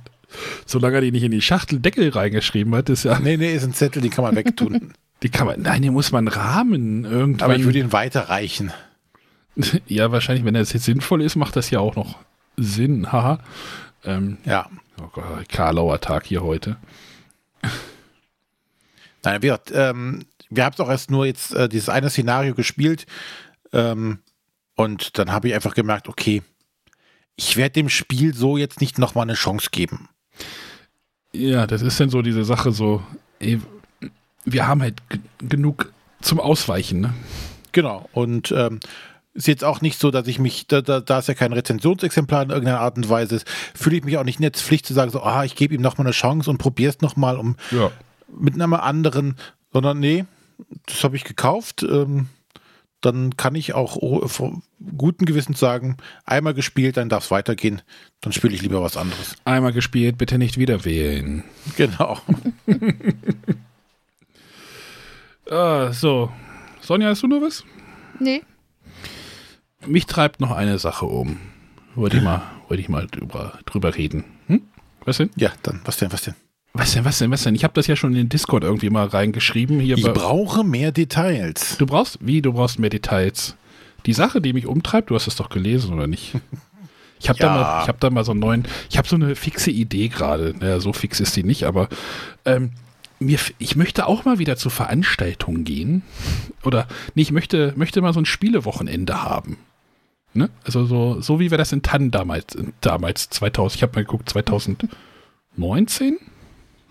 [0.67, 3.19] solange er die nicht in die Schachteldeckel reingeschrieben hat, ist ja.
[3.19, 4.93] Nee, nee, ist ein Zettel, den kann man wegtun.
[5.25, 7.47] Die kann man, nein, den muss man rahmen irgendwann.
[7.47, 8.73] Aber ich würde ihn weiterreichen.
[9.89, 12.21] Ja, wahrscheinlich, wenn das jetzt sinnvoll ist, macht das ja auch noch
[12.57, 13.11] Sinn.
[13.11, 13.41] Haha.
[14.05, 14.71] Ähm, ja.
[15.03, 16.77] Oh Gott, Karlauer Tag hier heute.
[19.25, 23.07] Nein, wir, ähm, wir haben auch erst nur jetzt äh, dieses eine Szenario gespielt.
[23.73, 24.19] Ähm,
[24.75, 26.43] und dann habe ich einfach gemerkt, okay,
[27.37, 30.09] ich werde dem Spiel so jetzt nicht nochmal eine Chance geben.
[31.33, 33.03] Ja, das ist dann so diese Sache, so,
[33.39, 33.61] ey,
[34.45, 35.03] wir haben halt
[35.39, 37.15] genug zum Ausweichen, ne?
[37.73, 38.09] Genau.
[38.13, 38.81] Und ähm,
[39.35, 42.43] ist jetzt auch nicht so, dass ich mich, da, da, da es ja kein Rezensionsexemplar
[42.43, 44.95] in irgendeiner Art und Weise ist, fühle ich mich auch nicht in der Pflicht zu
[44.95, 47.93] sagen, so, ah, ich gebe ihm nochmal eine Chance und probiere es nochmal um ja.
[48.37, 49.37] mit einem anderen,
[49.73, 50.25] sondern nee,
[50.87, 51.85] das habe ich gekauft.
[51.85, 52.27] Ähm,
[53.01, 53.97] dann kann ich auch
[54.97, 57.83] guten Gewissens sagen, einmal gespielt, dann darf es weitergehen,
[58.21, 59.37] dann spiele ich lieber was anderes.
[59.45, 61.45] Einmal gespielt, bitte nicht wieder wählen.
[61.77, 62.19] Genau.
[65.51, 66.33] ah, so.
[66.81, 67.65] Sonja, hast du noch was?
[68.19, 68.43] Nee.
[69.87, 71.39] Mich treibt noch eine Sache um.
[71.95, 74.25] Wollte ich mal, wollte ich mal drüber, drüber reden.
[74.47, 74.63] Hm?
[75.05, 75.31] Was denn?
[75.37, 76.35] Ja, dann, was denn, was denn?
[76.79, 77.57] Was denn, was denn, was denn?
[77.57, 79.81] Ich habe das ja schon in den Discord irgendwie mal reingeschrieben.
[79.81, 81.77] Hier ich brauche mehr Details.
[81.77, 83.57] Du brauchst, wie, du brauchst mehr Details?
[84.07, 86.37] Die Sache, die mich umtreibt, du hast es doch gelesen, oder nicht?
[87.19, 87.47] Ich habe ja.
[87.47, 90.55] da, mal, hab da mal so einen neuen, ich habe so eine fixe Idee gerade.
[90.57, 91.89] Naja, so fix ist die nicht, aber
[92.45, 92.71] ähm,
[93.19, 96.03] mir, ich möchte auch mal wieder zu Veranstaltungen gehen.
[96.63, 99.57] Oder nee, ich möchte, möchte mal so ein Spielewochenende haben.
[100.33, 100.49] Ne?
[100.63, 104.29] Also so, so wie wir das in Tannen damals, damals 2000, ich habe mal geguckt,
[104.29, 106.19] 2019?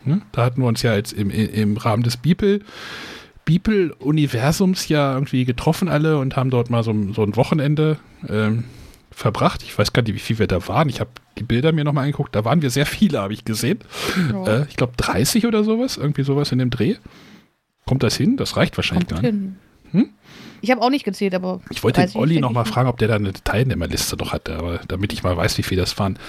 [0.03, 0.21] Ne?
[0.31, 2.61] Da hatten wir uns ja jetzt im, im Rahmen des Bibel,
[3.45, 8.65] Bibel-Universums ja irgendwie getroffen alle und haben dort mal so, so ein Wochenende ähm,
[9.09, 9.63] verbracht.
[9.63, 10.89] Ich weiß gar nicht, wie viel wir da waren.
[10.89, 12.35] Ich habe die Bilder mir nochmal angeguckt.
[12.35, 13.79] Da waren wir sehr viele, habe ich gesehen.
[14.31, 14.61] Ja.
[14.61, 16.95] Äh, ich glaube 30 oder sowas, irgendwie sowas in dem Dreh.
[17.85, 18.35] Kommt das hin?
[18.35, 19.53] Das reicht wahrscheinlich Kommt gar nicht.
[19.91, 20.09] Hm?
[20.61, 21.61] Ich habe auch nicht gezählt, aber.
[21.69, 25.13] Ich wollte den Olli nochmal fragen, ob der da eine Teilnehmerliste noch hatte, aber damit
[25.13, 26.19] ich mal weiß, wie viel das waren.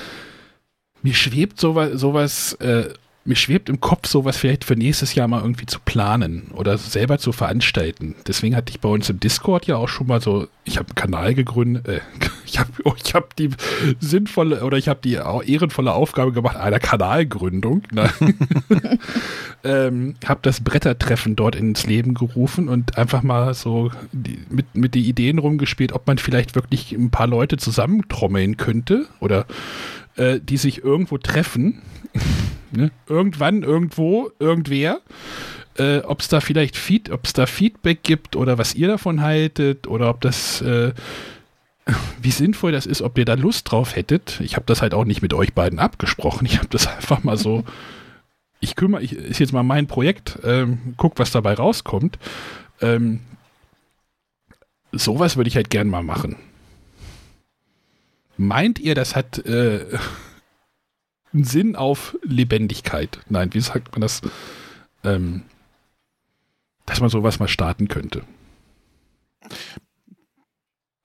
[1.03, 2.91] Mir schwebt sowas, sowas äh,
[3.25, 7.19] mir schwebt im Kopf, sowas vielleicht für nächstes Jahr mal irgendwie zu planen oder selber
[7.19, 8.15] zu veranstalten.
[8.27, 10.95] Deswegen hatte ich bei uns im Discord ja auch schon mal so, ich habe einen
[10.95, 12.01] Kanal gegründet, äh,
[12.47, 13.51] ich habe oh, ich hab die
[14.01, 17.83] sinnvolle oder ich habe die ehrenvolle Aufgabe gemacht einer Kanalgründung.
[17.93, 18.11] Ne?
[19.65, 24.95] ähm, habe das Brettertreffen dort ins Leben gerufen und einfach mal so die, mit, mit
[24.95, 29.47] den Ideen rumgespielt, ob man vielleicht wirklich ein paar Leute zusammentrommeln könnte oder
[30.17, 31.83] äh, die sich irgendwo treffen
[32.71, 32.91] Ne?
[33.07, 35.01] Irgendwann, irgendwo, irgendwer.
[35.79, 39.23] Äh, ob es da vielleicht Feed, ob es da Feedback gibt oder was ihr davon
[39.23, 40.93] haltet oder ob das äh,
[42.23, 44.41] wie sinnvoll das ist, ob ihr da Lust drauf hättet.
[44.41, 46.47] Ich habe das halt auch nicht mit euch beiden abgesprochen.
[46.47, 47.65] Ich habe das einfach mal so.
[48.61, 52.19] Ich kümmere, ich, ist jetzt mal mein Projekt, ähm, guck, was dabei rauskommt.
[52.81, 53.21] Ähm,
[54.91, 56.37] sowas würde ich halt gern mal machen.
[58.37, 59.85] Meint ihr, das hat äh,
[61.33, 63.21] Sinn auf Lebendigkeit.
[63.29, 64.23] Nein, wie sagt man das?
[65.05, 65.43] Ähm,
[66.87, 68.25] dass man sowas mal starten könnte.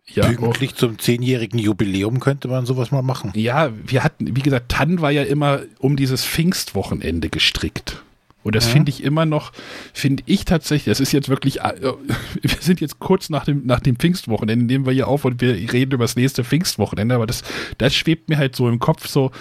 [0.06, 3.32] Ja, Pünktlich zum zehnjährigen Jubiläum könnte man sowas mal machen.
[3.36, 8.03] Ja, wir hatten, wie gesagt, Tann war ja immer um dieses Pfingstwochenende gestrickt.
[8.44, 8.72] Und das ja.
[8.72, 9.52] finde ich immer noch,
[9.94, 11.74] finde ich tatsächlich, das ist jetzt wirklich, äh,
[12.42, 15.54] wir sind jetzt kurz nach dem, nach dem Pfingstwochenende, nehmen wir hier auf und wir
[15.72, 17.44] reden über das nächste Pfingstwochenende, aber das,
[17.78, 19.32] das schwebt mir halt so im Kopf so,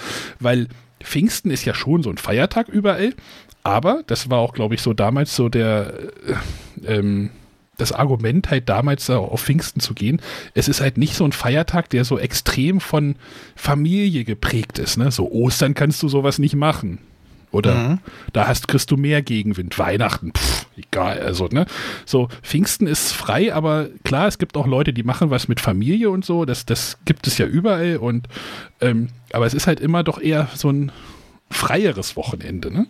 [0.40, 0.68] weil
[1.02, 3.14] Pfingsten ist ja schon so ein Feiertag überall,
[3.64, 5.94] aber das war auch, glaube ich, so damals so der,
[6.86, 7.30] äh, ähm,
[7.78, 10.20] das Argument halt damals auf Pfingsten zu gehen,
[10.54, 13.16] es ist halt nicht so ein Feiertag, der so extrem von
[13.56, 14.98] Familie geprägt ist.
[14.98, 15.10] Ne?
[15.10, 16.98] So Ostern kannst du sowas nicht machen.
[17.52, 17.98] Oder mhm.
[18.32, 19.78] da hast, kriegst du mehr Gegenwind.
[19.78, 21.20] Weihnachten, pff, egal.
[21.20, 21.66] Also, ne?
[22.06, 26.10] So, Pfingsten ist frei, aber klar, es gibt auch Leute, die machen was mit Familie
[26.10, 26.44] und so.
[26.44, 27.98] Das, das gibt es ja überall.
[27.98, 28.26] Und
[28.80, 30.90] ähm, aber es ist halt immer doch eher so ein
[31.50, 32.86] freieres Wochenende, ne?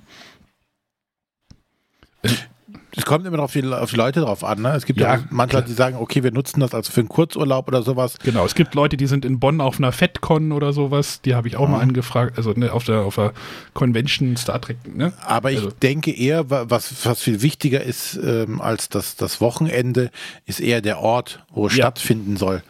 [3.03, 4.63] Es kommt immer auf die, auf die Leute drauf an.
[4.63, 4.75] Ne?
[4.77, 7.09] Es gibt ja, ja manche Leute, die sagen, okay, wir nutzen das also für einen
[7.09, 8.17] Kurzurlaub oder sowas.
[8.23, 11.21] Genau, es gibt Leute, die sind in Bonn auf einer FedCon oder sowas.
[11.21, 11.73] Die habe ich auch mhm.
[11.73, 12.39] mal angefragt.
[12.39, 13.33] Also ne, auf der auf der
[13.75, 14.77] Convention Star Trek.
[14.95, 15.13] Ne?
[15.27, 15.73] Aber ich also.
[15.83, 20.13] denke eher, was, was viel wichtiger ist ähm, als das, das Wochenende,
[20.47, 21.87] ist eher der Ort, wo es ja.
[21.87, 22.63] stattfinden soll.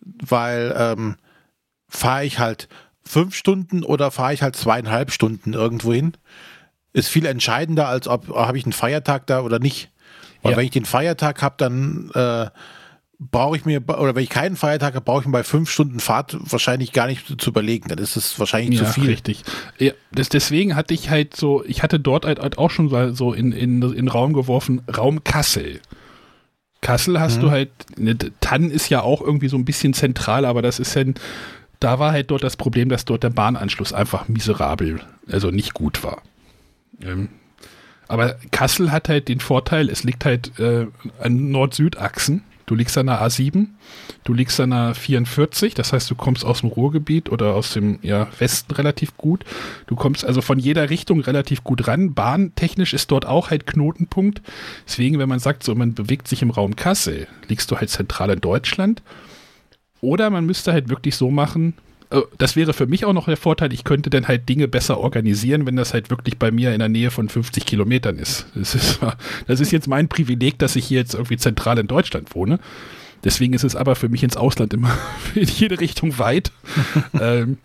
[0.00, 1.16] Weil ähm,
[1.88, 2.68] fahre ich halt
[3.02, 6.12] fünf Stunden oder fahre ich halt zweieinhalb Stunden irgendwo hin?
[6.94, 9.90] Ist viel entscheidender, als ob habe ich einen Feiertag da oder nicht.
[10.42, 10.56] Und ja.
[10.56, 12.46] wenn ich den Feiertag habe, dann äh,
[13.18, 16.00] brauche ich mir, oder wenn ich keinen Feiertag habe, brauche ich mir bei fünf Stunden
[16.00, 17.88] Fahrt wahrscheinlich gar nicht zu überlegen.
[17.88, 19.10] Dann ist es wahrscheinlich ja, zu viel.
[19.10, 19.42] Richtig.
[19.78, 23.32] Ja, das, deswegen hatte ich halt so, ich hatte dort halt, halt auch schon so
[23.32, 25.80] in, in, in den Raum geworfen, Raum Kassel.
[26.80, 27.40] Kassel hast mhm.
[27.40, 30.94] du halt, ne, Tann ist ja auch irgendwie so ein bisschen zentral, aber das ist
[30.94, 31.04] ja,
[31.80, 36.04] da war halt dort das Problem, dass dort der Bahnanschluss einfach miserabel, also nicht gut
[36.04, 36.22] war.
[37.02, 37.28] Ähm,
[38.08, 40.86] aber Kassel hat halt den Vorteil, es liegt halt äh,
[41.20, 42.42] an Nord-Süd-Achsen.
[42.66, 43.66] Du liegst an der A7,
[44.24, 47.98] du liegst an der 44, das heißt, du kommst aus dem Ruhrgebiet oder aus dem
[48.00, 49.44] ja, Westen relativ gut.
[49.86, 52.14] Du kommst also von jeder Richtung relativ gut ran.
[52.14, 54.40] Bahntechnisch ist dort auch halt Knotenpunkt.
[54.86, 58.30] Deswegen, wenn man sagt, so man bewegt sich im Raum Kassel, liegst du halt zentral
[58.30, 59.02] in Deutschland.
[60.00, 61.74] Oder man müsste halt wirklich so machen,
[62.38, 65.66] das wäre für mich auch noch der Vorteil, ich könnte dann halt Dinge besser organisieren,
[65.66, 68.46] wenn das halt wirklich bei mir in der Nähe von 50 Kilometern ist.
[68.54, 69.00] Das ist,
[69.46, 72.58] das ist jetzt mein Privileg, dass ich hier jetzt irgendwie zentral in Deutschland wohne.
[73.24, 74.96] Deswegen ist es aber für mich ins Ausland immer
[75.34, 76.52] in jede Richtung weit.
[77.20, 77.58] ähm,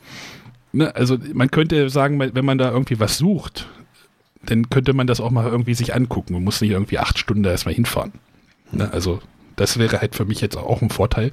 [0.72, 3.68] ne, also man könnte sagen, wenn man da irgendwie was sucht,
[4.41, 6.34] dann könnte man das auch mal irgendwie sich angucken.
[6.34, 8.14] Man muss nicht irgendwie acht Stunden da erstmal hinfahren.
[8.72, 9.20] Ne, also
[9.57, 11.32] das wäre halt für mich jetzt auch ein Vorteil.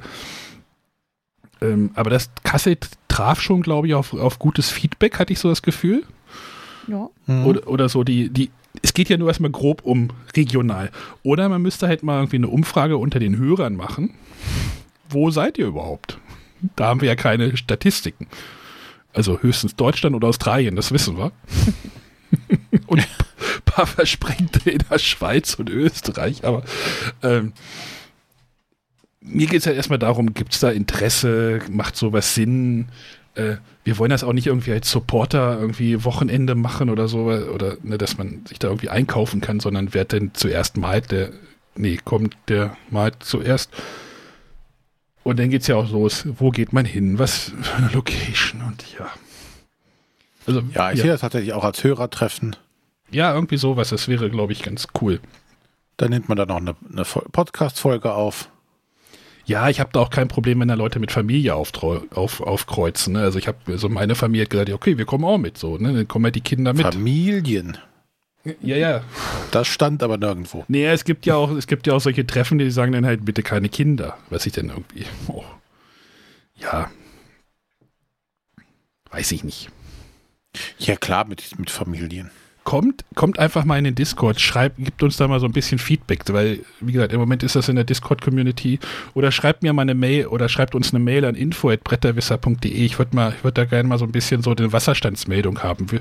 [1.60, 2.76] Ähm, aber das Kassel
[3.08, 6.04] traf schon, glaube ich, auf, auf gutes Feedback, hatte ich so das Gefühl.
[6.86, 7.08] Ja.
[7.26, 7.46] Mhm.
[7.46, 8.50] Oder, oder so die, die,
[8.82, 10.90] es geht ja nur erstmal grob um regional.
[11.22, 14.14] Oder man müsste halt mal irgendwie eine Umfrage unter den Hörern machen.
[15.08, 16.18] Wo seid ihr überhaupt?
[16.74, 18.26] Da haben wir ja keine Statistiken.
[19.12, 21.32] Also höchstens Deutschland oder Australien, das wissen wir.
[22.86, 23.06] und ein
[23.64, 26.64] paar Versprengte in der Schweiz und Österreich, aber
[27.22, 27.52] ähm,
[29.26, 32.88] mir geht es ja erstmal darum, gibt es da Interesse, macht sowas Sinn?
[33.34, 37.76] Äh, wir wollen das auch nicht irgendwie als Supporter irgendwie Wochenende machen oder so, oder
[37.82, 41.30] ne, dass man sich da irgendwie einkaufen kann, sondern wer denn zuerst malt, der,
[41.74, 43.70] nee, kommt, der malt zuerst.
[45.22, 48.62] Und dann geht es ja auch los, wo geht man hin, was für eine Location
[48.62, 49.10] und ja.
[50.46, 51.02] Also, ja, ich ja.
[51.02, 52.54] sehe das tatsächlich auch als Hörertreffen.
[53.10, 55.20] Ja, irgendwie sowas, das wäre, glaube ich, ganz cool.
[55.96, 58.48] Dann nimmt man da noch eine, eine Podcast-Folge auf.
[59.46, 63.12] Ja, ich habe da auch kein Problem, wenn da Leute mit Familie auf, auf, aufkreuzen.
[63.12, 63.20] Ne?
[63.20, 65.78] Also ich habe, so also meine Familie hat gesagt, okay, wir kommen auch mit so,
[65.78, 65.92] ne?
[65.92, 66.82] Dann kommen halt die Kinder mit.
[66.82, 67.78] Familien.
[68.60, 69.04] Ja, ja.
[69.52, 70.64] Das stand aber nirgendwo.
[70.66, 73.24] Nee, es gibt ja auch, es gibt ja auch solche Treffen, die sagen dann halt
[73.24, 74.16] bitte keine Kinder.
[74.30, 75.06] Was ich denn irgendwie.
[75.28, 75.44] Oh.
[76.56, 76.90] Ja.
[79.10, 79.70] Weiß ich nicht.
[80.78, 82.30] Ja, klar, mit, mit Familien
[82.66, 85.78] kommt, kommt einfach mal in den Discord, schreibt, gibt uns da mal so ein bisschen
[85.78, 88.80] Feedback, weil, wie gesagt, im Moment ist das in der Discord-Community.
[89.14, 92.70] Oder schreibt mir mal eine Mail oder schreibt uns eine Mail an info.bretterwisser.de.
[92.70, 95.92] Ich würde mal, ich würde da gerne mal so ein bisschen so eine Wasserstandsmeldung haben,
[95.92, 96.00] wie,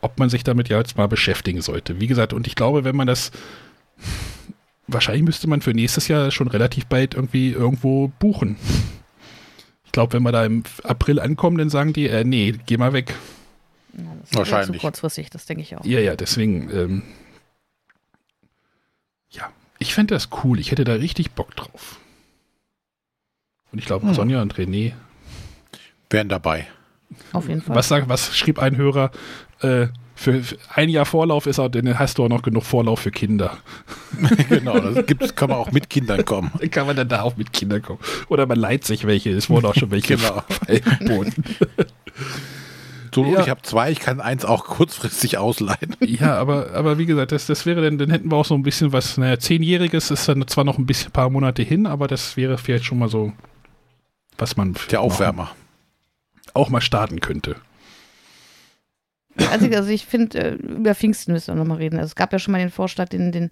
[0.00, 2.00] ob man sich damit ja jetzt mal beschäftigen sollte.
[2.00, 3.32] Wie gesagt, und ich glaube, wenn man das,
[4.86, 8.56] wahrscheinlich müsste man für nächstes Jahr schon relativ bald irgendwie irgendwo buchen.
[9.84, 12.92] Ich glaube, wenn wir da im April ankommen, dann sagen die, äh, nee, geh mal
[12.92, 13.14] weg.
[13.96, 14.80] Ja, das Wahrscheinlich.
[14.80, 15.84] Zu kurzfristig, das denke ich auch.
[15.84, 16.70] Ja, ja, deswegen.
[16.70, 17.02] Ähm,
[19.30, 20.58] ja, ich fände das cool.
[20.58, 22.00] Ich hätte da richtig Bock drauf.
[23.72, 24.14] Und ich glaube, hm.
[24.14, 24.92] Sonja und René
[26.10, 26.66] wären dabei.
[27.32, 27.76] Auf jeden Fall.
[27.76, 29.10] Was, sag, was schrieb ein Hörer?
[29.60, 33.00] Äh, für, für, ein Jahr Vorlauf ist auch, dann hast du auch noch genug Vorlauf
[33.00, 33.58] für Kinder.
[34.48, 36.52] genau, das gibt, kann man auch mit Kindern kommen.
[36.58, 37.98] Dann kann man dann da auch mit Kindern kommen.
[38.28, 40.42] Oder man leiht sich welche, es wurden auch schon welche genau.
[43.14, 43.40] So, ja.
[43.40, 45.96] ich habe zwei, ich kann eins auch kurzfristig ausleihen.
[46.00, 48.64] Ja, aber, aber wie gesagt, das, das wäre dann, dann hätten wir auch so ein
[48.64, 52.36] bisschen was, naja, zehnjähriges ist dann zwar noch ein bisschen paar Monate hin, aber das
[52.36, 53.32] wäre vielleicht schon mal so,
[54.36, 54.74] was man.
[54.90, 55.52] Der Aufwärmer.
[56.54, 57.56] Auch mal starten könnte.
[59.50, 61.98] Also, also ich finde, äh, über Pfingsten müssen wir nochmal reden.
[61.98, 63.50] Also es gab ja schon mal den Vorschlag, den, den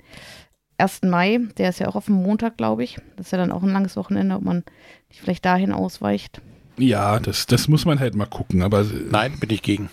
[0.78, 1.02] 1.
[1.02, 2.98] Mai, der ist ja auch auf dem Montag, glaube ich.
[3.16, 4.64] Das ist ja dann auch ein langes Wochenende, ob man
[5.08, 6.40] nicht vielleicht dahin ausweicht.
[6.78, 8.84] Ja, das, das muss man halt mal gucken, aber.
[9.10, 9.90] Nein, bin ich gegen.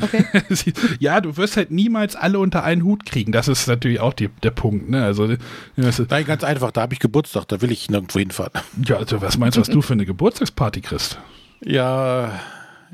[0.00, 0.24] Okay.
[1.00, 3.32] ja, du wirst halt niemals alle unter einen Hut kriegen.
[3.32, 4.88] Das ist natürlich auch die, der Punkt.
[4.88, 5.04] Ne?
[5.04, 5.28] Also,
[5.76, 6.70] Nein, ganz einfach.
[6.70, 7.48] Da habe ich Geburtstag.
[7.48, 8.52] Da will ich nirgendwo hinfahren.
[8.84, 11.18] Ja, also was meinst du, was du für eine Geburtstagsparty kriegst?
[11.64, 12.38] Ja.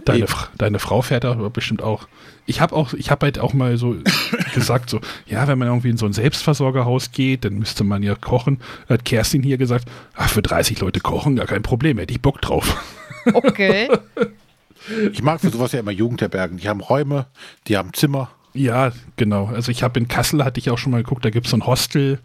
[0.04, 0.26] Deine,
[0.58, 2.08] deine Frau fährt da bestimmt auch.
[2.46, 3.96] Ich habe auch, ich habe halt auch mal so
[4.54, 8.16] gesagt, so, ja, wenn man irgendwie in so ein Selbstversorgerhaus geht, dann müsste man ja
[8.16, 8.60] kochen.
[8.88, 9.86] Hat Kerstin hier gesagt,
[10.16, 12.76] ach, für 30 Leute kochen, gar kein Problem, hätte ich Bock drauf.
[13.32, 13.88] Okay.
[15.12, 16.58] Ich mag für sowas ja immer Jugendherbergen.
[16.58, 17.26] Die haben Räume,
[17.68, 18.30] die haben Zimmer.
[18.52, 19.46] Ja, genau.
[19.46, 21.56] Also ich habe in Kassel, hatte ich auch schon mal geguckt, da gibt es so
[21.56, 22.20] ein Hostel.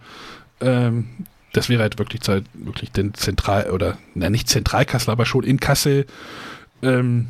[0.62, 1.08] Ähm,
[1.54, 2.22] das wäre halt wirklich,
[2.54, 6.06] wirklich den Zentral- oder, na nicht Zentralkassel, aber schon in Kassel.
[6.82, 7.28] Ähm,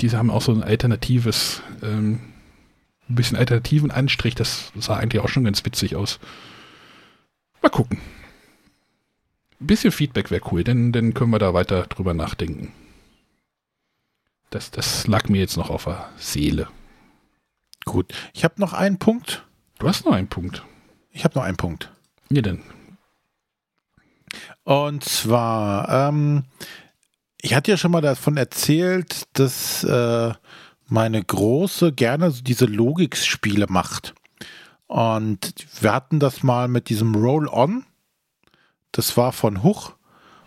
[0.00, 2.20] diese haben auch so ein alternatives, ähm,
[3.08, 4.34] ein bisschen alternativen Anstrich.
[4.34, 6.18] Das sah eigentlich auch schon ganz witzig aus.
[7.62, 7.98] Mal gucken.
[9.58, 12.72] Ein bisschen Feedback wäre cool, denn dann können wir da weiter drüber nachdenken.
[14.50, 16.68] Das, das lag mir jetzt noch auf der Seele.
[17.84, 18.12] Gut.
[18.32, 19.44] Ich habe noch einen Punkt.
[19.78, 20.64] Du hast noch einen Punkt.
[21.10, 21.90] Ich habe noch einen Punkt.
[22.30, 22.62] Ja, denn.
[24.64, 26.44] Und zwar, ähm,
[27.40, 30.32] ich hatte ja schon mal davon erzählt, dass äh,
[30.88, 34.14] meine Große gerne diese Logikspiele macht.
[34.86, 37.84] Und wir hatten das mal mit diesem Roll-On.
[38.92, 39.95] Das war von Huch.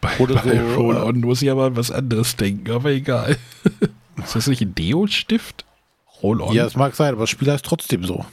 [0.01, 3.37] Bei, bei so, Roll-On äh, muss ich aber an was anderes denken, aber egal.
[4.23, 5.65] Ist das nicht ein Deo-Stift?
[6.21, 6.53] Roll-On?
[6.53, 8.25] Ja, das mag sein, aber das Spiel heißt trotzdem so.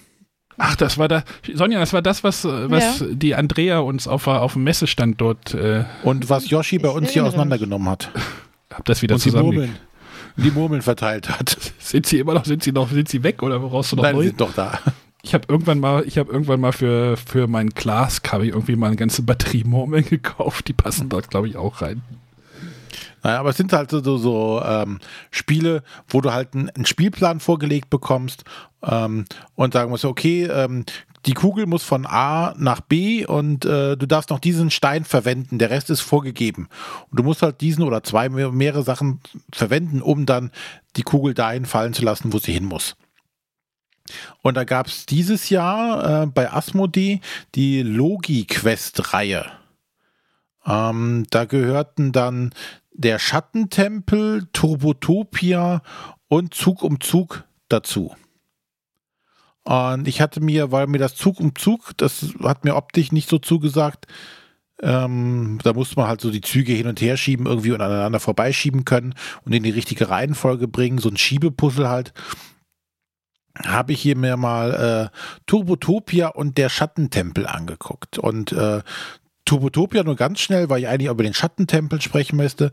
[0.59, 1.23] Ach, das war da,
[1.53, 3.07] Sonja, das war das, was, was ja.
[3.11, 5.55] die Andrea uns auf, auf dem Messestand dort.
[5.55, 8.11] Äh, Und was Yoshi bei uns hier auseinandergenommen hat.
[8.73, 9.51] Hab das wieder zusammen.
[9.51, 9.77] Die Murmeln,
[10.37, 11.57] die Murmeln verteilt hat.
[11.79, 14.17] Sind sie immer noch, sind sie noch, sind sie weg oder brauchst du noch Nein,
[14.17, 14.25] neu?
[14.25, 14.79] sind doch da.
[15.27, 18.87] Ich habe irgendwann mal, ich habe irgendwann mal für, für mein Glas habe irgendwie mal
[18.87, 20.69] eine ganze Batterie Murmeln gekauft.
[20.69, 22.01] Die passen dort, glaube ich, auch rein.
[23.25, 25.01] Naja, aber es sind halt so, so, so ähm,
[25.33, 28.45] Spiele, wo du halt einen, Spielplan vorgelegt bekommst
[28.85, 29.25] ähm,
[29.57, 30.85] und sagen musst, okay, ähm,
[31.27, 35.59] die Kugel muss von A nach B und äh, du darfst noch diesen Stein verwenden,
[35.59, 36.69] der Rest ist vorgegeben.
[37.11, 39.19] Und du musst halt diesen oder zwei mehr, mehrere Sachen
[39.53, 40.53] verwenden, um dann
[40.95, 42.95] die Kugel dahin fallen zu lassen, wo sie hin muss.
[44.43, 47.21] Und da gab es dieses Jahr äh, bei Asmodee
[47.55, 49.47] die Logi-Quest-Reihe.
[50.67, 52.53] Ähm, da gehörten dann
[52.93, 55.83] der Schattentempel, Turbotopia
[56.29, 58.15] und Zug um Zug dazu.
[59.65, 63.29] Und ich hatte mir, weil mir das Zug um Zug, das hat mir optisch nicht
[63.29, 64.07] so zugesagt,
[64.83, 68.21] ähm, da musste man halt so die Züge hin und her schieben, irgendwie und aneinander
[68.21, 69.15] vorbeischieben können
[69.45, 72.13] und in die richtige Reihenfolge bringen, so ein Schiebepuzzle halt.
[73.65, 75.17] Habe ich hier mir mal äh,
[75.47, 78.19] Turbotopia und der Schattentempel angeguckt.
[78.19, 78.83] Und äh,
[79.47, 82.73] Turbotopia nur ganz schnell, weil ich eigentlich über den Schattentempel sprechen möchte,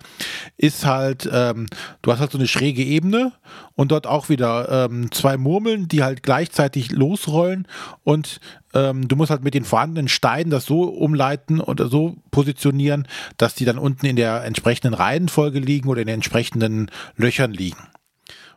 [0.57, 1.68] ist halt, ähm,
[2.01, 3.31] du hast halt so eine schräge Ebene
[3.76, 7.68] und dort auch wieder ähm, zwei Murmeln, die halt gleichzeitig losrollen
[8.03, 8.41] und
[8.73, 13.07] ähm, du musst halt mit den vorhandenen Steinen das so umleiten oder so positionieren,
[13.38, 17.88] dass die dann unten in der entsprechenden Reihenfolge liegen oder in den entsprechenden Löchern liegen.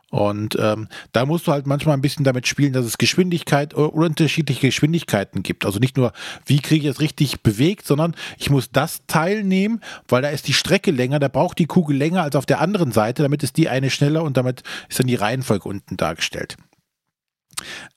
[0.09, 3.93] Und ähm, da musst du halt manchmal ein bisschen damit spielen, dass es Geschwindigkeit oder
[3.93, 5.65] unterschiedliche Geschwindigkeiten gibt.
[5.65, 6.13] Also nicht nur,
[6.45, 10.53] wie kriege ich es richtig bewegt, sondern ich muss das teilnehmen, weil da ist die
[10.53, 13.67] Strecke länger, da braucht die Kugel länger als auf der anderen Seite, damit ist die
[13.67, 16.55] eine schneller und damit ist dann die Reihenfolge unten dargestellt.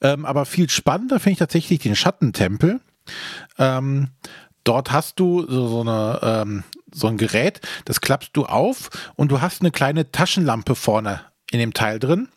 [0.01, 2.81] Ähm, aber viel spannender finde ich tatsächlich den Schattentempel.
[3.57, 4.09] Ähm,
[4.65, 9.31] dort hast du so, so, eine, ähm, so ein Gerät, das klappst du auf und
[9.31, 12.28] du hast eine kleine Taschenlampe vorne in dem Teil drin,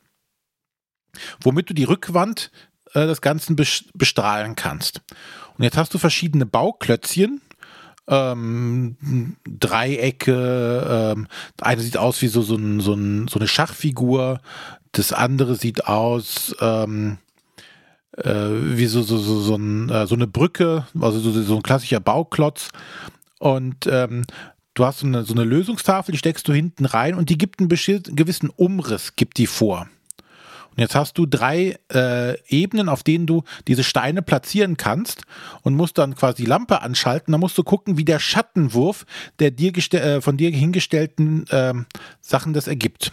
[1.42, 2.52] womit du die Rückwand
[2.94, 5.02] äh, des Ganzen bestrahlen kannst.
[5.58, 7.42] Und jetzt hast du verschiedene Bauklötzchen,
[8.08, 8.98] ähm,
[9.48, 11.28] Dreiecke, ähm,
[11.62, 14.42] eine sieht aus wie so, so, ein, so, ein, so eine Schachfigur,
[14.92, 17.18] das andere sieht aus ähm,
[18.18, 21.64] äh, wie so, so, so, so, ein, äh, so eine Brücke, also so, so ein
[21.64, 22.70] klassischer Bauklotz.
[23.40, 24.26] Und ähm,
[24.74, 27.60] du hast so eine, so eine Lösungstafel, die steckst du hinten rein und die gibt
[27.60, 29.88] einen gewissen Umriss, gibt die vor.
[30.72, 35.22] Und jetzt hast du drei äh, Ebenen, auf denen du diese Steine platzieren kannst
[35.62, 37.32] und musst dann quasi die Lampe anschalten.
[37.32, 39.06] Dann musst du gucken, wie der Schattenwurf
[39.38, 41.74] der dir äh, von dir hingestellten äh,
[42.22, 43.12] Sachen das ergibt.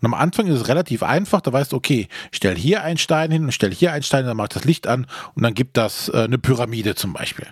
[0.00, 3.30] Und am Anfang ist es relativ einfach, da weißt du, okay, stell hier einen Stein
[3.30, 6.08] hin und stell hier einen Stein, dann macht das Licht an und dann gibt das
[6.08, 7.46] äh, eine Pyramide zum Beispiel.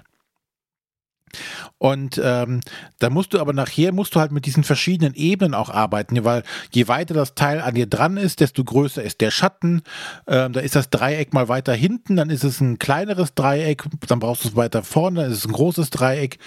[1.82, 2.60] Und ähm,
[3.00, 6.44] da musst du aber nachher, musst du halt mit diesen verschiedenen Ebenen auch arbeiten, weil
[6.70, 9.82] je weiter das Teil an dir dran ist, desto größer ist der Schatten.
[10.28, 14.20] Ähm, da ist das Dreieck mal weiter hinten, dann ist es ein kleineres Dreieck, dann
[14.20, 16.38] brauchst du es weiter vorne, dann ist es ein großes Dreieck.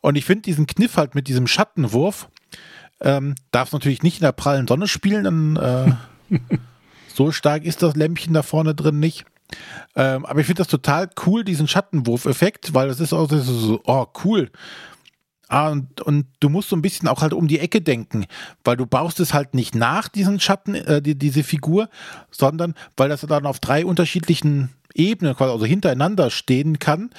[0.00, 2.30] Und ich finde diesen Kniff halt mit diesem Schattenwurf,
[3.02, 5.98] ähm, darf es natürlich nicht in der prallen Sonne spielen, dann
[6.30, 6.34] äh,
[7.14, 9.26] so stark ist das Lämpchen da vorne drin nicht.
[9.96, 14.06] Ähm, aber ich finde das total cool, diesen Schattenwurf-Effekt, weil das ist auch so, oh,
[14.24, 14.50] cool.
[15.48, 18.26] Ah, und, und du musst so ein bisschen auch halt um die Ecke denken,
[18.64, 21.88] weil du baust es halt nicht nach, diesen Schatten, äh, die, diese Figur,
[22.30, 27.10] sondern weil das dann auf drei unterschiedlichen Ebenen, quasi also hintereinander stehen kann,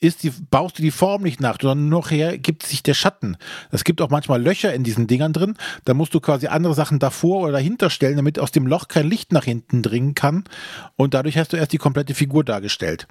[0.00, 3.36] ist die, baust du die Form nicht nach, sondern nachher gibt sich der Schatten.
[3.70, 5.56] Es gibt auch manchmal Löcher in diesen Dingern drin.
[5.84, 9.08] Da musst du quasi andere Sachen davor oder dahinter stellen, damit aus dem Loch kein
[9.08, 10.44] Licht nach hinten dringen kann.
[10.96, 13.06] Und dadurch hast du erst die komplette Figur dargestellt.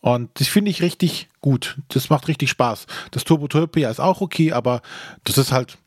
[0.00, 1.78] Und das finde ich richtig gut.
[1.88, 2.86] Das macht richtig Spaß.
[3.12, 4.82] Das Turbotopia ist auch okay, aber
[5.22, 5.78] das ist halt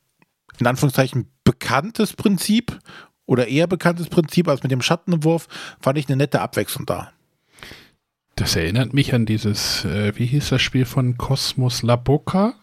[0.58, 2.80] in Anführungszeichen bekanntes Prinzip
[3.26, 5.48] oder eher bekanntes Prinzip als mit dem Schattenwurf.
[5.82, 7.12] Fand ich eine nette Abwechslung da.
[8.38, 12.56] Das erinnert mich an dieses, äh, wie hieß das Spiel von Cosmos La Boca?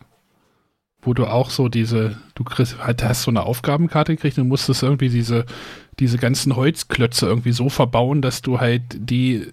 [1.07, 4.83] wo du auch so diese, du kriegst, halt, hast so eine Aufgabenkarte gekriegt und musstest
[4.83, 5.45] irgendwie diese,
[5.99, 9.49] diese ganzen Holzklötze irgendwie so verbauen, dass du halt die,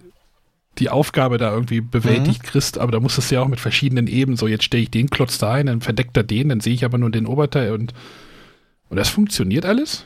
[0.78, 2.48] die Aufgabe da irgendwie bewältigt mhm.
[2.48, 5.10] kriegst, aber da musstest du ja auch mit verschiedenen Ebenen, so jetzt stelle ich den
[5.10, 7.94] Klotz da ein, dann verdeckt er den, dann sehe ich aber nur den Oberteil und,
[8.90, 10.06] und das funktioniert alles?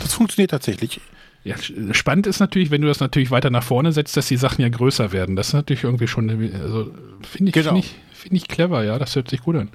[0.00, 1.00] Das funktioniert tatsächlich.
[1.44, 1.56] Ja,
[1.92, 4.70] spannend ist natürlich, wenn du das natürlich weiter nach vorne setzt, dass die Sachen ja
[4.70, 5.36] größer werden.
[5.36, 6.90] Das ist natürlich irgendwie schon, also
[7.22, 7.72] finde ich, genau.
[7.72, 9.70] find ich, find ich clever, ja, das hört sich gut an.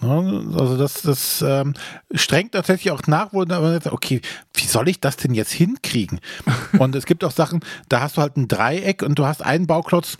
[0.00, 1.74] Also das, das ähm,
[2.12, 4.20] strengt tatsächlich auch nach, wo man sagt, okay,
[4.54, 6.20] wie soll ich das denn jetzt hinkriegen?
[6.78, 9.66] und es gibt auch Sachen, da hast du halt ein Dreieck und du hast einen
[9.66, 10.18] Bauklotz,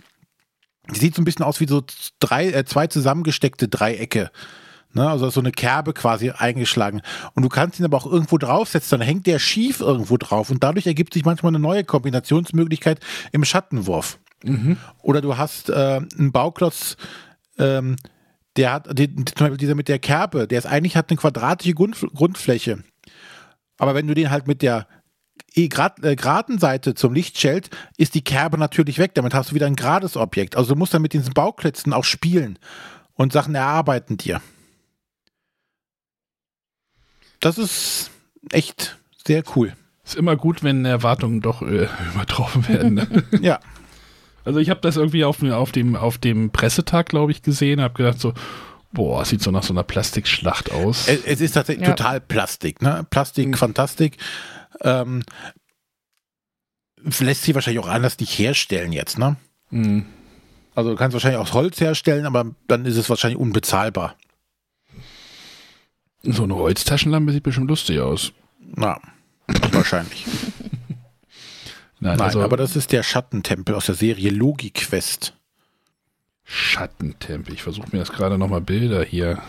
[0.93, 1.83] die sieht so ein bisschen aus wie so
[2.19, 4.29] drei, äh, zwei zusammengesteckte Dreiecke.
[4.95, 7.01] Ne, also so eine Kerbe quasi eingeschlagen.
[7.33, 10.49] Und du kannst ihn aber auch irgendwo draufsetzen, dann hängt der schief irgendwo drauf.
[10.49, 13.01] Und dadurch ergibt sich manchmal eine neue Kombinationsmöglichkeit
[13.33, 14.19] im Schattenwurf.
[14.45, 14.77] Mhm.
[15.01, 16.95] Oder du hast äh, einen Bauklotz,
[17.59, 17.97] ähm,
[18.55, 21.73] der hat, die, zum Beispiel dieser mit der Kerbe, der ist eigentlich hat eine quadratische
[21.73, 22.81] Grund, Grundfläche.
[23.77, 24.87] Aber wenn du den halt mit der
[25.67, 29.13] grad, äh, geraden Seite zum Licht stellst, ist die Kerbe natürlich weg.
[29.15, 30.55] Damit hast du wieder ein gerades Objekt.
[30.55, 32.59] Also du musst dann mit diesen Bauklötzen auch spielen
[33.13, 34.39] und Sachen erarbeiten dir.
[37.45, 38.09] Das ist
[38.49, 39.73] echt sehr cool.
[40.03, 42.95] Ist immer gut, wenn Erwartungen doch äh, übertroffen werden.
[42.95, 43.23] Ne?
[43.39, 43.59] ja.
[44.43, 47.93] Also ich habe das irgendwie auf, auf, dem, auf dem Pressetag, glaube ich, gesehen, habe
[47.93, 48.33] gedacht so,
[48.93, 51.07] boah, sieht so nach so einer Plastikschlacht aus.
[51.07, 51.93] Es, es ist tatsächlich ja.
[51.93, 53.05] total Plastik, ne?
[53.11, 53.53] Plastik, mhm.
[53.53, 54.17] Fantastik.
[54.81, 55.21] Ähm,
[57.19, 59.35] lässt sich wahrscheinlich auch anders nicht herstellen jetzt, ne?
[59.69, 60.07] Mhm.
[60.73, 64.15] Also du kannst wahrscheinlich aus Holz herstellen, aber dann ist es wahrscheinlich unbezahlbar.
[66.25, 68.33] So eine Holztaschenlampe sieht bestimmt lustig aus.
[68.59, 68.99] Na,
[69.71, 70.25] wahrscheinlich.
[71.99, 75.33] Nein, Nein also, aber das ist der Schattentempel aus der Serie Logiquest.
[76.43, 77.53] Schattentempel.
[77.53, 79.41] Ich versuche mir jetzt gerade nochmal Bilder hier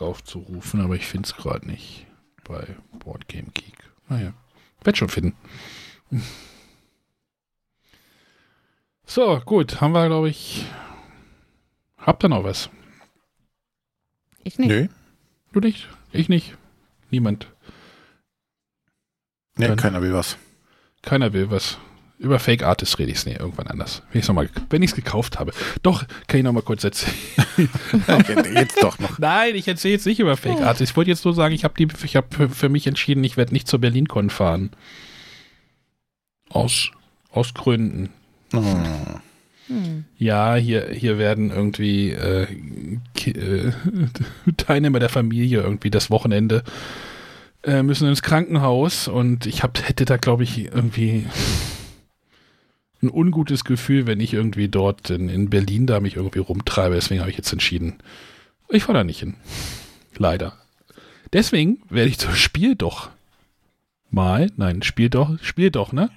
[0.00, 2.06] raufzurufen, aber ich finde es gerade nicht
[2.44, 3.78] bei Boardgame Geek.
[4.08, 4.32] Naja,
[4.82, 5.36] werd schon finden.
[9.04, 10.64] So, gut, haben wir, glaube ich.
[11.98, 12.70] Habt ihr noch was?
[14.42, 14.68] Ich nicht.
[14.68, 14.88] Nö.
[15.52, 15.88] Du nicht?
[16.12, 16.56] Ich nicht?
[17.10, 17.46] Niemand?
[19.56, 20.36] Nee, Dann, keiner will was.
[21.02, 21.78] Keiner will was.
[22.18, 24.02] Über Fake Artists rede ich es nee, irgendwann anders.
[24.12, 25.52] Wenn ich es gekauft habe.
[25.82, 27.14] Doch, kann ich noch mal kurz erzählen.
[28.54, 29.18] jetzt doch noch.
[29.18, 30.62] Nein, ich erzähle jetzt nicht über Fake oh.
[30.62, 30.92] Artists.
[30.92, 33.66] Ich wollte jetzt nur sagen, ich habe hab für, für mich entschieden, ich werde nicht
[33.66, 34.70] zur BerlinCon fahren.
[36.48, 36.92] Aus,
[37.30, 38.10] aus Gründen.
[38.54, 38.62] Oh.
[39.72, 40.04] Hm.
[40.18, 42.46] Ja, hier, hier werden irgendwie äh,
[43.24, 43.72] äh,
[44.56, 46.62] Teilnehmer der Familie irgendwie das Wochenende
[47.64, 51.26] äh, müssen ins Krankenhaus und ich hab, hätte da, glaube ich, irgendwie
[53.02, 56.94] ein ungutes Gefühl, wenn ich irgendwie dort in, in Berlin da mich irgendwie rumtreibe.
[56.94, 57.98] Deswegen habe ich jetzt entschieden,
[58.68, 59.34] ich fahre da nicht hin.
[60.16, 60.54] Leider.
[61.32, 63.10] Deswegen werde ich zum Spiel doch
[64.10, 66.10] mal, nein, Spiel doch, Spiel doch, ne?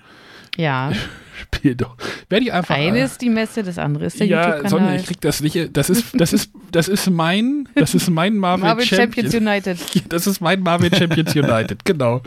[0.57, 0.91] Ja.
[1.41, 1.95] Spiel doch.
[2.29, 2.75] Werde ich einfach.
[2.75, 4.69] Eine ist die Messe, das andere ist der ja, YouTube-Kanal.
[4.69, 5.75] Sonja, ich krieg das nicht.
[5.75, 9.33] Das ist, das ist, das ist mein, das ist mein Marvel, Marvel Champions.
[9.33, 10.05] Champions United.
[10.09, 12.21] Das ist mein Marvel Champions United, genau.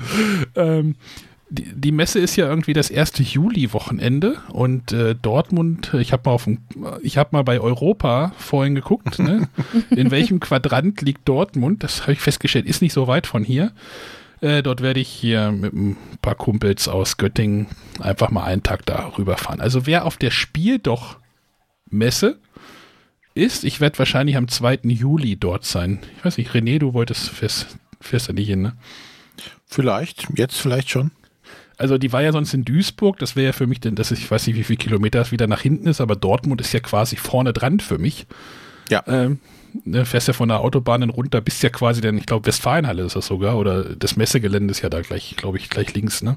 [0.57, 0.97] Ähm,
[1.51, 6.33] die, die, Messe ist ja irgendwie das erste Juli-Wochenende und äh, Dortmund, ich habe mal
[6.33, 6.59] auf dem,
[7.03, 9.49] ich habe mal bei Europa vorhin geguckt, ne?
[9.91, 13.73] in welchem Quadrant liegt Dortmund, das habe ich festgestellt, ist nicht so weit von hier.
[14.41, 17.67] Äh, dort werde ich hier mit ein paar Kumpels aus Göttingen
[18.01, 19.61] einfach mal einen Tag da rüberfahren.
[19.61, 21.19] Also wer auf der Spiel doch
[21.91, 22.39] Messe
[23.35, 24.81] ist, ich werde wahrscheinlich am 2.
[24.85, 26.01] Juli dort sein.
[26.19, 28.77] Ich weiß nicht, René, du wolltest fährst, fährst ja nicht hin, ne?
[29.67, 31.11] Vielleicht, jetzt vielleicht schon.
[31.77, 34.19] Also die war ja sonst in Duisburg, das wäre ja für mich denn, das ist,
[34.19, 36.81] ich weiß nicht, wie viele Kilometer es wieder nach hinten ist, aber Dortmund ist ja
[36.81, 38.27] quasi vorne dran für mich.
[38.89, 39.03] Ja.
[39.07, 39.41] Ähm,
[39.85, 43.03] ne, fährst ja von der Autobahn dann runter, bist ja quasi dann, ich glaube, Westfalenhalle
[43.05, 46.37] ist das sogar, oder das Messegelände ist ja da gleich, glaube ich, gleich links, ne?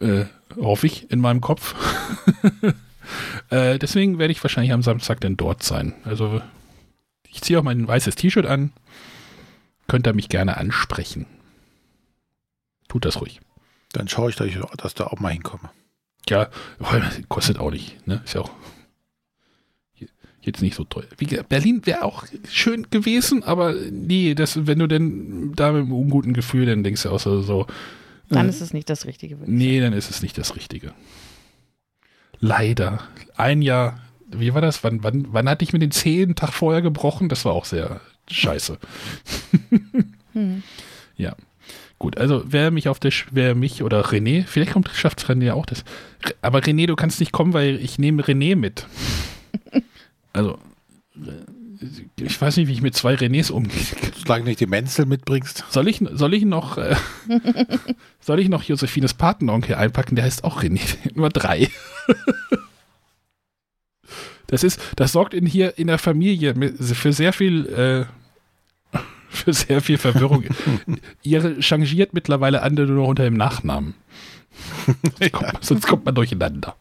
[0.00, 0.24] Äh,
[0.56, 1.74] hoffe ich, in meinem Kopf.
[3.50, 5.94] äh, deswegen werde ich wahrscheinlich am Samstag dann dort sein.
[6.04, 6.42] Also,
[7.28, 8.72] ich ziehe auch mein weißes T-Shirt an.
[9.86, 11.26] Könnt ihr mich gerne ansprechen.
[12.88, 13.40] Tut das ruhig.
[13.92, 15.70] Dann schaue ich, dass ich dass da auch mal hinkomme.
[16.28, 16.48] Ja,
[17.28, 18.06] kostet auch nicht.
[18.06, 18.20] Ne?
[18.24, 18.50] Ist ja auch
[20.42, 21.06] jetzt nicht so teuer.
[21.18, 25.92] Wie, Berlin wäre auch schön gewesen, aber nee, das, wenn du denn da mit einem
[25.92, 27.42] unguten Gefühl, dann denkst du auch so.
[27.42, 27.66] so
[28.28, 29.38] dann äh, ist es nicht das Richtige.
[29.46, 30.92] Nee, dann ist es nicht das Richtige.
[32.40, 33.00] Leider.
[33.36, 34.00] Ein Jahr,
[34.30, 34.82] wie war das?
[34.82, 37.28] Wann, wann, wann hatte ich mir den Zehen Tag vorher gebrochen?
[37.28, 38.00] Das war auch sehr
[38.30, 38.78] scheiße.
[40.32, 40.62] hm.
[41.16, 41.36] Ja.
[41.98, 45.66] Gut, also wer mich auf der, wer mich oder René, vielleicht kommt, schafft René auch
[45.66, 45.84] das.
[46.40, 48.86] Aber René, du kannst nicht kommen, weil ich nehme René mit.
[50.32, 50.58] Also,
[52.16, 53.82] ich weiß nicht, wie ich mit zwei Renés umgehe.
[54.16, 55.64] Solange du nicht die Menzel mitbringst.
[55.70, 56.96] Soll ich, soll ich noch, äh,
[58.20, 60.16] soll ich noch Josephines Patenonkel einpacken?
[60.16, 60.80] Der heißt auch René.
[61.14, 61.68] Nur drei.
[64.46, 68.98] das ist, das sorgt in hier in der Familie für sehr viel, äh,
[69.28, 70.44] für sehr viel Verwirrung.
[71.22, 73.94] Ihr changiert mittlerweile andere nur unter dem Nachnamen.
[75.18, 76.76] Sonst kommt, sonst kommt man durcheinander.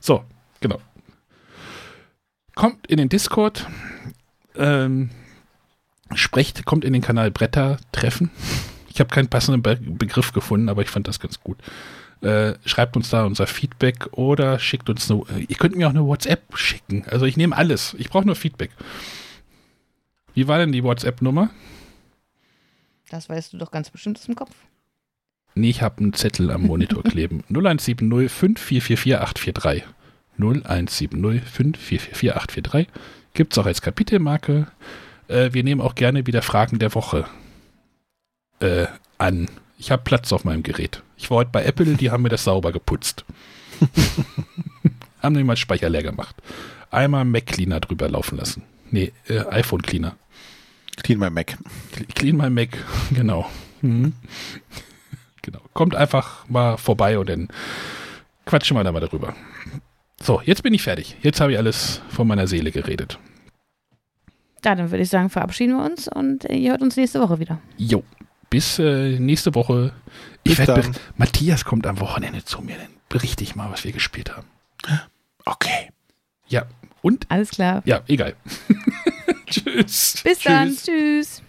[0.00, 0.24] So,
[0.60, 0.80] genau.
[2.56, 3.66] Kommt in den Discord,
[4.56, 5.10] ähm,
[6.14, 8.30] sprecht, kommt in den Kanal Bretter treffen.
[8.88, 11.58] Ich habe keinen passenden Be Begriff gefunden, aber ich fand das ganz gut.
[12.22, 16.06] Äh, schreibt uns da unser Feedback oder schickt uns eine, ihr könnt mir auch eine
[16.06, 17.04] WhatsApp schicken.
[17.10, 17.94] Also ich nehme alles.
[17.98, 18.70] Ich brauche nur Feedback.
[20.32, 21.50] Wie war denn die WhatsApp-Nummer?
[23.10, 24.54] Das weißt du doch ganz bestimmt aus dem Kopf.
[25.54, 27.44] Nee, ich habe einen Zettel am Monitor kleben.
[27.50, 29.84] 0170 5444
[30.38, 31.10] 843.
[31.10, 32.88] 0170 5444 843.
[33.34, 34.66] Gibt es auch als Kapitelmarke.
[35.28, 37.26] Äh, wir nehmen auch gerne wieder Fragen der Woche
[38.60, 38.86] äh,
[39.18, 39.48] an.
[39.78, 41.02] Ich habe Platz auf meinem Gerät.
[41.16, 43.24] Ich war heute bei Apple, die haben mir das sauber geputzt.
[45.22, 46.34] haben nämlich mal Speicher leer gemacht.
[46.90, 48.62] Einmal Mac Cleaner drüber laufen lassen.
[48.90, 50.16] Nee, äh, iPhone Cleaner.
[51.02, 51.58] Clean my Mac.
[52.14, 52.78] Clean my Mac,
[53.10, 53.50] genau.
[53.82, 54.14] Mhm.
[55.42, 55.60] Genau.
[55.74, 57.48] Kommt einfach mal vorbei und dann
[58.46, 59.34] quatschen wir da mal darüber.
[60.22, 61.16] So, jetzt bin ich fertig.
[61.22, 63.18] Jetzt habe ich alles von meiner Seele geredet.
[64.64, 67.60] Ja, dann würde ich sagen, verabschieden wir uns und ihr hört uns nächste Woche wieder.
[67.76, 68.02] Jo,
[68.50, 69.92] bis äh, nächste Woche.
[70.42, 74.36] Ich werde Matthias kommt am Wochenende zu mir, dann berichte ich mal, was wir gespielt
[74.36, 74.46] haben.
[75.44, 75.90] Okay.
[76.48, 76.66] Ja,
[77.02, 77.30] und?
[77.30, 77.82] Alles klar.
[77.84, 78.34] Ja, egal.
[79.46, 80.20] Tschüss.
[80.24, 80.42] Bis Tschüss.
[80.42, 80.76] dann.
[80.76, 81.42] Tschüss.